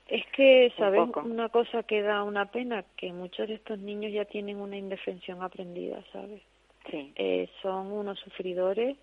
Es 0.08 0.26
que, 0.26 0.72
¿sabes? 0.76 1.00
Una 1.24 1.48
cosa 1.48 1.84
que 1.84 2.02
da 2.02 2.22
una 2.22 2.46
pena, 2.46 2.84
que 2.96 3.12
muchos 3.12 3.48
de 3.48 3.54
estos 3.54 3.78
niños 3.78 4.12
ya 4.12 4.24
tienen 4.24 4.58
una 4.60 4.76
indefensión 4.76 5.42
aprendida, 5.42 6.02
¿sabes? 6.12 6.42
Sí. 6.90 7.12
Eh, 7.14 7.48
son 7.62 7.92
unos 7.92 8.18
sufridores 8.18 8.96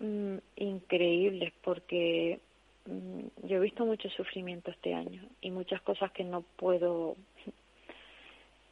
mm, 0.00 0.38
increíbles 0.56 1.52
porque 1.62 2.40
mm, 2.86 3.46
yo 3.46 3.58
he 3.58 3.60
visto 3.60 3.84
mucho 3.84 4.08
sufrimiento 4.08 4.70
este 4.70 4.94
año 4.94 5.22
y 5.40 5.50
muchas 5.50 5.82
cosas 5.82 6.10
que 6.12 6.24
no 6.24 6.42
puedo 6.56 7.16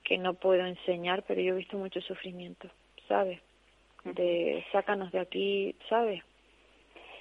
que 0.04 0.16
no 0.16 0.34
puedo 0.34 0.64
enseñar, 0.64 1.22
pero 1.28 1.42
yo 1.42 1.52
he 1.52 1.58
visto 1.58 1.76
mucho 1.76 2.00
sufrimiento, 2.00 2.68
¿sabes? 3.06 3.40
De 4.04 4.64
sácanos 4.72 5.12
de 5.12 5.20
aquí, 5.20 5.76
¿sabes? 5.90 6.22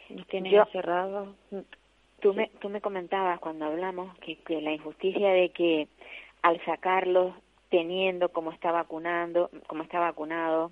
Nos 0.09 0.27
tienen 0.27 0.55
encerrados. 0.55 1.29
Tú 2.19 2.33
me, 2.33 2.49
tú 2.59 2.69
me 2.69 2.81
comentabas 2.81 3.39
cuando 3.39 3.65
hablamos 3.65 4.17
que, 4.19 4.37
que 4.37 4.61
la 4.61 4.71
injusticia 4.71 5.29
de 5.29 5.49
que 5.49 5.87
al 6.41 6.63
sacarlos 6.65 7.33
teniendo 7.69 8.29
como 8.29 8.51
está 8.51 8.71
vacunando, 8.71 9.49
como 9.67 9.83
está 9.83 9.99
vacunado, 9.99 10.71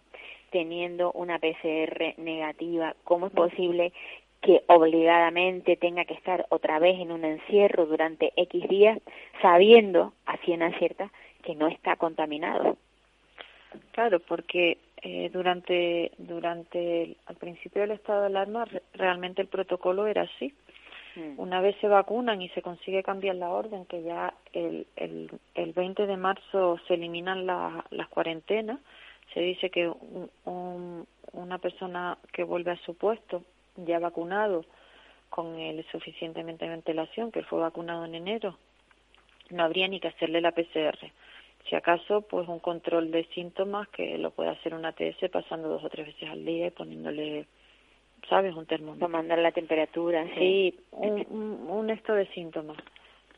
teniendo 0.52 1.12
una 1.12 1.40
PCR 1.40 2.16
negativa, 2.18 2.96
¿cómo 3.04 3.28
es 3.28 3.34
posible 3.34 3.92
que 4.42 4.64
obligadamente 4.68 5.76
tenga 5.76 6.06
que 6.06 6.14
estar 6.14 6.46
otra 6.50 6.80
vez 6.80 7.00
en 7.00 7.12
un 7.12 7.26
encierro 7.26 7.86
durante 7.86 8.32
X 8.38 8.68
días 8.70 9.00
sabiendo, 9.42 10.14
a 10.26 10.38
ciencia 10.38 10.78
cierta, 10.78 11.12
que 11.44 11.56
no 11.56 11.68
está 11.68 11.96
contaminado? 11.96 12.78
Claro, 13.92 14.20
porque 14.20 14.78
eh, 15.08 15.30
durante 15.32 16.14
durante 16.18 17.16
al 17.28 17.36
principio 17.36 17.82
del 17.82 17.92
estado 17.92 18.22
de 18.22 18.26
alarma 18.26 18.66
realmente 18.96 19.44
el 19.44 19.48
protocolo 19.48 20.08
era 20.08 20.24
así. 20.24 20.52
Mm. 21.16 21.40
Una 21.40 21.62
vez 21.62 21.76
se 21.80 21.88
vacunan 21.88 22.42
y 22.42 22.50
se 22.50 22.64
consigue 22.64 23.04
cambiar 23.04 23.36
la 23.36 23.52
orden, 23.52 23.86
que 23.86 24.02
ya 24.02 24.34
el, 24.52 24.88
el, 24.96 25.30
el 25.54 25.74
20 25.74 26.08
de 26.08 26.18
marzo 26.18 26.80
se 26.88 26.96
eliminan 26.96 27.46
las 27.46 28.08
cuarentenas, 28.10 28.80
se 29.32 29.42
dice 29.42 29.70
que 29.70 29.88
un, 30.46 31.08
una 31.34 31.60
persona 31.60 32.18
que 32.34 32.44
vuelve 32.44 32.72
a 32.72 32.78
su 32.78 32.98
puesto 32.98 33.44
ya 33.76 34.00
vacunado 34.00 34.66
con 35.30 35.60
el 35.60 35.86
suficientemente 35.92 36.68
ventilación, 36.68 37.32
que 37.32 37.44
fue 37.44 37.60
vacunado 37.60 38.06
en 38.06 38.16
enero, 38.16 38.58
no 39.52 39.64
habría 39.64 39.88
ni 39.88 40.00
que 40.00 40.08
hacerle 40.08 40.42
la 40.42 40.52
PCR 40.52 41.12
si 41.70 41.76
acaso, 41.76 42.22
pues 42.22 42.48
un 42.48 42.60
control 42.60 43.12
de 43.12 43.26
síntomas 43.34 43.88
que 43.90 44.18
lo 44.18 44.32
puede 44.32 44.50
hacer 44.50 44.74
una 44.74 44.90
ATS 44.90 45.30
pasando 45.32 45.68
dos 45.68 45.84
o 45.84 45.90
tres 45.90 46.08
veces 46.08 46.30
al 46.30 46.46
día 46.46 46.68
y 46.68 46.72
poniéndole, 46.72 47.48
¿sabes? 48.30 48.56
Un 48.56 48.66
termómetro. 48.66 49.08
Tomando 49.08 49.36
la 49.36 49.52
temperatura. 49.52 50.26
Sí, 50.36 50.78
un, 50.92 51.26
un, 51.68 51.90
esto 51.90 52.14
de 52.14 52.28
síntomas. 52.28 52.78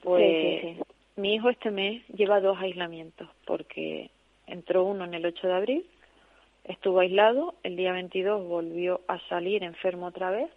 Pues 0.01 0.77
mi 1.15 1.35
hijo 1.35 1.49
este 1.49 1.71
mes 1.71 2.05
lleva 2.09 2.41
dos 2.41 2.57
aislamientos 2.59 3.29
porque 3.45 4.09
entró 4.45 4.83
uno 4.83 5.05
en 5.05 5.13
el 5.13 5.25
8 5.25 5.47
de 5.47 5.53
abril, 5.53 5.85
estuvo 6.65 6.99
aislado, 6.99 7.55
el 7.63 7.75
día 7.75 7.93
22 7.93 8.47
volvió 8.47 9.01
a 9.07 9.19
salir 9.27 9.63
enfermo 9.63 10.07
otra 10.07 10.31
vez 10.31 10.49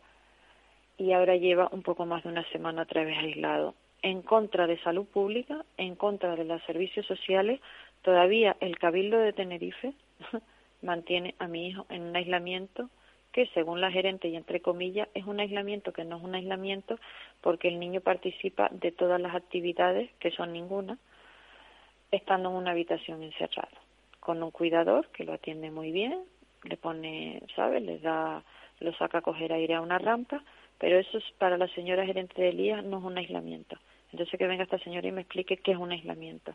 y 0.99 1.12
ahora 1.12 1.37
lleva 1.37 1.68
un 1.73 1.83
poco 1.83 2.05
más 2.05 2.23
de 2.25 2.29
una 2.29 2.45
semana 2.51 2.83
otra 2.83 3.05
vez 3.05 3.16
aislado 3.16 3.75
en 4.03 4.22
contra 4.22 4.66
de 4.66 4.78
salud 4.78 5.07
pública, 5.07 5.64
en 5.76 5.94
contra 5.96 6.36
de 6.36 6.44
los 6.44 6.62
servicios 6.64 7.07
sociales, 7.07 7.61
todavía 8.03 8.57
el 8.61 8.78
Cabildo 8.78 9.18
de 9.18 9.32
Tenerife 9.32 9.92
mantiene 10.82 11.34
a 11.38 11.46
mi 11.46 11.68
hijo 11.68 11.86
en 11.88 12.03
un 12.03 12.16
aislamiento 12.16 12.88
que 13.32 13.46
según 13.55 13.80
la 13.80 13.90
gerente 13.90 14.28
y 14.28 14.36
entre 14.36 14.61
comillas 14.61 15.09
es 15.14 15.24
un 15.24 15.40
aislamiento 15.40 15.92
que 15.92 16.05
no 16.05 16.16
es 16.16 16.22
un 16.22 16.34
aislamiento 16.34 16.98
porque 17.40 17.68
el 17.68 17.78
niño 17.78 18.01
participa 18.01 18.68
de 18.72 18.90
todas 18.90 19.20
las 19.20 19.34
actividades, 19.34 20.11
que 20.18 20.30
son 20.32 20.53
ninguna, 20.53 20.98
estando 22.11 22.51
en 22.51 22.57
una 22.57 22.72
habitación 22.72 23.22
encerrada, 23.22 23.70
con 24.18 24.42
un 24.42 24.51
cuidador 24.51 25.09
que 25.09 25.24
lo 25.24 25.32
atiende 25.32 25.70
muy 25.70 25.92
bien, 25.92 26.18
le 26.64 26.76
pone, 26.76 27.42
¿sabes? 27.55 27.82
Le 27.82 27.98
da, 28.01 28.42
lo 28.80 28.92
saca 28.94 29.18
a 29.18 29.22
coger 29.22 29.53
aire 29.53 29.74
a 29.74 29.80
una 29.80 29.98
rampa, 29.98 30.42
pero 30.78 30.98
eso 30.98 31.18
es 31.18 31.24
para 31.38 31.57
la 31.57 31.68
señora 31.68 32.05
gerente 32.05 32.40
de 32.40 32.48
Elías 32.48 32.84
no 32.84 32.98
es 32.98 33.05
un 33.05 33.18
aislamiento. 33.18 33.76
Entonces 34.13 34.39
que 34.39 34.47
venga 34.47 34.65
esta 34.65 34.79
señora 34.79 35.07
y 35.07 35.13
me 35.13 35.23
explique 35.23 35.57
qué 35.59 35.73
es 35.73 35.79
un 35.79 35.93
aislamiento. 35.93 36.55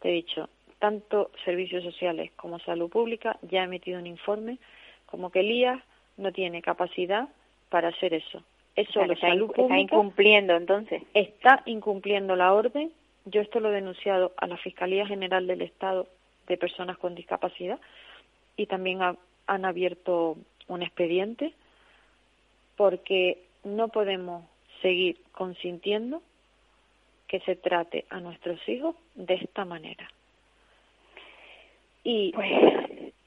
Te 0.00 0.08
he 0.08 0.12
dicho, 0.12 0.48
tanto 0.78 1.30
servicios 1.44 1.84
sociales 1.84 2.32
como 2.36 2.58
salud 2.60 2.90
pública 2.90 3.38
ya 3.42 3.62
ha 3.62 3.64
emitido 3.64 3.98
un 3.98 4.06
informe 4.06 4.58
como 5.06 5.30
que 5.30 5.40
Elías 5.40 5.82
no 6.16 6.32
tiene 6.32 6.62
capacidad 6.62 7.28
para 7.68 7.88
hacer 7.88 8.14
eso. 8.14 8.42
Eso 8.74 9.04
lo 9.04 9.16
salud 9.16 9.46
pública 9.46 9.62
está 9.62 9.78
incumpliendo 9.78 10.56
entonces. 10.56 11.02
Está 11.14 11.62
incumpliendo 11.66 12.36
la 12.36 12.52
orden. 12.52 12.92
Yo 13.24 13.40
esto 13.40 13.60
lo 13.60 13.70
he 13.70 13.74
denunciado 13.74 14.32
a 14.36 14.46
la 14.46 14.56
Fiscalía 14.58 15.06
General 15.06 15.46
del 15.46 15.62
Estado 15.62 16.06
de 16.46 16.56
Personas 16.56 16.98
con 16.98 17.14
Discapacidad 17.14 17.80
y 18.56 18.66
también 18.66 19.00
han 19.46 19.64
abierto 19.64 20.36
un 20.68 20.82
expediente 20.82 21.54
porque 22.76 23.42
no 23.64 23.88
podemos 23.88 24.44
seguir 24.82 25.16
consintiendo 25.32 26.22
que 27.36 27.44
se 27.44 27.56
trate 27.56 28.06
a 28.08 28.18
nuestros 28.20 28.66
hijos 28.66 28.96
de 29.14 29.34
esta 29.34 29.66
manera. 29.66 30.10
Y, 32.02 32.32
pues, 32.32 32.50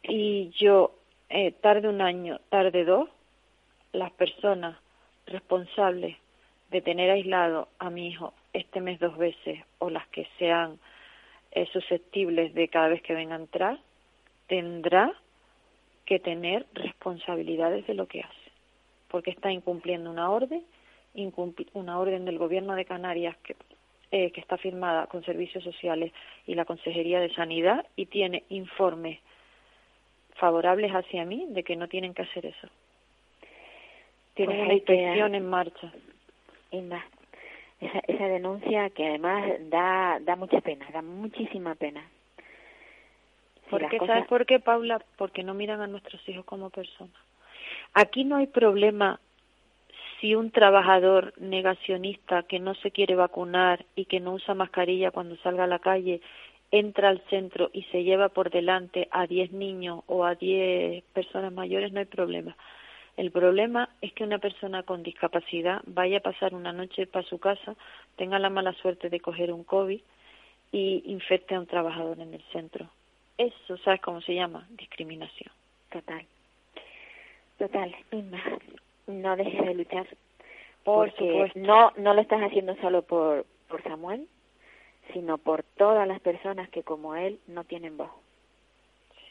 y 0.04 0.50
yo, 0.58 0.96
eh, 1.30 1.52
tarde 1.52 1.88
un 1.88 2.02
año, 2.02 2.40
tarde 2.50 2.86
dos, 2.86 3.08
las 3.92 4.12
personas 4.14 4.78
responsables 5.28 6.18
de 6.72 6.82
tener 6.82 7.12
aislado 7.12 7.68
a 7.78 7.92
mi 7.92 8.08
hijo 8.08 8.34
este 8.54 8.82
mes 8.82 9.00
dos 9.00 9.16
veces 9.16 9.60
o 9.78 9.92
las 9.92 10.08
que 10.08 10.28
sean 10.40 10.80
eh, 11.52 11.68
susceptibles 11.72 12.56
de 12.56 12.68
cada 12.68 12.88
vez 12.88 13.04
que 13.04 13.14
venga 13.14 13.36
a 13.36 13.40
entrar, 13.40 13.80
tendrá 14.48 15.14
que 16.06 16.20
tener 16.20 16.66
responsabilidades 16.74 17.86
de 17.86 17.94
lo 17.94 18.08
que 18.08 18.22
hace 18.22 18.50
porque 19.10 19.32
está 19.32 19.52
incumpliendo 19.52 20.10
una 20.10 20.30
orden, 20.30 20.64
una 21.74 22.00
orden 22.00 22.26
del 22.26 22.38
Gobierno 22.38 22.76
de 22.76 22.86
Canarias 22.86 23.36
que, 23.44 23.56
eh, 24.12 24.32
que 24.32 24.42
está 24.42 24.58
firmada 24.58 25.08
con 25.08 25.24
Servicios 25.24 25.64
Sociales 25.64 26.12
y 26.48 26.56
la 26.56 26.66
Consejería 26.66 27.20
de 27.20 27.34
Sanidad 27.34 27.86
y 27.96 28.08
tiene 28.08 28.44
informes 28.50 29.20
favorables 30.36 30.92
hacia 30.92 31.26
mí 31.26 31.46
de 31.50 31.64
que 31.64 31.76
no 31.76 31.88
tienen 31.88 32.14
que 32.14 32.24
hacer 32.24 32.46
eso. 32.46 32.68
Tienen 34.36 34.56
pues 34.56 34.66
una 34.66 34.74
inspección 34.74 35.36
en 35.36 35.50
marcha. 35.50 35.94
Esa, 36.72 37.04
esa 37.82 38.00
esa 38.08 38.28
denuncia 38.28 38.90
que 38.90 39.08
además 39.08 39.52
da, 39.70 40.20
da 40.22 40.36
mucha 40.36 40.62
pena, 40.62 40.88
da 40.92 41.02
muchísima 41.02 41.76
pena. 41.76 42.02
Si 43.66 43.70
Porque, 43.70 43.98
cosas- 43.98 44.16
¿Sabes 44.16 44.28
por 44.28 44.46
qué, 44.46 44.60
Paula? 44.60 45.02
Porque 45.18 45.44
no 45.44 45.54
miran 45.54 45.82
a 45.82 45.88
nuestros 45.88 46.28
hijos 46.28 46.46
como 46.46 46.70
personas. 46.70 47.16
Aquí 47.94 48.24
no 48.24 48.38
hay 48.38 48.48
problema 48.48 49.20
si 50.20 50.36
un 50.36 50.52
trabajador 50.52 51.34
negacionista 51.38 52.44
que 52.44 52.60
no 52.60 52.76
se 52.76 52.92
quiere 52.92 53.16
vacunar 53.16 53.86
y 53.96 54.06
que 54.06 54.20
no 54.20 54.34
usa 54.34 54.54
mascarilla 54.54 55.12
cuando 55.12 55.38
salga 55.38 55.64
a 55.64 55.68
la 55.68 55.80
calle 55.80 56.22
entra 56.72 57.10
al 57.10 57.22
centro 57.30 57.70
y 57.74 57.84
se 57.84 58.04
lleva 58.04 58.30
por 58.30 58.52
delante 58.52 59.08
a 59.12 59.26
10 59.26 59.54
niños 59.54 60.04
o 60.08 60.26
a 60.26 60.36
10 60.36 61.04
personas 61.14 61.52
mayores, 61.52 61.92
no 61.92 62.00
hay 62.00 62.06
problema. 62.06 62.56
El 63.18 63.32
problema 63.32 63.90
es 64.02 64.14
que 64.14 64.24
una 64.24 64.38
persona 64.38 64.84
con 64.84 65.04
discapacidad 65.04 65.82
vaya 65.86 66.20
a 66.20 66.22
pasar 66.22 66.54
una 66.54 66.72
noche 66.72 67.08
para 67.08 67.28
su 67.28 67.40
casa, 67.40 67.76
tenga 68.16 68.40
la 68.40 68.50
mala 68.50 68.74
suerte 68.74 69.10
de 69.10 69.20
coger 69.20 69.52
un 69.52 69.64
COVID 69.64 70.00
y 70.72 71.04
infecte 71.06 71.56
a 71.56 71.60
un 71.60 71.66
trabajador 71.66 72.20
en 72.20 72.34
el 72.34 72.44
centro. 72.54 72.88
Eso, 73.38 73.78
¿sabes 73.78 74.02
cómo 74.02 74.22
se 74.22 74.36
llama? 74.36 74.68
Discriminación. 74.70 75.52
Total. 75.90 76.26
Total. 77.58 77.96
No 79.10 79.36
dejes 79.36 79.66
de 79.66 79.74
luchar. 79.74 80.08
Por 80.84 81.10
porque 81.10 81.52
no 81.56 81.92
no 81.98 82.14
lo 82.14 82.22
estás 82.22 82.42
haciendo 82.42 82.76
solo 82.78 83.02
por 83.02 83.46
por 83.68 83.82
Samuel, 83.84 84.28
sino 85.14 85.38
por 85.38 85.64
todas 85.64 86.08
las 86.08 86.20
personas 86.20 86.70
que 86.70 86.84
como 86.84 87.16
él 87.16 87.40
no 87.48 87.64
tienen 87.64 87.98
voz. 87.98 88.12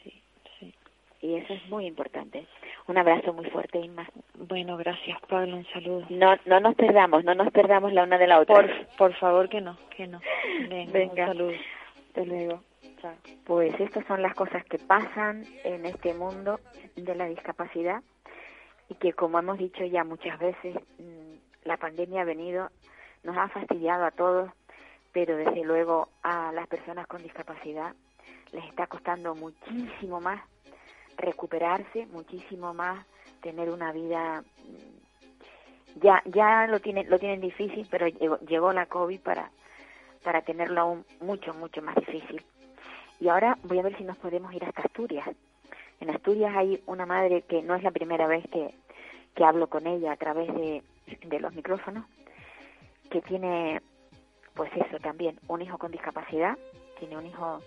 Sí, 0.03 0.21
sí. 0.59 0.73
Y 1.21 1.35
eso 1.35 1.53
es 1.53 1.69
muy 1.69 1.85
importante. 1.85 2.45
Un 2.87 2.97
abrazo 2.97 3.33
muy 3.33 3.45
fuerte, 3.49 3.79
Inma. 3.79 4.07
Bueno, 4.35 4.75
gracias, 4.77 5.19
Pablo. 5.27 5.57
Un 5.57 5.65
saludo. 5.67 6.05
No 6.09 6.35
no 6.45 6.59
nos 6.59 6.75
perdamos, 6.75 7.23
no 7.23 7.35
nos 7.35 7.51
perdamos 7.51 7.93
la 7.93 8.03
una 8.03 8.17
de 8.17 8.27
la 8.27 8.39
otra. 8.39 8.55
Por, 8.55 8.87
por 8.97 9.13
favor, 9.15 9.47
que 9.49 9.61
no, 9.61 9.77
que 9.95 10.07
no. 10.07 10.19
Venga, 10.69 10.91
Venga. 10.99 11.23
un 11.23 11.27
saludo. 11.29 11.51
Hasta 12.07 12.25
luego. 12.25 12.63
Chao. 13.01 13.13
Pues 13.45 13.79
estas 13.79 14.05
son 14.07 14.21
las 14.21 14.35
cosas 14.35 14.63
que 14.65 14.77
pasan 14.77 15.45
en 15.63 15.85
este 15.85 16.13
mundo 16.13 16.59
de 16.97 17.15
la 17.15 17.27
discapacidad 17.27 18.01
y 18.89 18.95
que 18.95 19.13
como 19.13 19.39
hemos 19.39 19.57
dicho 19.57 19.85
ya 19.85 20.03
muchas 20.03 20.37
veces, 20.39 20.75
mm, 20.97 21.67
la 21.67 21.77
pandemia 21.77 22.21
ha 22.21 22.25
venido, 22.25 22.69
nos 23.23 23.37
ha 23.37 23.47
fastidiado 23.49 24.05
a 24.05 24.11
todos, 24.11 24.51
pero 25.13 25.37
desde 25.37 25.63
luego 25.63 26.09
a 26.23 26.51
las 26.51 26.67
personas 26.67 27.07
con 27.07 27.21
discapacidad 27.21 27.93
les 28.51 28.65
está 28.65 28.87
costando 28.87 29.35
muchísimo 29.35 30.19
más 30.19 30.41
recuperarse, 31.17 32.07
muchísimo 32.07 32.73
más 32.73 33.05
tener 33.41 33.69
una 33.69 33.91
vida 33.91 34.41
mm, 34.41 35.99
ya 36.01 36.21
ya 36.25 36.67
lo 36.67 36.79
tienen 36.79 37.09
lo 37.09 37.19
tienen 37.19 37.41
difícil, 37.41 37.87
pero 37.89 38.07
llegó, 38.07 38.37
llegó 38.39 38.73
la 38.73 38.87
COVID 38.87 39.19
para 39.21 39.51
para 40.23 40.41
tenerlo 40.41 40.81
aún 40.81 41.05
mucho 41.21 41.53
mucho 41.53 41.81
más 41.81 41.95
difícil. 41.95 42.43
Y 43.19 43.27
ahora 43.27 43.57
voy 43.63 43.79
a 43.79 43.83
ver 43.83 43.97
si 43.97 44.03
nos 44.03 44.17
podemos 44.17 44.53
ir 44.53 44.63
hasta 44.63 44.81
Asturias. 44.81 45.27
En 45.99 46.09
Asturias 46.09 46.55
hay 46.55 46.81
una 46.85 47.05
madre 47.05 47.41
que 47.43 47.61
no 47.61 47.75
es 47.75 47.83
la 47.83 47.91
primera 47.91 48.27
vez 48.27 48.43
que, 48.51 48.73
que 49.35 49.43
hablo 49.43 49.67
con 49.67 49.87
ella 49.87 50.13
a 50.13 50.17
través 50.17 50.53
de, 50.53 50.83
de 51.25 51.39
los 51.39 51.53
micrófonos, 51.53 52.05
que 53.09 53.21
tiene, 53.21 53.81
pues 54.53 54.71
eso 54.75 54.99
también, 54.99 55.39
un 55.47 55.61
hijo 55.61 55.77
con 55.77 55.91
discapacidad, 55.91 56.57
tiene 56.99 57.17
un 57.17 57.25
hijo 57.25 57.61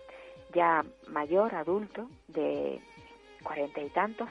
ya 0.54 0.84
mayor, 1.08 1.54
adulto, 1.54 2.08
de 2.28 2.80
cuarenta 3.42 3.80
y 3.80 3.88
tantos, 3.90 4.28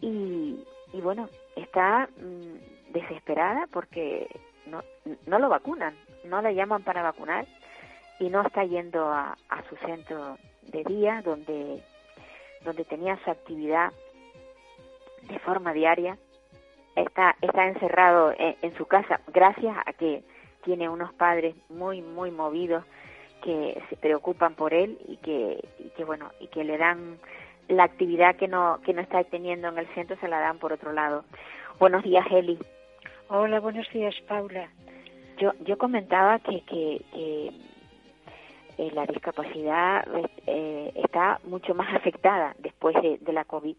y, 0.00 0.64
y 0.92 1.00
bueno, 1.00 1.28
está 1.56 2.08
mm, 2.16 2.92
desesperada 2.92 3.66
porque 3.72 4.28
no, 4.66 4.82
no 5.26 5.38
lo 5.38 5.48
vacunan, 5.48 5.94
no 6.24 6.42
la 6.42 6.52
llaman 6.52 6.82
para 6.82 7.02
vacunar 7.02 7.46
y 8.18 8.28
no 8.28 8.42
está 8.42 8.64
yendo 8.64 9.08
a, 9.08 9.36
a 9.48 9.68
su 9.68 9.76
centro 9.76 10.38
de 10.62 10.84
día 10.84 11.22
donde 11.22 11.82
donde 12.64 12.84
tenía 12.84 13.18
su 13.24 13.30
actividad 13.30 13.92
de 15.22 15.38
forma 15.40 15.72
diaria 15.72 16.18
está 16.96 17.36
está 17.40 17.66
encerrado 17.66 18.32
en, 18.36 18.56
en 18.62 18.74
su 18.76 18.86
casa 18.86 19.20
gracias 19.32 19.76
a 19.86 19.92
que 19.92 20.22
tiene 20.64 20.88
unos 20.88 21.12
padres 21.14 21.54
muy 21.68 22.02
muy 22.02 22.30
movidos 22.30 22.84
que 23.42 23.82
se 23.88 23.96
preocupan 23.96 24.54
por 24.54 24.72
él 24.74 24.98
y 25.08 25.16
que 25.18 25.62
y 25.78 25.90
que 25.90 26.04
bueno 26.04 26.30
y 26.40 26.48
que 26.48 26.64
le 26.64 26.78
dan 26.78 27.18
la 27.68 27.84
actividad 27.84 28.36
que 28.36 28.48
no 28.48 28.80
que 28.84 28.92
no 28.92 29.00
está 29.00 29.22
teniendo 29.24 29.68
en 29.68 29.78
el 29.78 29.86
centro 29.94 30.16
se 30.20 30.28
la 30.28 30.40
dan 30.40 30.58
por 30.58 30.72
otro 30.72 30.92
lado 30.92 31.24
buenos 31.78 32.02
días 32.02 32.26
Eli 32.30 32.58
Hola, 33.28 33.58
buenos 33.58 33.90
días, 33.90 34.14
Paula. 34.28 34.68
yo 35.38 35.52
yo 35.60 35.78
comentaba 35.78 36.38
que 36.40 36.60
que, 36.62 37.00
que 37.12 37.50
eh, 38.78 38.90
la 38.92 39.06
discapacidad 39.06 40.06
eh, 40.46 40.92
está 40.96 41.40
mucho 41.44 41.74
más 41.74 41.94
afectada 41.94 42.54
después 42.58 42.94
de, 43.02 43.18
de 43.18 43.32
la 43.32 43.44
COVID. 43.44 43.76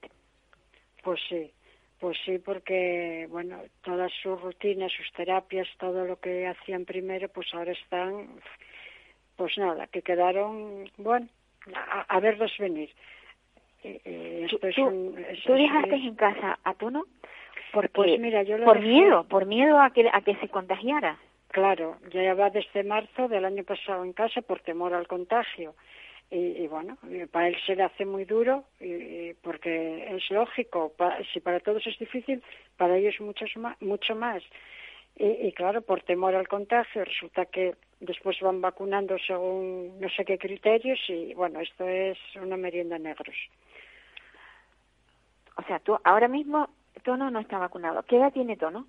Pues 1.04 1.20
sí, 1.30 1.52
pues 2.00 2.18
sí, 2.26 2.40
porque, 2.40 3.28
bueno, 3.30 3.60
todas 3.84 4.12
sus 4.22 4.40
rutinas, 4.42 4.92
sus 4.92 5.12
terapias, 5.14 5.68
todo 5.78 6.06
lo 6.06 6.20
que 6.20 6.48
hacían 6.48 6.86
primero, 6.86 7.30
pues 7.30 7.54
ahora 7.54 7.72
están, 7.72 8.28
pues 9.36 9.58
nada, 9.58 9.88
que 9.88 10.02
quedaron, 10.02 10.90
bueno, 10.98 11.28
a, 11.74 12.02
a 12.16 12.20
verlos 12.20 12.52
venir. 12.58 12.90
Eh, 13.84 14.02
eh, 14.04 14.48
¿Tú, 14.50 14.60
es 14.66 14.76
tú- 14.76 14.86
un- 14.88 15.18
es- 15.20 15.44
tú 15.44 15.54
es- 15.54 15.60
dejaste 15.60 15.96
es- 15.96 16.04
en 16.06 16.16
casa 16.16 16.58
a 16.64 16.74
Tono? 16.74 17.06
Porque, 17.72 17.90
Pues 17.90 18.20
mira, 18.20 18.42
yo 18.44 18.58
lo 18.58 18.66
por 18.66 18.78
dejé- 18.80 18.88
miedo, 18.88 19.24
por 19.26 19.46
miedo 19.46 19.80
a 19.80 19.90
que, 19.92 20.10
a 20.12 20.22
que 20.22 20.36
se 20.38 20.48
contagiara. 20.50 21.18
Claro, 21.56 21.96
ya 22.12 22.34
va 22.34 22.50
desde 22.50 22.84
marzo 22.84 23.30
del 23.30 23.46
año 23.46 23.64
pasado 23.64 24.04
en 24.04 24.12
casa 24.12 24.42
por 24.42 24.60
temor 24.60 24.94
al 24.94 25.08
contagio. 25.08 25.74
Y, 26.30 26.68
bueno, 26.68 26.98
para 27.32 27.48
él 27.48 27.56
se 27.66 27.78
le 27.78 27.84
hace 27.84 28.04
muy 28.04 28.26
duro 28.26 28.66
y, 28.82 29.34
porque 29.36 30.06
es 30.14 30.30
lógico, 30.32 30.92
si 31.32 31.40
para 31.40 31.62
todos 31.62 31.88
es 31.88 31.98
difícil, 31.98 32.44
para 32.76 32.98
ellos 32.98 33.22
mucho 33.22 33.46
más. 33.56 33.82
Mucho 33.82 34.16
más. 34.16 34.44
Y 35.16 35.50
claro, 35.54 35.82
por 35.82 36.02
temor 36.04 36.36
al 36.36 36.50
contagio, 36.50 37.06
resulta 37.06 37.46
que 37.46 37.76
después 38.02 38.38
van 38.42 38.60
vacunando 38.60 39.18
según 39.18 39.98
no 40.02 40.10
sé 40.10 40.26
qué 40.26 40.38
criterios 40.38 41.00
y 41.08 41.34
bueno, 41.36 41.62
esto 41.62 41.88
es 41.88 42.18
una 42.36 42.58
merienda 42.58 43.00
negros. 43.00 43.38
O 45.56 45.64
sea, 45.64 45.80
tú 45.80 45.98
ahora 46.04 46.28
mismo 46.28 46.68
Tono 47.04 47.32
no 47.32 47.40
está 47.40 47.60
vacunado. 47.60 48.04
¿Qué 48.04 48.18
edad 48.18 48.34
tiene 48.34 48.58
Tono? 48.58 48.88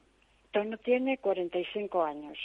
Tono 0.56 0.78
tiene 0.78 1.18
45 1.18 2.02
años. 2.04 2.38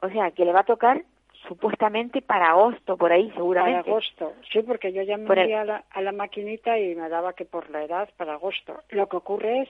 O 0.00 0.08
sea, 0.08 0.30
que 0.30 0.44
le 0.44 0.52
va 0.52 0.60
a 0.60 0.64
tocar 0.64 1.02
supuestamente 1.48 2.22
para 2.22 2.50
agosto, 2.50 2.96
por 2.96 3.10
ahí 3.12 3.24
Para 3.28 3.34
seguramente. 3.36 3.90
agosto, 3.90 4.34
sí, 4.52 4.62
porque 4.62 4.92
yo 4.92 5.02
ya 5.02 5.16
me 5.16 5.32
el- 5.42 5.52
a 5.54 5.64
la, 5.64 5.84
a 5.90 6.00
la 6.02 6.12
maquinita 6.12 6.78
y 6.78 6.94
me 6.94 7.08
daba 7.08 7.32
que 7.32 7.44
por 7.44 7.68
la 7.70 7.82
edad 7.82 8.08
para 8.16 8.34
agosto. 8.34 8.80
Lo 8.90 9.08
que 9.08 9.16
ocurre 9.16 9.62
es 9.62 9.68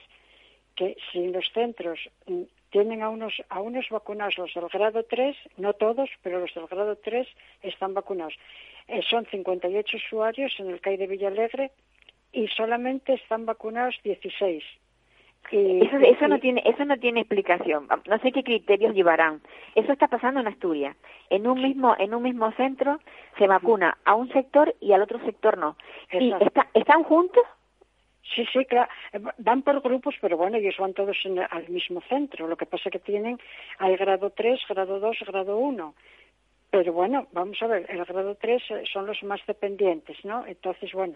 que 0.75 0.95
si 1.11 1.27
los 1.29 1.49
centros 1.51 1.99
mm, 2.27 2.43
tienen 2.69 3.01
a 3.01 3.09
unos, 3.09 3.41
a 3.49 3.59
unos 3.61 3.89
vacunados 3.89 4.37
los 4.37 4.53
del 4.53 4.67
grado 4.69 5.03
3, 5.03 5.35
no 5.57 5.73
todos, 5.73 6.09
pero 6.21 6.39
los 6.39 6.53
del 6.53 6.67
grado 6.67 6.95
3 6.97 7.27
están 7.63 7.95
vacunados. 7.95 8.35
Eh, 8.87 9.01
son 9.09 9.25
58 9.25 9.97
usuarios 9.97 10.53
en 10.59 10.69
el 10.69 10.79
CAI 10.79 10.97
de 10.97 11.07
Villalegre 11.07 11.71
y 12.31 12.47
solamente 12.49 13.13
están 13.13 13.45
vacunados 13.47 13.95
16. 14.03 14.63
Y, 15.51 15.85
Eso, 15.85 15.97
eso 15.97 16.27
no 16.27 16.39
tiene 16.39 16.63
eso 16.65 16.83
no 16.85 16.97
tiene 16.97 17.19
explicación. 17.21 17.87
No 18.07 18.17
sé 18.19 18.31
qué 18.31 18.43
criterios 18.43 18.95
llevarán. 18.95 19.41
Eso 19.75 19.91
está 19.91 20.07
pasando 20.07 20.39
en 20.39 20.47
Asturias. 20.47 20.95
En 21.29 21.45
un 21.47 21.61
mismo 21.61 21.95
en 21.99 22.13
un 22.15 22.23
mismo 22.23 22.51
centro 22.53 22.99
se 23.37 23.45
vacuna 23.47 23.97
a 24.05 24.15
un 24.15 24.29
sector 24.31 24.73
y 24.79 24.93
al 24.93 25.01
otro 25.03 25.19
sector 25.25 25.57
no. 25.57 25.75
¿Y 26.11 26.31
está- 26.41 26.67
están 26.73 27.03
juntos? 27.03 27.43
Sí, 28.35 28.45
sí, 28.51 28.65
claro. 28.65 28.89
Eh, 29.11 29.19
Van 29.37 29.61
por 29.61 29.81
grupos, 29.81 30.15
pero 30.21 30.37
bueno, 30.37 30.57
ellos 30.57 30.75
van 30.79 30.93
todos 30.93 31.17
en- 31.25 31.39
al 31.39 31.67
mismo 31.69 32.01
centro. 32.09 32.47
Lo 32.47 32.55
que 32.57 32.65
pasa 32.65 32.83
es 32.89 32.93
que 32.93 32.99
tienen 32.99 33.37
al 33.77 33.95
grado 33.97 34.29
3, 34.31 34.59
grado 34.69 34.99
2, 34.99 35.17
grado 35.27 35.57
1. 35.57 35.93
Pero 36.71 36.93
bueno, 36.93 37.27
vamos 37.33 37.61
a 37.61 37.67
ver, 37.67 37.85
el 37.89 38.03
grado 38.05 38.33
3 38.35 38.63
eh, 38.71 38.83
son 38.91 39.05
los 39.05 39.21
más 39.23 39.45
dependientes, 39.45 40.17
¿no? 40.25 40.47
Entonces, 40.47 40.91
bueno, 40.93 41.15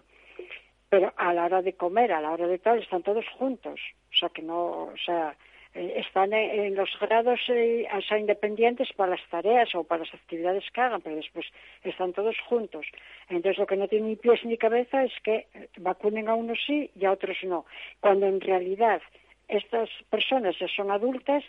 pero 0.90 1.12
a 1.18 1.34
la 1.34 1.46
hora 1.46 1.62
de 1.64 1.74
comer, 1.74 2.12
a 2.14 2.22
la 2.22 2.32
hora 2.32 2.46
de 2.48 2.60
tal, 2.60 2.78
están 2.80 3.02
todos 3.04 3.26
juntos. 3.40 3.80
O 4.18 4.20
sea, 4.20 4.30
que 4.30 4.42
no, 4.42 4.86
o 4.86 4.98
sea, 5.06 5.36
eh, 5.76 5.94
están 5.98 6.34
en, 6.34 6.76
los 6.76 6.90
grados, 7.00 7.40
eh, 7.50 7.88
o 7.96 8.02
sea, 8.02 8.18
independientes 8.18 8.92
para 8.94 9.12
las 9.12 9.30
tareas 9.30 9.74
o 9.76 9.84
para 9.84 10.04
las 10.06 10.14
actividades 10.14 10.64
que 10.74 10.82
hagan, 10.82 11.02
pero 11.02 11.16
después 11.16 11.46
están 11.84 12.14
todos 12.14 12.36
juntos. 12.50 12.88
Entonces, 13.30 13.60
lo 13.60 13.68
que 13.68 13.78
no 13.78 13.88
tiene 13.88 14.08
ni 14.08 14.16
pies 14.16 14.44
ni 14.44 14.58
cabeza 14.58 15.04
es 15.04 15.14
que 15.24 15.46
eh, 15.54 15.70
vacunen 15.78 16.30
a 16.30 16.34
unos 16.34 16.58
sí 16.66 16.90
y 16.96 17.06
a 17.06 17.12
otros 17.12 17.38
no. 17.44 17.66
Cuando 18.00 18.26
en 18.26 18.42
realidad 18.42 19.02
estas 19.48 19.90
personas 20.10 20.58
ya 20.60 20.68
son 20.68 20.92
adultas, 20.92 21.44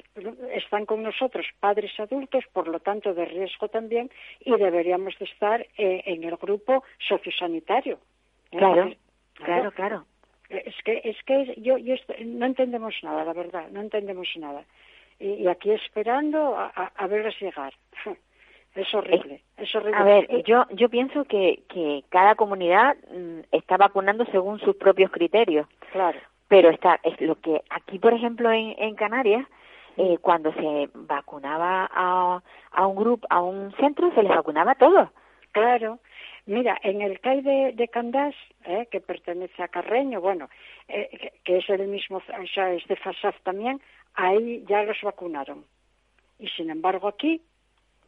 están 0.55 0.87
con 0.87 1.03
nosotros 1.03 1.47
padres 1.59 1.99
adultos, 1.99 2.45
por 2.53 2.69
lo 2.69 2.81
tanto 2.81 3.15
de 3.15 3.25
riesgo 3.25 3.69
también, 3.69 4.11
y 4.41 4.55
deberíamos 4.57 5.19
de 5.19 5.25
estar 5.25 5.63
eh, 5.77 6.03
en 6.05 6.23
el 6.23 6.37
grupo 6.37 6.85
sociosanitario. 7.09 7.99
¿eh? 8.53 8.59
Claro, 8.59 8.93
claro, 9.35 9.73
claro. 9.73 10.05
Es 10.49 10.75
que, 10.85 11.01
es 11.05 11.23
que 11.25 11.55
yo, 11.59 11.77
yo 11.79 11.95
est- 11.95 12.19
no 12.21 12.47
entendemos 12.47 12.95
nada, 13.03 13.25
la 13.25 13.33
verdad, 13.35 13.69
no 13.71 13.81
entendemos 13.81 14.29
nada. 14.37 14.63
y, 15.21 15.47
aquí 15.49 15.71
esperando 15.73 16.57
a, 16.57 16.67
a, 16.97 17.07
verles 17.07 17.39
llegar. 17.41 17.73
Es 18.75 18.95
horrible, 18.95 19.43
es 19.57 19.75
horrible. 19.75 19.97
A 19.99 20.05
ver, 20.05 20.45
yo 20.45 20.65
yo 20.71 20.89
pienso 20.89 21.25
que, 21.25 21.65
que 21.69 22.05
cada 22.11 22.37
comunidad 22.37 22.97
mm, 23.11 23.41
está 23.51 23.77
vacunando 23.77 24.25
según 24.27 24.61
sus 24.61 24.77
propios 24.77 25.11
criterios. 25.11 25.67
Claro. 25.91 26.21
Pero 26.47 26.69
está 26.71 27.01
es 27.03 27.21
lo 27.21 27.35
que 27.41 27.61
aquí, 27.71 27.99
por 27.99 28.13
ejemplo, 28.13 28.53
en, 28.53 28.77
en 28.79 28.95
Canarias, 28.95 29.45
eh, 29.97 30.19
cuando 30.21 30.53
se 30.53 30.91
vacunaba 30.95 31.91
a, 31.93 32.41
a 32.71 32.87
un 32.87 32.95
grupo, 32.97 33.27
a 33.31 33.43
un 33.43 33.73
centro, 33.77 34.13
se 34.15 34.23
les 34.23 34.31
vacunaba 34.31 34.73
a 34.73 34.77
todos. 34.77 35.09
Claro. 35.51 35.99
Mira, 36.49 36.79
en 36.83 37.03
el 37.03 37.21
CAI 37.21 37.43
de, 37.43 37.73
de 37.75 37.89
Candás, 37.89 38.35
eh, 38.65 38.89
que 38.91 39.03
pertenece 39.03 39.63
a 39.63 39.69
Carreño, 39.69 40.23
bueno, 40.23 40.49
eh, 40.89 41.33
que, 41.45 41.59
es 41.59 41.69
el 41.69 41.87
mismo, 41.89 42.17
o 42.17 42.47
sea, 42.47 42.73
es 42.73 42.87
de 42.87 42.97
FASAF 42.97 43.39
también, 43.43 43.83
ahí 44.15 44.65
ya 44.67 44.83
los 44.83 44.97
vacunaron. 45.03 45.67
Y 46.39 46.49
sin 46.49 46.71
embargo 46.71 47.07
aquí, 47.07 47.43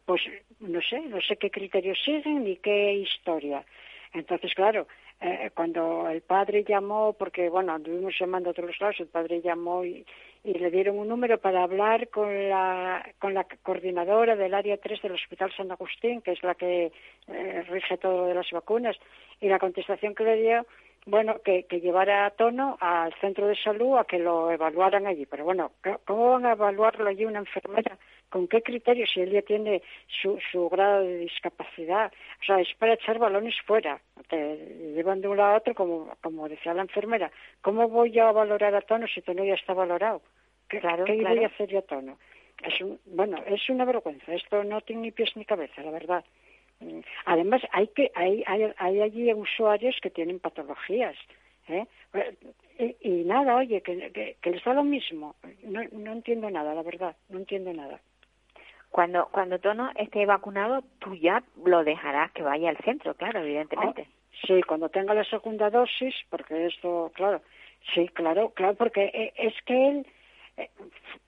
pues 0.05 0.23
no 0.59 0.81
sé, 0.81 1.01
no 1.01 1.21
sé 1.21 1.37
qué 1.37 1.51
criterios 1.51 1.99
siguen 2.03 2.43
ni 2.43 2.55
qué 2.55 2.95
historia. 2.95 3.63
Entonces, 4.11 4.55
claro, 4.55 4.87
eh, 5.23 5.51
cuando 5.53 6.09
el 6.09 6.21
padre 6.21 6.63
llamó, 6.63 7.13
porque 7.13 7.47
bueno, 7.47 7.73
anduvimos 7.73 8.15
llamando 8.19 8.49
a 8.49 8.53
todos 8.53 8.79
lados, 8.79 8.99
el 8.99 9.07
padre 9.07 9.39
llamó 9.41 9.85
y, 9.85 10.03
le 10.43 10.71
dieron 10.71 10.97
un 10.97 11.07
número 11.07 11.37
para 11.37 11.61
hablar 11.61 12.09
con 12.09 12.49
la, 12.49 13.07
con 13.19 13.35
la 13.35 13.45
coordinadora 13.61 14.35
del 14.35 14.55
área 14.55 14.77
3 14.77 15.03
del 15.03 15.11
Hospital 15.11 15.53
San 15.55 15.71
Agustín, 15.71 16.21
que 16.21 16.31
es 16.31 16.41
la 16.41 16.55
que 16.55 16.91
eh, 17.27 17.63
rige 17.69 17.97
todo 17.99 18.25
de 18.25 18.33
las 18.33 18.49
vacunas, 18.49 18.97
y 19.39 19.47
la 19.47 19.59
contestación 19.59 20.15
que 20.15 20.23
le 20.23 20.41
dio, 20.41 20.65
bueno, 21.05 21.39
que, 21.43 21.63
que 21.63 21.81
llevara 21.81 22.25
a 22.25 22.31
tono 22.31 22.77
al 22.79 23.13
centro 23.15 23.47
de 23.47 23.55
salud 23.55 23.97
a 23.97 24.03
que 24.03 24.19
lo 24.19 24.51
evaluaran 24.51 25.07
allí. 25.07 25.25
Pero 25.25 25.43
bueno, 25.45 25.71
¿cómo 26.05 26.31
van 26.31 26.45
a 26.45 26.51
evaluarlo 26.51 27.09
allí 27.09 27.25
una 27.25 27.39
enfermera? 27.39 27.97
¿Con 28.29 28.47
qué 28.47 28.61
criterios 28.61 29.09
si 29.13 29.21
él 29.21 29.31
ya 29.31 29.41
tiene 29.41 29.81
su, 30.07 30.39
su 30.51 30.69
grado 30.69 31.03
de 31.03 31.17
discapacidad? 31.17 32.11
O 32.41 32.45
sea, 32.45 32.59
es 32.59 32.69
para 32.77 32.93
echar 32.93 33.19
balones 33.19 33.55
fuera. 33.65 33.99
Te 34.29 34.55
llevan 34.95 35.21
de 35.21 35.27
un 35.27 35.37
lado 35.37 35.55
a 35.55 35.57
otro, 35.57 35.73
como, 35.73 36.15
como 36.21 36.47
decía 36.47 36.73
la 36.73 36.83
enfermera. 36.83 37.31
¿Cómo 37.61 37.89
voy 37.89 38.11
yo 38.11 38.27
a 38.27 38.31
valorar 38.31 38.73
a 38.75 38.81
tono 38.81 39.07
si 39.07 39.21
tono 39.21 39.43
ya 39.43 39.55
está 39.55 39.73
valorado? 39.73 40.21
¿Qué, 40.69 40.79
claro, 40.79 41.03
¿qué 41.05 41.15
voy 41.15 41.43
a 41.43 41.47
hacer 41.47 41.67
yo 41.67 41.79
a 41.79 41.81
tono? 41.81 42.17
Es 42.63 42.75
bueno, 43.05 43.37
es 43.47 43.67
una 43.69 43.85
vergüenza. 43.85 44.33
Esto 44.33 44.63
no 44.63 44.81
tiene 44.81 45.01
ni 45.01 45.11
pies 45.11 45.35
ni 45.35 45.45
cabeza, 45.45 45.81
la 45.81 45.91
verdad. 45.91 46.23
Además, 47.25 47.61
hay 47.71 47.87
que 47.87 48.11
hay, 48.15 48.43
hay, 48.47 48.71
hay 48.77 49.01
allí 49.01 49.33
usuarios 49.33 49.97
que 50.01 50.09
tienen 50.09 50.39
patologías. 50.39 51.15
¿eh? 51.67 51.85
Y, 52.79 52.95
y, 53.01 53.23
nada, 53.23 53.55
oye, 53.55 53.81
que, 53.81 54.11
que, 54.11 54.37
que 54.41 54.51
les 54.51 54.63
da 54.63 54.73
lo 54.73 54.83
mismo. 54.83 55.35
No, 55.63 55.81
no 55.91 56.11
entiendo 56.13 56.49
nada, 56.49 56.73
la 56.73 56.83
verdad, 56.83 57.15
no 57.29 57.39
entiendo 57.39 57.71
nada. 57.73 57.99
Cuando, 58.89 59.29
cuando 59.31 59.59
Tono 59.59 59.89
esté 59.95 60.25
vacunado, 60.25 60.83
tú 60.99 61.15
ya 61.15 61.43
lo 61.63 61.83
dejarás 61.83 62.31
que 62.33 62.43
vaya 62.43 62.69
al 62.69 62.77
centro, 62.77 63.13
claro, 63.13 63.39
evidentemente. 63.39 64.05
Ah, 64.07 64.45
sí, 64.45 64.61
cuando 64.63 64.89
tenga 64.89 65.13
la 65.13 65.23
segunda 65.23 65.69
dosis, 65.69 66.13
porque 66.29 66.65
esto, 66.65 67.09
claro, 67.15 67.41
sí, 67.93 68.09
claro, 68.09 68.49
claro, 68.49 68.75
porque 68.75 69.05
eh, 69.05 69.33
es 69.37 69.53
que 69.65 69.87
él 69.87 69.99
eh, 69.99 70.11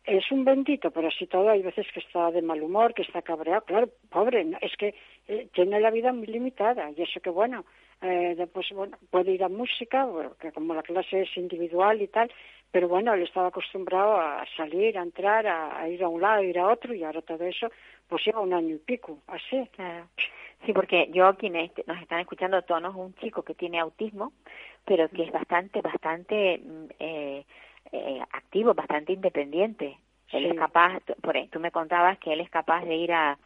es 0.05 0.31
un 0.31 0.43
bendito, 0.43 0.91
pero 0.91 1.07
así 1.07 1.27
todo 1.27 1.49
hay 1.49 1.61
veces 1.61 1.87
que 1.93 1.99
está 1.99 2.31
de 2.31 2.41
mal 2.41 2.61
humor, 2.61 2.93
que 2.93 3.03
está 3.03 3.21
cabreado, 3.21 3.63
claro, 3.65 3.89
pobre, 4.09 4.45
es 4.61 4.75
que 4.77 4.95
eh, 5.27 5.47
tiene 5.53 5.79
la 5.79 5.91
vida 5.91 6.11
muy 6.11 6.27
limitada 6.27 6.91
y 6.91 7.01
eso 7.01 7.19
que 7.21 7.29
bueno, 7.29 7.65
eh, 8.01 8.35
después 8.37 8.67
bueno, 8.73 8.97
puede 9.09 9.31
ir 9.31 9.43
a 9.43 9.49
música, 9.49 10.07
que 10.39 10.51
como 10.51 10.73
la 10.73 10.83
clase 10.83 11.21
es 11.21 11.37
individual 11.37 12.01
y 12.01 12.07
tal, 12.07 12.29
pero 12.71 12.87
bueno, 12.87 13.13
él 13.13 13.21
estaba 13.21 13.47
acostumbrado 13.47 14.19
a 14.19 14.43
salir, 14.57 14.97
a 14.97 15.03
entrar, 15.03 15.45
a, 15.47 15.87
ir 15.87 16.03
a 16.03 16.09
un 16.09 16.21
lado, 16.21 16.41
a 16.41 16.43
ir 16.43 16.57
a 16.57 16.67
otro, 16.67 16.93
y 16.93 17.03
ahora 17.03 17.21
todo 17.21 17.43
eso, 17.45 17.69
pues 18.07 18.25
lleva 18.25 18.41
un 18.41 18.53
año 18.53 18.75
y 18.75 18.79
pico, 18.79 19.19
así. 19.27 19.69
Sí, 20.65 20.73
porque 20.73 21.09
yo, 21.13 21.35
quienes 21.35 21.71
nos 21.85 22.01
están 22.01 22.21
escuchando, 22.21 22.61
Tono 22.61 22.89
es 22.89 22.95
un 22.95 23.13
chico 23.15 23.43
que 23.43 23.53
tiene 23.53 23.79
autismo, 23.79 24.33
pero 24.85 25.07
que 25.09 25.23
es 25.23 25.31
bastante, 25.31 25.81
bastante 25.81 26.57
mm, 26.57 26.85
eh, 26.99 27.45
eh, 27.91 28.21
activo, 28.31 28.73
bastante 28.73 29.13
independiente. 29.13 29.97
Él 30.31 30.47
es 30.47 30.55
capaz, 30.55 30.99
por, 31.21 31.35
tú 31.51 31.59
me 31.59 31.71
contabas 31.71 32.17
que 32.17 32.33
él 32.33 32.41
es 32.41 32.49
capaz 32.49 32.83
de 32.85 32.95
ir 32.95 33.13
a, 33.13 33.37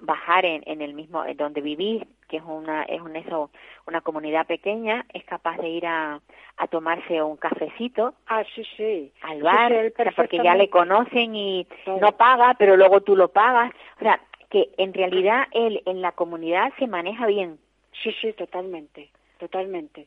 bajar 0.00 0.44
en, 0.44 0.62
en 0.66 0.82
el 0.82 0.94
mismo 0.94 1.24
en 1.24 1.36
donde 1.36 1.60
vivís 1.60 2.02
que 2.28 2.38
es 2.38 2.42
una 2.44 2.82
es 2.84 3.00
un 3.00 3.14
eso 3.14 3.50
una 3.86 4.00
comunidad 4.00 4.46
pequeña 4.46 5.04
es 5.12 5.24
capaz 5.24 5.58
de 5.58 5.68
ir 5.68 5.86
a, 5.86 6.20
a 6.56 6.66
tomarse 6.66 7.22
un 7.22 7.36
cafecito 7.36 8.14
ah 8.26 8.42
sí 8.54 8.64
sí. 8.76 9.12
al 9.22 9.42
bar 9.42 9.92
porque 10.16 10.38
ya 10.42 10.54
le 10.54 10.70
conocen 10.70 11.36
y 11.36 11.66
no 12.00 12.12
paga 12.12 12.54
pero 12.58 12.76
luego 12.76 13.02
tú 13.02 13.16
lo 13.16 13.28
pagas. 13.28 13.72
O 14.00 14.02
sea 14.02 14.20
que 14.50 14.70
en 14.76 14.92
realidad 14.92 15.46
él 15.52 15.82
en 15.86 16.02
la 16.02 16.12
comunidad 16.12 16.72
se 16.78 16.86
maneja 16.86 17.26
bien. 17.26 17.58
Sí 18.02 18.12
sí 18.20 18.32
totalmente 18.32 19.10
totalmente 19.38 20.06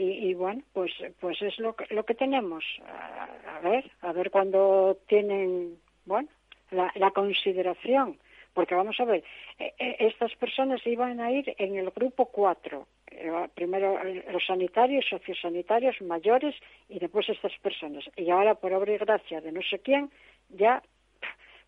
y, 0.00 0.28
y 0.28 0.34
bueno 0.34 0.62
pues 0.72 0.92
pues 1.20 1.40
es 1.42 1.58
lo 1.58 1.74
que 1.74 1.92
lo 1.94 2.04
que 2.04 2.14
tenemos 2.14 2.64
a, 2.86 3.56
a 3.56 3.60
ver 3.60 3.90
a 4.02 4.12
ver 4.12 4.30
cuando 4.30 4.98
tienen 5.06 5.78
bueno 6.06 6.28
la, 6.70 6.92
la 6.94 7.10
consideración 7.10 8.18
porque 8.58 8.74
vamos 8.74 8.98
a 8.98 9.04
ver, 9.04 9.22
eh, 9.60 9.72
eh, 9.78 9.96
estas 10.00 10.34
personas 10.34 10.84
iban 10.84 11.20
a 11.20 11.30
ir 11.30 11.54
en 11.58 11.76
el 11.76 11.90
grupo 11.90 12.26
4. 12.26 12.88
Eh, 13.12 13.30
primero 13.54 14.02
los 14.32 14.44
sanitarios, 14.44 15.06
sociosanitarios, 15.08 16.02
mayores 16.02 16.56
y 16.88 16.98
después 16.98 17.28
estas 17.28 17.56
personas. 17.58 18.04
Y 18.16 18.30
ahora, 18.30 18.56
por 18.56 18.72
obra 18.72 18.92
y 18.92 18.98
gracia 18.98 19.40
de 19.40 19.52
no 19.52 19.60
sé 19.62 19.78
quién, 19.78 20.10
ya 20.48 20.82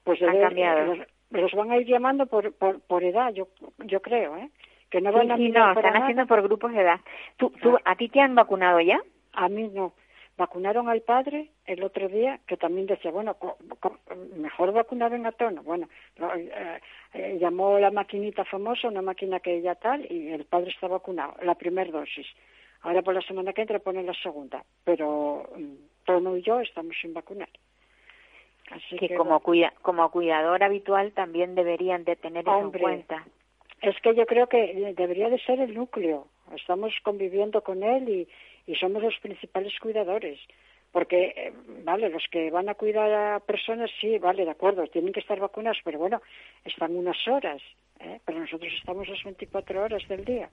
pues 0.03 0.20
Han 0.20 0.41
cambiado. 0.41 0.97
Los, 1.31 1.53
van 1.53 1.70
a 1.70 1.76
ir 1.76 1.87
llamando 1.87 2.26
por, 2.26 2.53
por, 2.55 2.81
por 2.81 3.05
edad, 3.05 3.33
yo, 3.33 3.47
yo 3.85 4.03
creo, 4.03 4.37
¿eh? 4.37 4.51
Que 4.91 5.01
no 5.01 5.12
van 5.12 5.30
a 5.30 5.36
sí, 5.36 5.51
no, 5.51 5.72
están 5.72 6.03
haciendo 6.03 6.26
por 6.26 6.43
grupos 6.43 6.72
de 6.72 6.80
edad. 6.80 7.01
¿Tú, 7.36 7.51
tú, 7.62 7.78
¿A 7.84 7.95
ti 7.97 8.09
te 8.09 8.20
han 8.20 8.34
vacunado 8.34 8.80
ya? 8.80 9.01
A 9.32 9.49
mí 9.49 9.68
no. 9.72 9.93
Vacunaron 10.36 10.88
al 10.88 11.03
padre 11.03 11.51
el 11.66 11.82
otro 11.84 12.09
día, 12.09 12.41
que 12.47 12.57
también 12.57 12.86
decía, 12.86 13.11
bueno, 13.11 13.36
mejor 14.36 14.72
vacunar 14.72 15.12
en 15.12 15.26
a 15.26 15.32
tono. 15.32 15.62
Bueno, 15.62 15.86
eh, 16.18 16.80
eh, 17.12 17.38
llamó 17.38 17.78
la 17.78 17.91
maquinita 17.91 18.45
famosa, 18.45 18.88
una 18.88 19.03
máquina 19.03 19.41
que 19.41 19.61
ya 19.61 19.74
tal, 19.74 20.11
y 20.11 20.28
el 20.32 20.47
padre 20.47 20.70
está 20.70 20.88
vacunado, 20.88 21.34
la 21.43 21.55
primera 21.57 21.91
dosis. 21.91 22.26
Ahora 22.82 23.03
por 23.03 23.14
la 23.14 23.20
semana 23.20 23.53
que 23.53 23.61
entra 23.61 23.78
ponen 23.80 24.07
la 24.07 24.14
segunda, 24.14 24.64
pero 24.84 25.47
mm, 25.57 26.05
Tono 26.07 26.36
y 26.36 26.43
yo 26.43 26.61
estamos 26.61 26.97
sin 27.01 27.12
vacunar. 27.12 27.51
Así 28.70 28.97
que, 28.97 29.14
como, 29.16 29.41
cuida, 29.41 29.72
como 29.82 30.11
cuidador 30.11 30.62
habitual 30.62 31.12
también 31.12 31.55
deberían 31.55 32.05
de 32.05 32.16
tener 32.16 32.49
eso 32.49 32.59
en 32.59 32.70
cuenta. 32.70 33.26
Es 33.81 33.97
que 34.03 34.14
yo 34.14 34.26
creo 34.26 34.47
que 34.47 34.93
debería 34.97 35.31
de 35.31 35.39
ser 35.39 35.59
el 35.61 35.74
núcleo. 35.74 36.26
Estamos 36.55 36.93
conviviendo 37.03 37.62
con 37.62 37.83
él 37.83 38.09
y, 38.66 38.74
somos 38.76 39.03
los 39.03 39.18
principales 39.18 39.72
cuidadores. 39.81 40.39
Porque, 40.93 41.33
eh, 41.37 41.53
vale, 41.85 42.09
los 42.09 42.24
que 42.31 42.51
van 42.51 42.68
a 42.68 42.74
cuidar 42.74 43.12
a 43.12 43.41
personas, 43.41 43.91
sí, 44.01 44.18
vale, 44.18 44.45
de 44.45 44.51
acuerdo, 44.51 44.87
tienen 44.89 45.12
que 45.12 45.20
estar 45.20 45.39
vacunados, 45.39 45.78
pero 45.85 45.99
bueno, 45.99 46.20
están 46.64 46.97
unas 46.97 47.16
horas, 47.28 47.62
¿eh? 48.01 48.20
pero 48.24 48.41
nosotros 48.41 48.72
estamos 48.76 49.09
las 49.09 49.22
24 49.22 49.83
horas 49.83 50.07
del 50.09 50.24
día. 50.24 50.51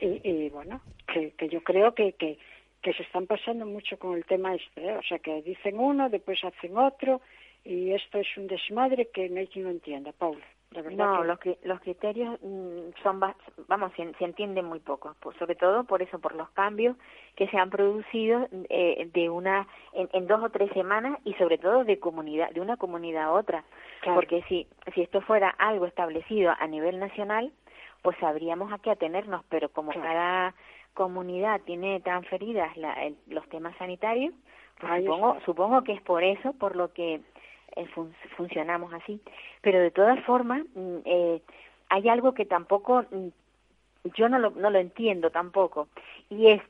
Y, 0.00 0.20
y 0.28 0.48
bueno, 0.50 0.80
que, 1.12 1.32
que, 1.32 1.48
yo 1.48 1.62
creo 1.62 1.94
que, 1.94 2.12
que, 2.12 2.38
que 2.80 2.92
se 2.92 3.02
están 3.02 3.26
pasando 3.26 3.66
mucho 3.66 3.98
con 3.98 4.16
el 4.16 4.24
tema 4.24 4.54
este, 4.54 4.86
¿eh? 4.86 4.96
o 4.96 5.02
sea, 5.02 5.18
que 5.18 5.42
dicen 5.42 5.78
uno, 5.78 6.08
después 6.08 6.42
hacen 6.44 6.76
otro, 6.76 7.20
y 7.64 7.92
esto 7.92 8.18
es 8.18 8.28
un 8.36 8.46
desmadre 8.46 9.08
que 9.12 9.28
no 9.28 9.40
hay 9.40 9.48
quien 9.48 9.64
lo 9.64 9.70
entienda, 9.70 10.12
Paula 10.12 10.44
no, 10.92 11.24
los, 11.24 11.38
los 11.62 11.80
criterios 11.80 12.38
mm, 12.42 12.90
son, 13.02 13.20
vamos, 13.68 13.92
se, 13.96 14.12
se 14.14 14.24
entienden 14.24 14.64
muy 14.64 14.80
poco, 14.80 15.14
sobre 15.38 15.54
todo 15.54 15.84
por 15.84 16.02
eso, 16.02 16.18
por 16.18 16.34
los 16.34 16.50
cambios 16.50 16.96
que 17.36 17.48
se 17.48 17.58
han 17.58 17.70
producido 17.70 18.48
eh, 18.68 19.08
de 19.12 19.30
una 19.30 19.66
en, 19.92 20.26
dos 20.26 20.42
o 20.42 20.50
tres 20.50 20.70
semanas 20.72 21.18
y 21.24 21.34
sobre 21.34 21.58
todo 21.58 21.84
de 21.84 21.98
comunidad, 21.98 22.50
de 22.50 22.60
una 22.60 22.76
comunidad 22.76 23.24
a 23.24 23.32
otra, 23.32 23.64
porque 24.14 24.42
si 24.48 24.66
si 24.94 25.02
esto 25.02 25.20
fuera 25.20 25.50
algo 25.50 25.86
establecido 25.86 26.52
a 26.58 26.66
nivel 26.66 26.98
nacional, 26.98 27.52
pues 28.02 28.16
sabríamos 28.18 28.72
a 28.72 28.78
qué 28.78 28.90
atenernos, 28.90 29.44
pero 29.48 29.68
como 29.68 29.92
cada 29.92 30.54
comunidad 30.94 31.60
tiene 31.62 32.00
transferidas 32.00 32.76
la, 32.76 32.94
los 33.28 33.48
temas 33.48 33.76
sanitarios, 33.76 34.34
pues 34.80 35.04
supongo, 35.04 35.38
supongo 35.44 35.84
que 35.84 35.92
es 35.92 36.02
por 36.02 36.24
eso, 36.24 36.52
por 36.54 36.76
lo 36.76 36.92
que 36.92 37.20
eh, 37.76 37.86
funcionamos 38.36 38.92
así. 38.92 39.20
Pero 39.60 39.80
de 39.80 39.90
todas 39.90 40.22
formas, 40.24 40.62
mm, 40.74 40.96
eh, 41.04 41.42
hay 41.88 42.08
algo 42.08 42.34
que 42.34 42.46
tampoco, 42.46 43.04
mm, 43.10 43.28
yo 44.16 44.28
no 44.28 44.38
lo, 44.38 44.50
no 44.50 44.70
lo 44.70 44.78
entiendo 44.78 45.30
tampoco, 45.30 45.88
y 46.30 46.48
es 46.48 46.62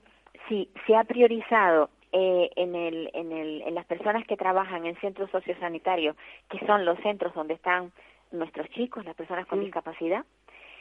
si 0.48 0.68
se 0.86 0.96
ha 0.96 1.04
priorizado 1.04 1.90
eh, 2.12 2.50
en, 2.56 2.74
el, 2.74 3.10
en, 3.14 3.32
el, 3.32 3.62
en 3.62 3.74
las 3.74 3.86
personas 3.86 4.26
que 4.26 4.36
trabajan 4.36 4.84
en 4.86 4.96
centros 5.00 5.30
sociosanitarios, 5.30 6.16
que 6.50 6.58
son 6.66 6.84
los 6.84 6.98
centros 7.00 7.32
donde 7.34 7.54
están 7.54 7.92
nuestros 8.32 8.68
chicos, 8.70 9.04
las 9.04 9.14
personas 9.14 9.46
con 9.46 9.60
discapacidad, 9.60 10.24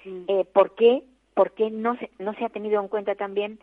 eh, 0.05 0.45
¿por 0.51 0.75
qué, 0.75 1.03
por 1.33 1.51
qué 1.51 1.69
no, 1.69 1.95
se, 1.97 2.09
no 2.17 2.33
se 2.33 2.45
ha 2.45 2.49
tenido 2.49 2.81
en 2.81 2.87
cuenta 2.87 3.15
también 3.15 3.59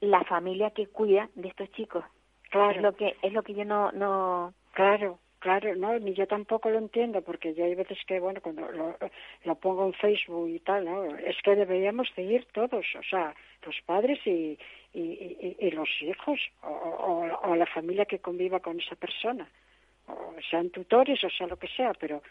la 0.00 0.24
familia 0.24 0.70
que 0.70 0.86
cuida 0.86 1.28
de 1.34 1.48
estos 1.48 1.70
chicos? 1.72 2.04
Claro. 2.50 2.70
Es 2.70 2.82
lo 2.82 2.96
que, 2.96 3.16
es 3.22 3.32
lo 3.32 3.42
que 3.42 3.54
yo 3.54 3.64
no, 3.64 3.92
no, 3.92 4.54
claro 4.72 5.18
Claro, 5.42 5.74
no, 5.74 5.98
ni 5.98 6.14
yo 6.14 6.24
tampoco 6.28 6.70
lo 6.70 6.78
entiendo, 6.78 7.20
porque 7.20 7.52
yo 7.52 7.64
hay 7.64 7.74
veces 7.74 7.98
que, 8.06 8.20
bueno, 8.20 8.40
cuando 8.40 8.70
lo, 8.70 8.96
lo 9.42 9.54
pongo 9.56 9.86
en 9.86 9.92
Facebook 9.94 10.48
y 10.48 10.60
tal, 10.60 10.84
¿no? 10.84 11.16
Es 11.16 11.36
que 11.42 11.56
deberíamos 11.56 12.08
seguir 12.14 12.46
todos, 12.52 12.86
o 12.96 13.02
sea, 13.02 13.34
los 13.66 13.74
padres 13.84 14.24
y, 14.24 14.56
y, 14.94 15.00
y, 15.00 15.56
y 15.58 15.70
los 15.72 15.88
hijos, 16.00 16.38
o, 16.62 16.68
o, 16.68 17.50
o, 17.50 17.56
la 17.56 17.66
familia 17.66 18.04
que 18.04 18.20
conviva 18.20 18.60
con 18.60 18.78
esa 18.78 18.94
persona, 18.94 19.50
o 20.06 20.32
sean 20.48 20.70
tutores, 20.70 21.24
o 21.24 21.30
sea 21.30 21.48
lo 21.48 21.56
que 21.56 21.66
sea, 21.66 21.92
pero, 21.94 22.22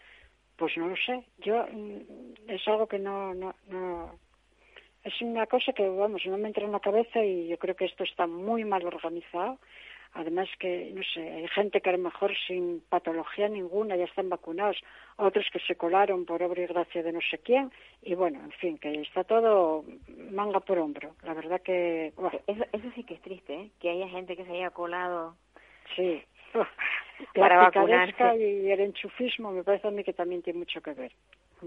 pues 0.56 0.74
no 0.78 0.88
lo 0.88 0.96
sé, 0.96 1.22
yo, 1.36 1.66
mm, 1.70 2.48
es 2.48 2.66
algo 2.66 2.86
que 2.86 2.98
no, 2.98 3.34
no, 3.34 3.54
no, 3.68 4.18
es 5.04 5.20
una 5.20 5.44
cosa 5.46 5.74
que, 5.74 5.86
vamos, 5.86 6.24
no 6.24 6.38
me 6.38 6.48
entra 6.48 6.64
en 6.64 6.72
la 6.72 6.80
cabeza 6.80 7.22
y 7.22 7.48
yo 7.48 7.58
creo 7.58 7.76
que 7.76 7.84
esto 7.84 8.04
está 8.04 8.26
muy 8.26 8.64
mal 8.64 8.86
organizado 8.86 9.58
Además 10.14 10.48
que, 10.58 10.92
no 10.94 11.02
sé, 11.02 11.20
hay 11.20 11.48
gente 11.48 11.80
que 11.80 11.88
a 11.88 11.92
lo 11.92 11.98
mejor 11.98 12.32
sin 12.46 12.82
patología 12.90 13.48
ninguna 13.48 13.96
ya 13.96 14.04
están 14.04 14.28
vacunados, 14.28 14.76
otros 15.16 15.46
que 15.50 15.58
se 15.60 15.74
colaron 15.74 16.26
por 16.26 16.42
obra 16.42 16.62
y 16.62 16.66
gracia 16.66 17.02
de 17.02 17.12
no 17.12 17.20
sé 17.30 17.38
quién, 17.38 17.72
y 18.02 18.14
bueno, 18.14 18.38
en 18.44 18.52
fin, 18.52 18.78
que 18.78 18.92
está 19.00 19.24
todo 19.24 19.84
manga 20.30 20.60
por 20.60 20.78
hombro. 20.78 21.14
La 21.22 21.32
verdad 21.32 21.62
que... 21.62 22.12
Eso, 22.46 22.64
eso 22.72 22.90
sí 22.94 23.04
que 23.04 23.14
es 23.14 23.22
triste, 23.22 23.54
¿eh? 23.54 23.70
que 23.80 23.88
haya 23.88 24.08
gente 24.08 24.36
que 24.36 24.44
se 24.44 24.52
haya 24.52 24.70
colado... 24.70 25.34
Sí. 25.96 26.22
para 27.34 27.56
vacunarse. 27.56 28.36
Y 28.36 28.70
el 28.70 28.80
enchufismo 28.80 29.50
me 29.50 29.64
parece 29.64 29.88
a 29.88 29.90
mí 29.90 30.04
que 30.04 30.12
también 30.12 30.42
tiene 30.42 30.58
mucho 30.58 30.82
que 30.82 30.92
ver. 30.92 31.12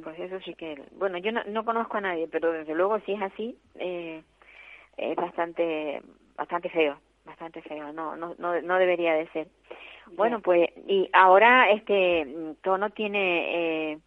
Pues 0.03 0.19
eso 0.19 0.39
sí 0.41 0.53
que... 0.53 0.79
Bueno, 0.91 1.17
yo 1.17 1.31
no, 1.31 1.43
no 1.45 1.65
conozco 1.65 1.97
a 1.97 2.01
nadie, 2.01 2.27
pero 2.27 2.51
desde 2.51 2.75
luego 2.75 2.99
si 2.99 3.13
es 3.13 3.21
así, 3.23 3.57
eh, 3.79 4.21
es 4.97 5.15
bastante, 5.15 6.01
bastante 6.35 6.69
feo 6.69 6.99
bastante 7.25 7.61
feo, 7.61 7.91
no, 7.91 8.15
no, 8.15 8.35
no, 8.37 8.61
no 8.61 8.77
debería 8.77 9.13
de 9.15 9.27
ser. 9.29 9.47
Bueno, 10.13 10.39
pues, 10.39 10.69
y 10.87 11.09
ahora 11.13 11.71
este 11.71 12.55
Tono 12.61 12.91
tiene 12.91 13.91
eh, 13.91 13.97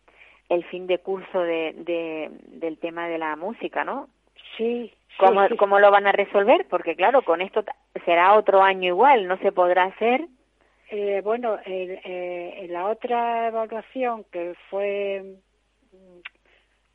el 0.49 0.64
fin 0.64 0.87
de 0.87 0.99
curso 0.99 1.41
de, 1.41 1.75
de, 1.77 2.31
del 2.47 2.79
tema 2.79 3.09
de 3.09 3.19
la 3.19 3.35
música, 3.37 3.85
¿no? 3.85 4.09
Sí. 4.57 4.93
¿Cómo, 5.19 5.47
sí, 5.49 5.57
¿Cómo 5.57 5.81
lo 5.81 5.91
van 5.91 6.07
a 6.07 6.12
resolver? 6.12 6.66
Porque 6.71 6.95
claro, 6.95 7.23
con 7.23 7.41
esto 7.41 7.64
será 8.05 8.35
otro 8.35 8.62
año 8.62 8.87
igual, 8.87 9.27
no 9.27 9.37
se 9.39 9.51
podrá 9.51 9.85
hacer. 9.85 10.27
Eh, 10.91 11.21
bueno, 11.25 11.59
el, 11.66 11.99
eh, 12.05 12.61
en 12.61 12.73
la 12.73 12.87
otra 12.87 13.49
evaluación 13.49 14.25
que 14.31 14.55
fue 14.71 15.39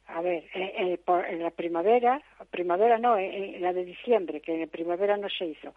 a 0.07 0.21
ver, 0.21 0.43
eh, 0.53 0.73
eh, 0.77 0.99
por, 1.03 1.25
en 1.25 1.41
la 1.41 1.49
primavera, 1.49 2.21
primavera 2.51 2.97
no, 2.97 3.17
en, 3.17 3.61
la 3.61 3.73
de 3.73 3.85
diciembre, 3.85 4.41
que 4.41 4.61
en 4.61 4.69
primavera 4.69 5.17
no 5.17 5.29
se 5.29 5.45
hizo. 5.45 5.73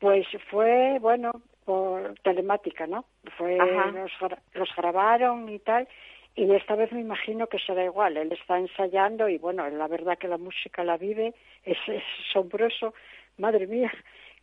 Pues 0.00 0.26
fue, 0.50 0.98
bueno, 0.98 1.30
por 1.64 2.18
telemática, 2.22 2.86
¿no? 2.86 3.04
Fue, 3.36 3.56
los, 3.56 4.10
los 4.54 4.74
grabaron 4.74 5.48
y 5.48 5.58
tal, 5.60 5.86
y 6.34 6.50
esta 6.54 6.74
vez 6.74 6.90
me 6.92 7.00
imagino 7.00 7.46
que 7.46 7.58
será 7.58 7.84
igual. 7.84 8.16
Él 8.16 8.32
está 8.32 8.58
ensayando 8.58 9.28
y, 9.28 9.38
bueno, 9.38 9.68
la 9.68 9.88
verdad 9.88 10.18
que 10.18 10.26
la 10.28 10.38
música 10.38 10.82
la 10.84 10.96
vive, 10.96 11.34
es, 11.64 11.78
es 11.86 12.02
asombroso. 12.28 12.94
Madre 13.36 13.66
mía, 13.66 13.92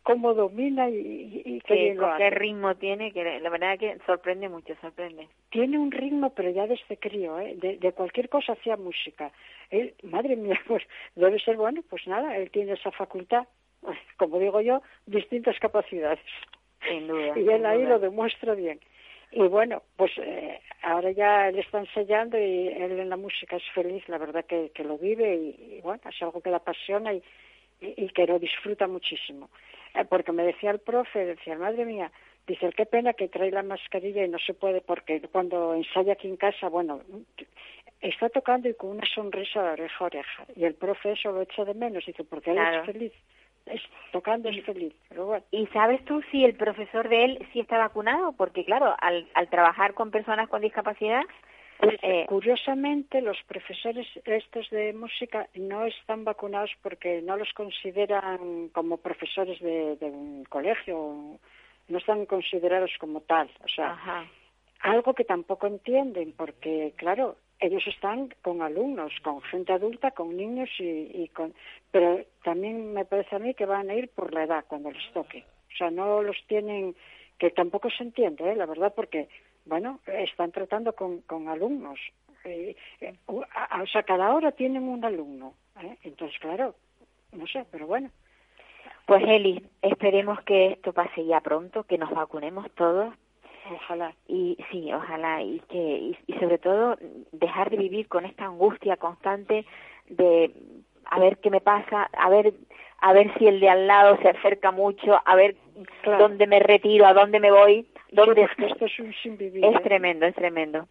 cómo 0.02 0.32
domina 0.32 0.88
y, 0.88 1.42
y, 1.44 1.60
qué, 1.60 1.96
qué 2.16 2.30
ritmo 2.30 2.74
tiene, 2.76 3.12
que 3.12 3.40
la 3.40 3.50
verdad 3.50 3.78
que 3.78 3.98
sorprende 4.06 4.48
mucho, 4.48 4.74
sorprende. 4.80 5.28
Tiene 5.50 5.78
un 5.78 5.90
ritmo, 5.90 6.30
pero 6.30 6.50
ya 6.50 6.66
desde 6.66 6.96
crío, 6.98 7.38
¿eh? 7.40 7.56
de, 7.56 7.78
de 7.78 7.92
cualquier 7.92 8.28
cosa 8.28 8.52
hacía 8.52 8.76
música. 8.76 9.32
Él, 9.70 9.94
madre 10.04 10.36
mía, 10.36 10.58
pues 10.66 10.82
debe 11.14 11.38
ser 11.40 11.56
bueno, 11.56 11.82
pues 11.90 12.06
nada, 12.06 12.36
él 12.36 12.50
tiene 12.50 12.72
esa 12.72 12.90
facultad 12.90 13.46
como 14.16 14.38
digo 14.38 14.60
yo, 14.60 14.82
distintas 15.06 15.58
capacidades. 15.58 16.20
Sin 16.86 17.08
duda. 17.08 17.38
Y 17.38 17.48
él 17.48 17.66
ahí 17.66 17.84
lo 17.84 17.98
demuestra 17.98 18.54
bien. 18.54 18.80
Y 19.30 19.42
bueno, 19.42 19.82
pues 19.96 20.12
eh, 20.16 20.60
ahora 20.82 21.10
ya 21.10 21.48
él 21.48 21.58
está 21.58 21.80
ensayando 21.80 22.38
y 22.38 22.68
él 22.68 22.98
en 22.98 23.10
la 23.10 23.16
música 23.16 23.56
es 23.56 23.64
feliz, 23.74 24.08
la 24.08 24.16
verdad 24.16 24.44
que, 24.46 24.70
que 24.74 24.84
lo 24.84 24.96
vive 24.96 25.34
y, 25.34 25.80
bueno, 25.82 26.00
es 26.08 26.22
algo 26.22 26.40
que 26.40 26.48
le 26.48 26.56
apasiona 26.56 27.12
y, 27.12 27.22
y, 27.80 28.08
que 28.08 28.26
lo 28.26 28.38
disfruta 28.38 28.86
muchísimo. 28.86 29.50
Eh, 29.94 30.04
porque 30.08 30.32
me 30.32 30.44
decía 30.44 30.70
el 30.70 30.78
profe, 30.78 31.26
decía, 31.26 31.58
madre 31.58 31.84
mía, 31.84 32.10
dice, 32.46 32.72
qué 32.74 32.86
pena 32.86 33.12
que 33.12 33.28
trae 33.28 33.50
la 33.50 33.62
mascarilla 33.62 34.24
y 34.24 34.28
no 34.28 34.38
se 34.38 34.54
puede 34.54 34.80
porque 34.80 35.20
cuando 35.30 35.74
ensaya 35.74 36.14
aquí 36.14 36.26
en 36.26 36.38
casa, 36.38 36.68
bueno, 36.70 37.02
está 38.00 38.30
tocando 38.30 38.70
y 38.70 38.74
con 38.74 38.90
una 38.90 39.06
sonrisa 39.14 39.62
de 39.62 39.70
oreja 39.72 40.04
a 40.04 40.06
oreja. 40.06 40.46
Y 40.56 40.64
el 40.64 40.74
profe 40.74 41.12
eso 41.12 41.32
lo 41.32 41.42
echa 41.42 41.66
de 41.66 41.74
menos, 41.74 42.06
dice, 42.06 42.24
porque 42.24 42.52
él 42.52 42.58
es 42.58 42.86
feliz 42.86 43.12
es, 43.70 43.82
tocando 44.12 44.48
es 44.48 44.64
feliz. 44.64 44.94
Pero 45.08 45.26
bueno. 45.26 45.44
¿Y 45.50 45.66
sabes 45.68 46.04
tú 46.04 46.22
si 46.30 46.44
el 46.44 46.54
profesor 46.54 47.08
de 47.08 47.24
él 47.24 47.48
sí 47.52 47.60
está 47.60 47.78
vacunado? 47.78 48.32
Porque 48.32 48.64
claro, 48.64 48.94
al, 49.00 49.28
al 49.34 49.48
trabajar 49.48 49.94
con 49.94 50.10
personas 50.10 50.48
con 50.48 50.60
discapacidad... 50.60 51.22
Pues, 51.80 51.94
eh, 52.02 52.26
curiosamente, 52.26 53.22
los 53.22 53.40
profesores 53.46 54.04
estos 54.24 54.68
de 54.70 54.92
música 54.92 55.46
no 55.54 55.84
están 55.84 56.24
vacunados 56.24 56.72
porque 56.82 57.22
no 57.22 57.36
los 57.36 57.52
consideran 57.52 58.68
como 58.70 58.96
profesores 58.96 59.60
de, 59.60 59.94
de 59.94 60.06
un 60.06 60.44
colegio, 60.46 61.38
no 61.86 61.98
están 61.98 62.26
considerados 62.26 62.90
como 62.98 63.20
tal. 63.20 63.48
O 63.64 63.68
sea, 63.68 63.92
Ajá. 63.92 64.26
algo 64.80 65.14
que 65.14 65.22
tampoco 65.22 65.68
entienden, 65.68 66.32
porque, 66.36 66.94
claro, 66.96 67.36
ellos 67.60 67.86
están 67.86 68.28
con 68.42 68.62
alumnos, 68.62 69.12
con 69.22 69.42
gente 69.42 69.72
adulta, 69.72 70.12
con 70.12 70.36
niños 70.36 70.70
y, 70.78 71.10
y, 71.22 71.28
con, 71.28 71.54
pero 71.90 72.24
también 72.44 72.92
me 72.92 73.04
parece 73.04 73.36
a 73.36 73.38
mí 73.38 73.54
que 73.54 73.66
van 73.66 73.90
a 73.90 73.94
ir 73.94 74.08
por 74.08 74.32
la 74.32 74.44
edad 74.44 74.64
cuando 74.68 74.90
les 74.90 75.12
toque. 75.12 75.44
O 75.72 75.76
sea, 75.76 75.90
no 75.90 76.22
los 76.22 76.36
tienen, 76.46 76.94
que 77.38 77.50
tampoco 77.50 77.90
se 77.90 78.04
entiende, 78.04 78.50
¿eh? 78.50 78.56
la 78.56 78.66
verdad, 78.66 78.92
porque, 78.94 79.28
bueno, 79.64 80.00
están 80.06 80.52
tratando 80.52 80.92
con, 80.94 81.22
con 81.22 81.48
alumnos. 81.48 81.98
Eh, 82.44 82.76
o 83.26 83.44
sea, 83.92 84.02
cada 84.04 84.34
hora 84.34 84.52
tienen 84.52 84.84
un 84.84 85.04
alumno. 85.04 85.54
¿eh? 85.82 85.96
Entonces, 86.04 86.38
claro, 86.38 86.74
no 87.32 87.46
sé, 87.46 87.64
pero 87.70 87.86
bueno. 87.86 88.10
Pues 89.06 89.22
Eli, 89.26 89.64
esperemos 89.80 90.42
que 90.42 90.72
esto 90.72 90.92
pase 90.92 91.24
ya 91.24 91.40
pronto, 91.40 91.84
que 91.84 91.96
nos 91.96 92.10
vacunemos 92.10 92.70
todos 92.72 93.14
Ojalá. 93.70 94.14
Y 94.26 94.56
sí, 94.70 94.92
ojalá. 94.92 95.42
Y 95.42 95.60
que 95.68 95.78
y, 95.78 96.18
y, 96.26 96.32
sobre 96.34 96.58
todo 96.58 96.96
dejar 97.32 97.70
de 97.70 97.76
vivir 97.76 98.08
con 98.08 98.24
esta 98.24 98.44
angustia 98.44 98.96
constante 98.96 99.64
de 100.08 100.52
a 101.04 101.18
ver 101.18 101.38
qué 101.38 101.50
me 101.50 101.60
pasa, 101.60 102.08
a 102.12 102.28
ver 102.28 102.54
a 103.00 103.12
ver 103.12 103.32
si 103.38 103.46
el 103.46 103.60
de 103.60 103.68
al 103.68 103.86
lado 103.86 104.16
se 104.22 104.28
acerca 104.28 104.70
mucho, 104.72 105.20
a 105.24 105.36
ver 105.36 105.56
claro. 106.02 106.28
dónde 106.28 106.46
me 106.46 106.58
retiro, 106.58 107.06
a 107.06 107.14
dónde 107.14 107.38
me 107.40 107.50
voy, 107.50 107.86
dónde 108.10 108.48
sí, 108.56 108.64
esto 108.64 108.86
es 108.86 108.98
un 108.98 109.14
sin 109.22 109.36
vivir. 109.36 109.64
Es 109.64 109.76
¿eh? 109.76 109.80
tremendo, 109.82 110.26
es 110.26 110.34
tremendo. 110.34 110.88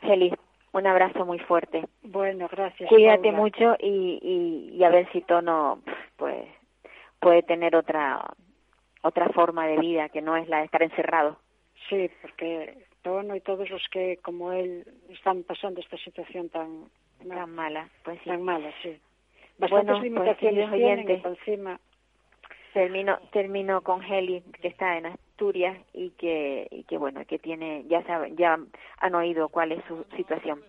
Feliz. 0.00 0.34
Un 0.72 0.86
abrazo 0.86 1.26
muy 1.26 1.38
fuerte. 1.40 1.84
Bueno, 2.02 2.48
gracias. 2.50 2.88
Cuídate 2.88 3.24
Paula. 3.24 3.38
mucho 3.38 3.76
y, 3.78 4.18
y, 4.22 4.76
y 4.76 4.84
a 4.84 4.88
ver 4.88 5.06
si 5.12 5.20
Tono 5.20 5.80
pues 6.16 6.46
puede 7.20 7.42
tener 7.42 7.76
otra 7.76 8.24
otra 9.02 9.28
forma 9.30 9.66
de 9.66 9.78
vida 9.78 10.08
que 10.08 10.22
no 10.22 10.36
es 10.36 10.48
la 10.48 10.58
de 10.58 10.64
estar 10.64 10.82
encerrado. 10.82 11.36
Sí, 11.88 12.10
porque 12.20 12.86
Tono 13.02 13.34
y 13.34 13.40
todos 13.40 13.68
los 13.70 13.86
que, 13.88 14.18
como 14.18 14.52
él, 14.52 14.84
están 15.08 15.42
pasando 15.42 15.80
esta 15.80 15.96
situación 15.98 16.48
tan, 16.48 16.84
tan 17.28 17.54
mala, 17.54 17.88
pues 18.04 18.18
sí. 18.22 18.30
Tan 18.30 18.42
mala, 18.42 18.72
sí. 18.82 18.98
Bastantes 19.58 19.98
bueno, 19.98 20.02
limitaciones 20.02 20.68
pues, 20.68 20.80
tienen 20.80 21.22
encima... 21.24 21.80
Termino, 22.72 23.18
termino 23.32 23.82
con 23.82 24.02
Heli, 24.02 24.42
que 24.62 24.68
está 24.68 24.96
en 24.96 25.04
Asturias 25.04 25.76
y 25.92 26.08
que, 26.12 26.68
y 26.70 26.84
que 26.84 26.96
bueno, 26.96 27.22
que 27.26 27.38
tiene, 27.38 27.84
ya 27.86 28.02
saben, 28.04 28.34
ya 28.38 28.58
han 28.96 29.14
oído 29.14 29.50
cuál 29.50 29.72
es 29.72 29.84
su 29.84 30.06
situación. 30.16 30.62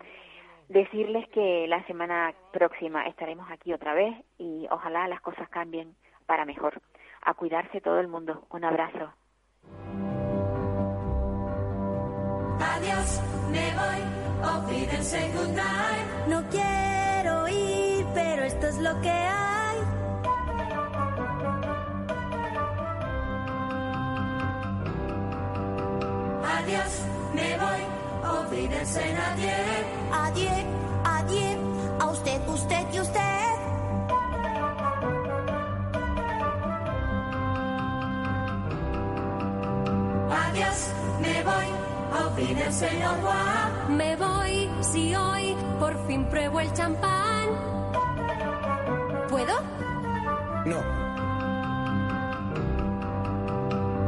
Decirles 0.68 1.26
que 1.30 1.66
la 1.70 1.82
semana 1.88 2.34
próxima 2.52 3.08
estaremos 3.08 3.50
aquí 3.50 3.72
otra 3.72 3.94
vez 3.94 4.14
y 4.38 4.68
ojalá 4.70 5.08
las 5.08 5.22
cosas 5.22 5.48
cambien 5.48 5.96
para 6.26 6.44
mejor. 6.44 6.82
A 7.22 7.36
cuidarse 7.36 7.80
todo 7.80 8.02
el 8.02 8.10
mundo. 8.10 8.46
Un 8.50 8.66
abrazo. 8.66 9.14
Adiós, 12.72 13.20
me 13.52 13.74
voy, 13.76 14.00
Wiedersehen, 14.70 15.32
good 15.34 15.54
night. 15.56 16.06
No 16.28 16.44
quiero 16.50 17.48
ir, 17.48 18.06
pero 18.14 18.44
esto 18.44 18.68
es 18.68 18.78
lo 18.78 19.00
que 19.02 19.10
hay. 19.10 19.78
Adiós, 26.58 26.92
me 27.34 27.58
voy, 27.58 27.82
Wiedersehen, 28.52 29.18
adiós. 29.18 29.86
Adiós, 30.12 30.66
adiós, 31.04 31.58
a 32.00 32.06
usted, 32.08 32.48
usted 32.48 32.86
y 32.94 33.00
usted. 33.00 33.20
Adiós, 40.30 40.88
me 41.20 41.44
voy. 41.44 41.83
Auf 42.14 42.38
Wiedersehen, 42.38 43.04
au 43.04 43.16
revoir. 43.16 43.90
Me 43.90 44.16
voy 44.16 44.70
si 44.82 45.16
hoy 45.16 45.56
por 45.80 45.96
fin 46.06 46.26
pruebo 46.26 46.60
el 46.60 46.72
champán. 46.74 47.50
¿Puedo? 49.30 49.54
No. 50.66 50.78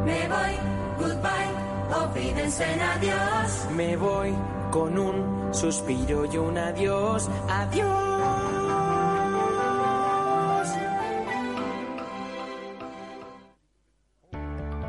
Me 0.04 0.28
voy, 0.28 0.52
goodbye, 0.98 2.00
olvídense 2.00 2.64
en 2.72 2.80
adiós. 2.80 3.66
Me 3.74 3.96
voy 3.96 4.34
con 4.70 4.98
un 4.98 5.52
suspiro 5.52 6.24
y 6.26 6.36
un 6.36 6.56
adiós, 6.58 7.28
adiós. 7.48 8.05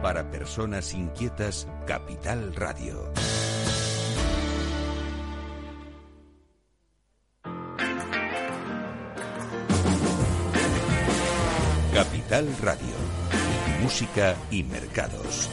Para 0.08 0.32
personas 0.32 0.94
inquietas, 0.94 1.68
Capital 1.86 2.56
Radio. 2.56 3.12
Capital 11.94 12.48
Radio. 12.62 12.96
Música 13.82 14.38
y 14.50 14.64
mercados. 14.64 15.50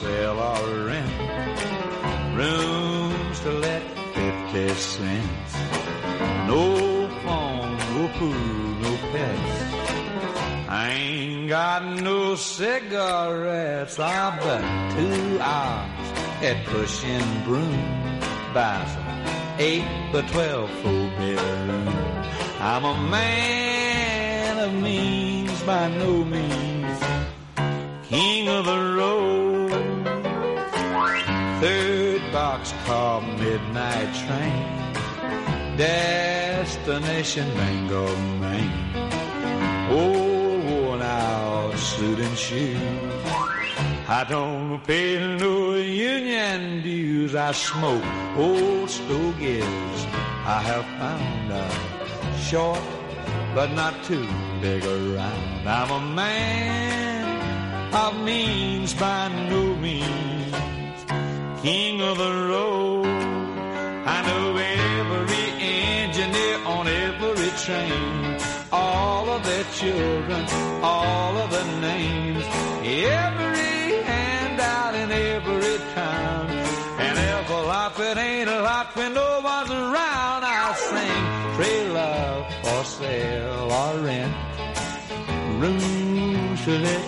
Sale 0.00 0.38
or 0.38 0.84
rent. 0.86 1.10
Rooms 2.36 3.40
to 3.40 3.50
let 3.50 3.82
50 4.14 4.68
cents. 4.74 5.52
No 6.46 7.08
phone, 7.24 7.76
no 7.94 8.08
food, 8.18 8.80
no 8.84 8.92
pets. 9.10 9.58
I 10.68 10.90
ain't 10.90 11.48
got 11.48 11.82
no 12.00 12.36
cigarettes. 12.36 13.98
I 13.98 14.36
bet 14.44 14.64
two 14.96 15.40
hours 15.40 16.08
at 16.48 16.64
pushing 16.66 17.28
broom. 17.44 18.20
Buys 18.54 18.94
an 18.96 19.58
eight 19.58 19.88
by 20.12 20.22
twelve 20.32 20.70
full 20.80 21.08
bedroom. 21.18 21.88
I'm 22.60 22.84
a 22.84 22.96
man 23.10 24.58
of 24.60 24.72
means 24.74 25.60
by 25.62 25.88
no 25.88 26.24
means. 26.24 26.98
King 28.08 28.48
of 28.48 28.64
the 28.64 28.94
road. 28.96 29.37
Boxcar 32.58 33.22
midnight 33.38 34.14
train. 34.14 35.76
Destination 35.76 37.48
Bangor, 37.54 38.16
Maine. 38.40 38.72
Old 39.90 40.64
worn 40.64 41.02
out 41.02 41.76
suit 41.76 42.18
and 42.18 42.36
shoes. 42.36 42.78
I 44.08 44.24
don't 44.28 44.80
pay 44.86 45.36
no 45.36 45.74
union 45.74 46.82
dues. 46.82 47.34
I 47.34 47.52
smoke 47.52 48.04
old 48.36 48.90
stogies. 48.90 50.00
I 50.56 50.60
have 50.70 50.86
found 50.98 51.52
out 51.52 52.38
short, 52.40 52.80
but 53.54 53.70
not 53.72 53.94
too 54.04 54.26
big 54.60 54.84
around. 54.84 55.68
I'm 55.68 55.90
a 55.90 56.00
man 56.14 57.94
of 57.94 58.16
means 58.24 58.94
by 58.94 59.28
no 59.50 59.76
means. 59.76 60.37
King 61.68 62.00
of 62.00 62.16
the 62.16 62.34
road. 62.52 63.04
I 64.16 64.18
know 64.26 64.46
every 64.56 65.48
engineer 65.60 66.56
on 66.64 66.88
every 66.88 67.50
train. 67.64 68.40
All 68.72 69.28
of 69.28 69.44
their 69.44 69.66
children, 69.80 70.42
all 70.82 71.34
of 71.36 71.50
the 71.50 71.64
names. 71.88 72.44
Every 73.20 74.02
handout 74.10 74.94
in 74.94 75.08
every 75.12 75.76
town. 75.92 76.46
And 77.06 77.16
if 77.32 77.50
a 77.50 77.62
life 77.74 78.00
it 78.00 78.16
ain't 78.16 78.48
a 78.48 78.60
lot 78.62 78.96
when 78.96 79.12
no 79.12 79.30
one's 79.52 79.70
around, 79.70 80.40
I'll 80.54 80.78
sing 80.90 81.24
trailer 81.56 82.46
for 82.62 82.82
sale 82.96 83.68
or 83.80 83.92
rent. 84.08 84.34
Rooms 85.60 86.64
to 86.64 86.78
let 86.78 87.04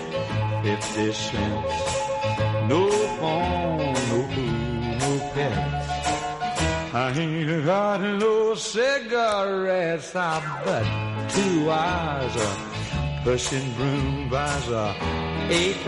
50 0.64 1.12
cents. 1.12 2.00
No 2.68 2.99
I 7.10 7.12
ain't 7.12 7.64
got 7.64 8.00
no 8.00 8.54
cigarettes, 8.54 10.14
I 10.14 10.40
but 10.64 10.84
two 11.30 11.68
eyes 11.68 12.36
a 12.36 13.22
pushing 13.24 13.72
broom 13.72 14.28
buys 14.28 14.68
a 14.68 14.94
eight 15.50 15.84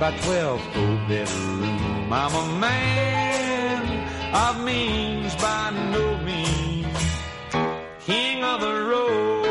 by 0.00 0.10
twelve 0.22 0.60
full 0.72 0.96
bedroom. 1.06 2.12
I'm 2.12 2.34
a 2.34 2.58
man 2.58 4.34
of 4.34 4.64
means 4.64 5.32
by 5.36 5.70
no 5.92 6.18
means, 6.24 6.98
king 8.04 8.42
of 8.42 8.60
the 8.60 8.74
road. 8.90 9.43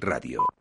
Radio. 0.00 0.53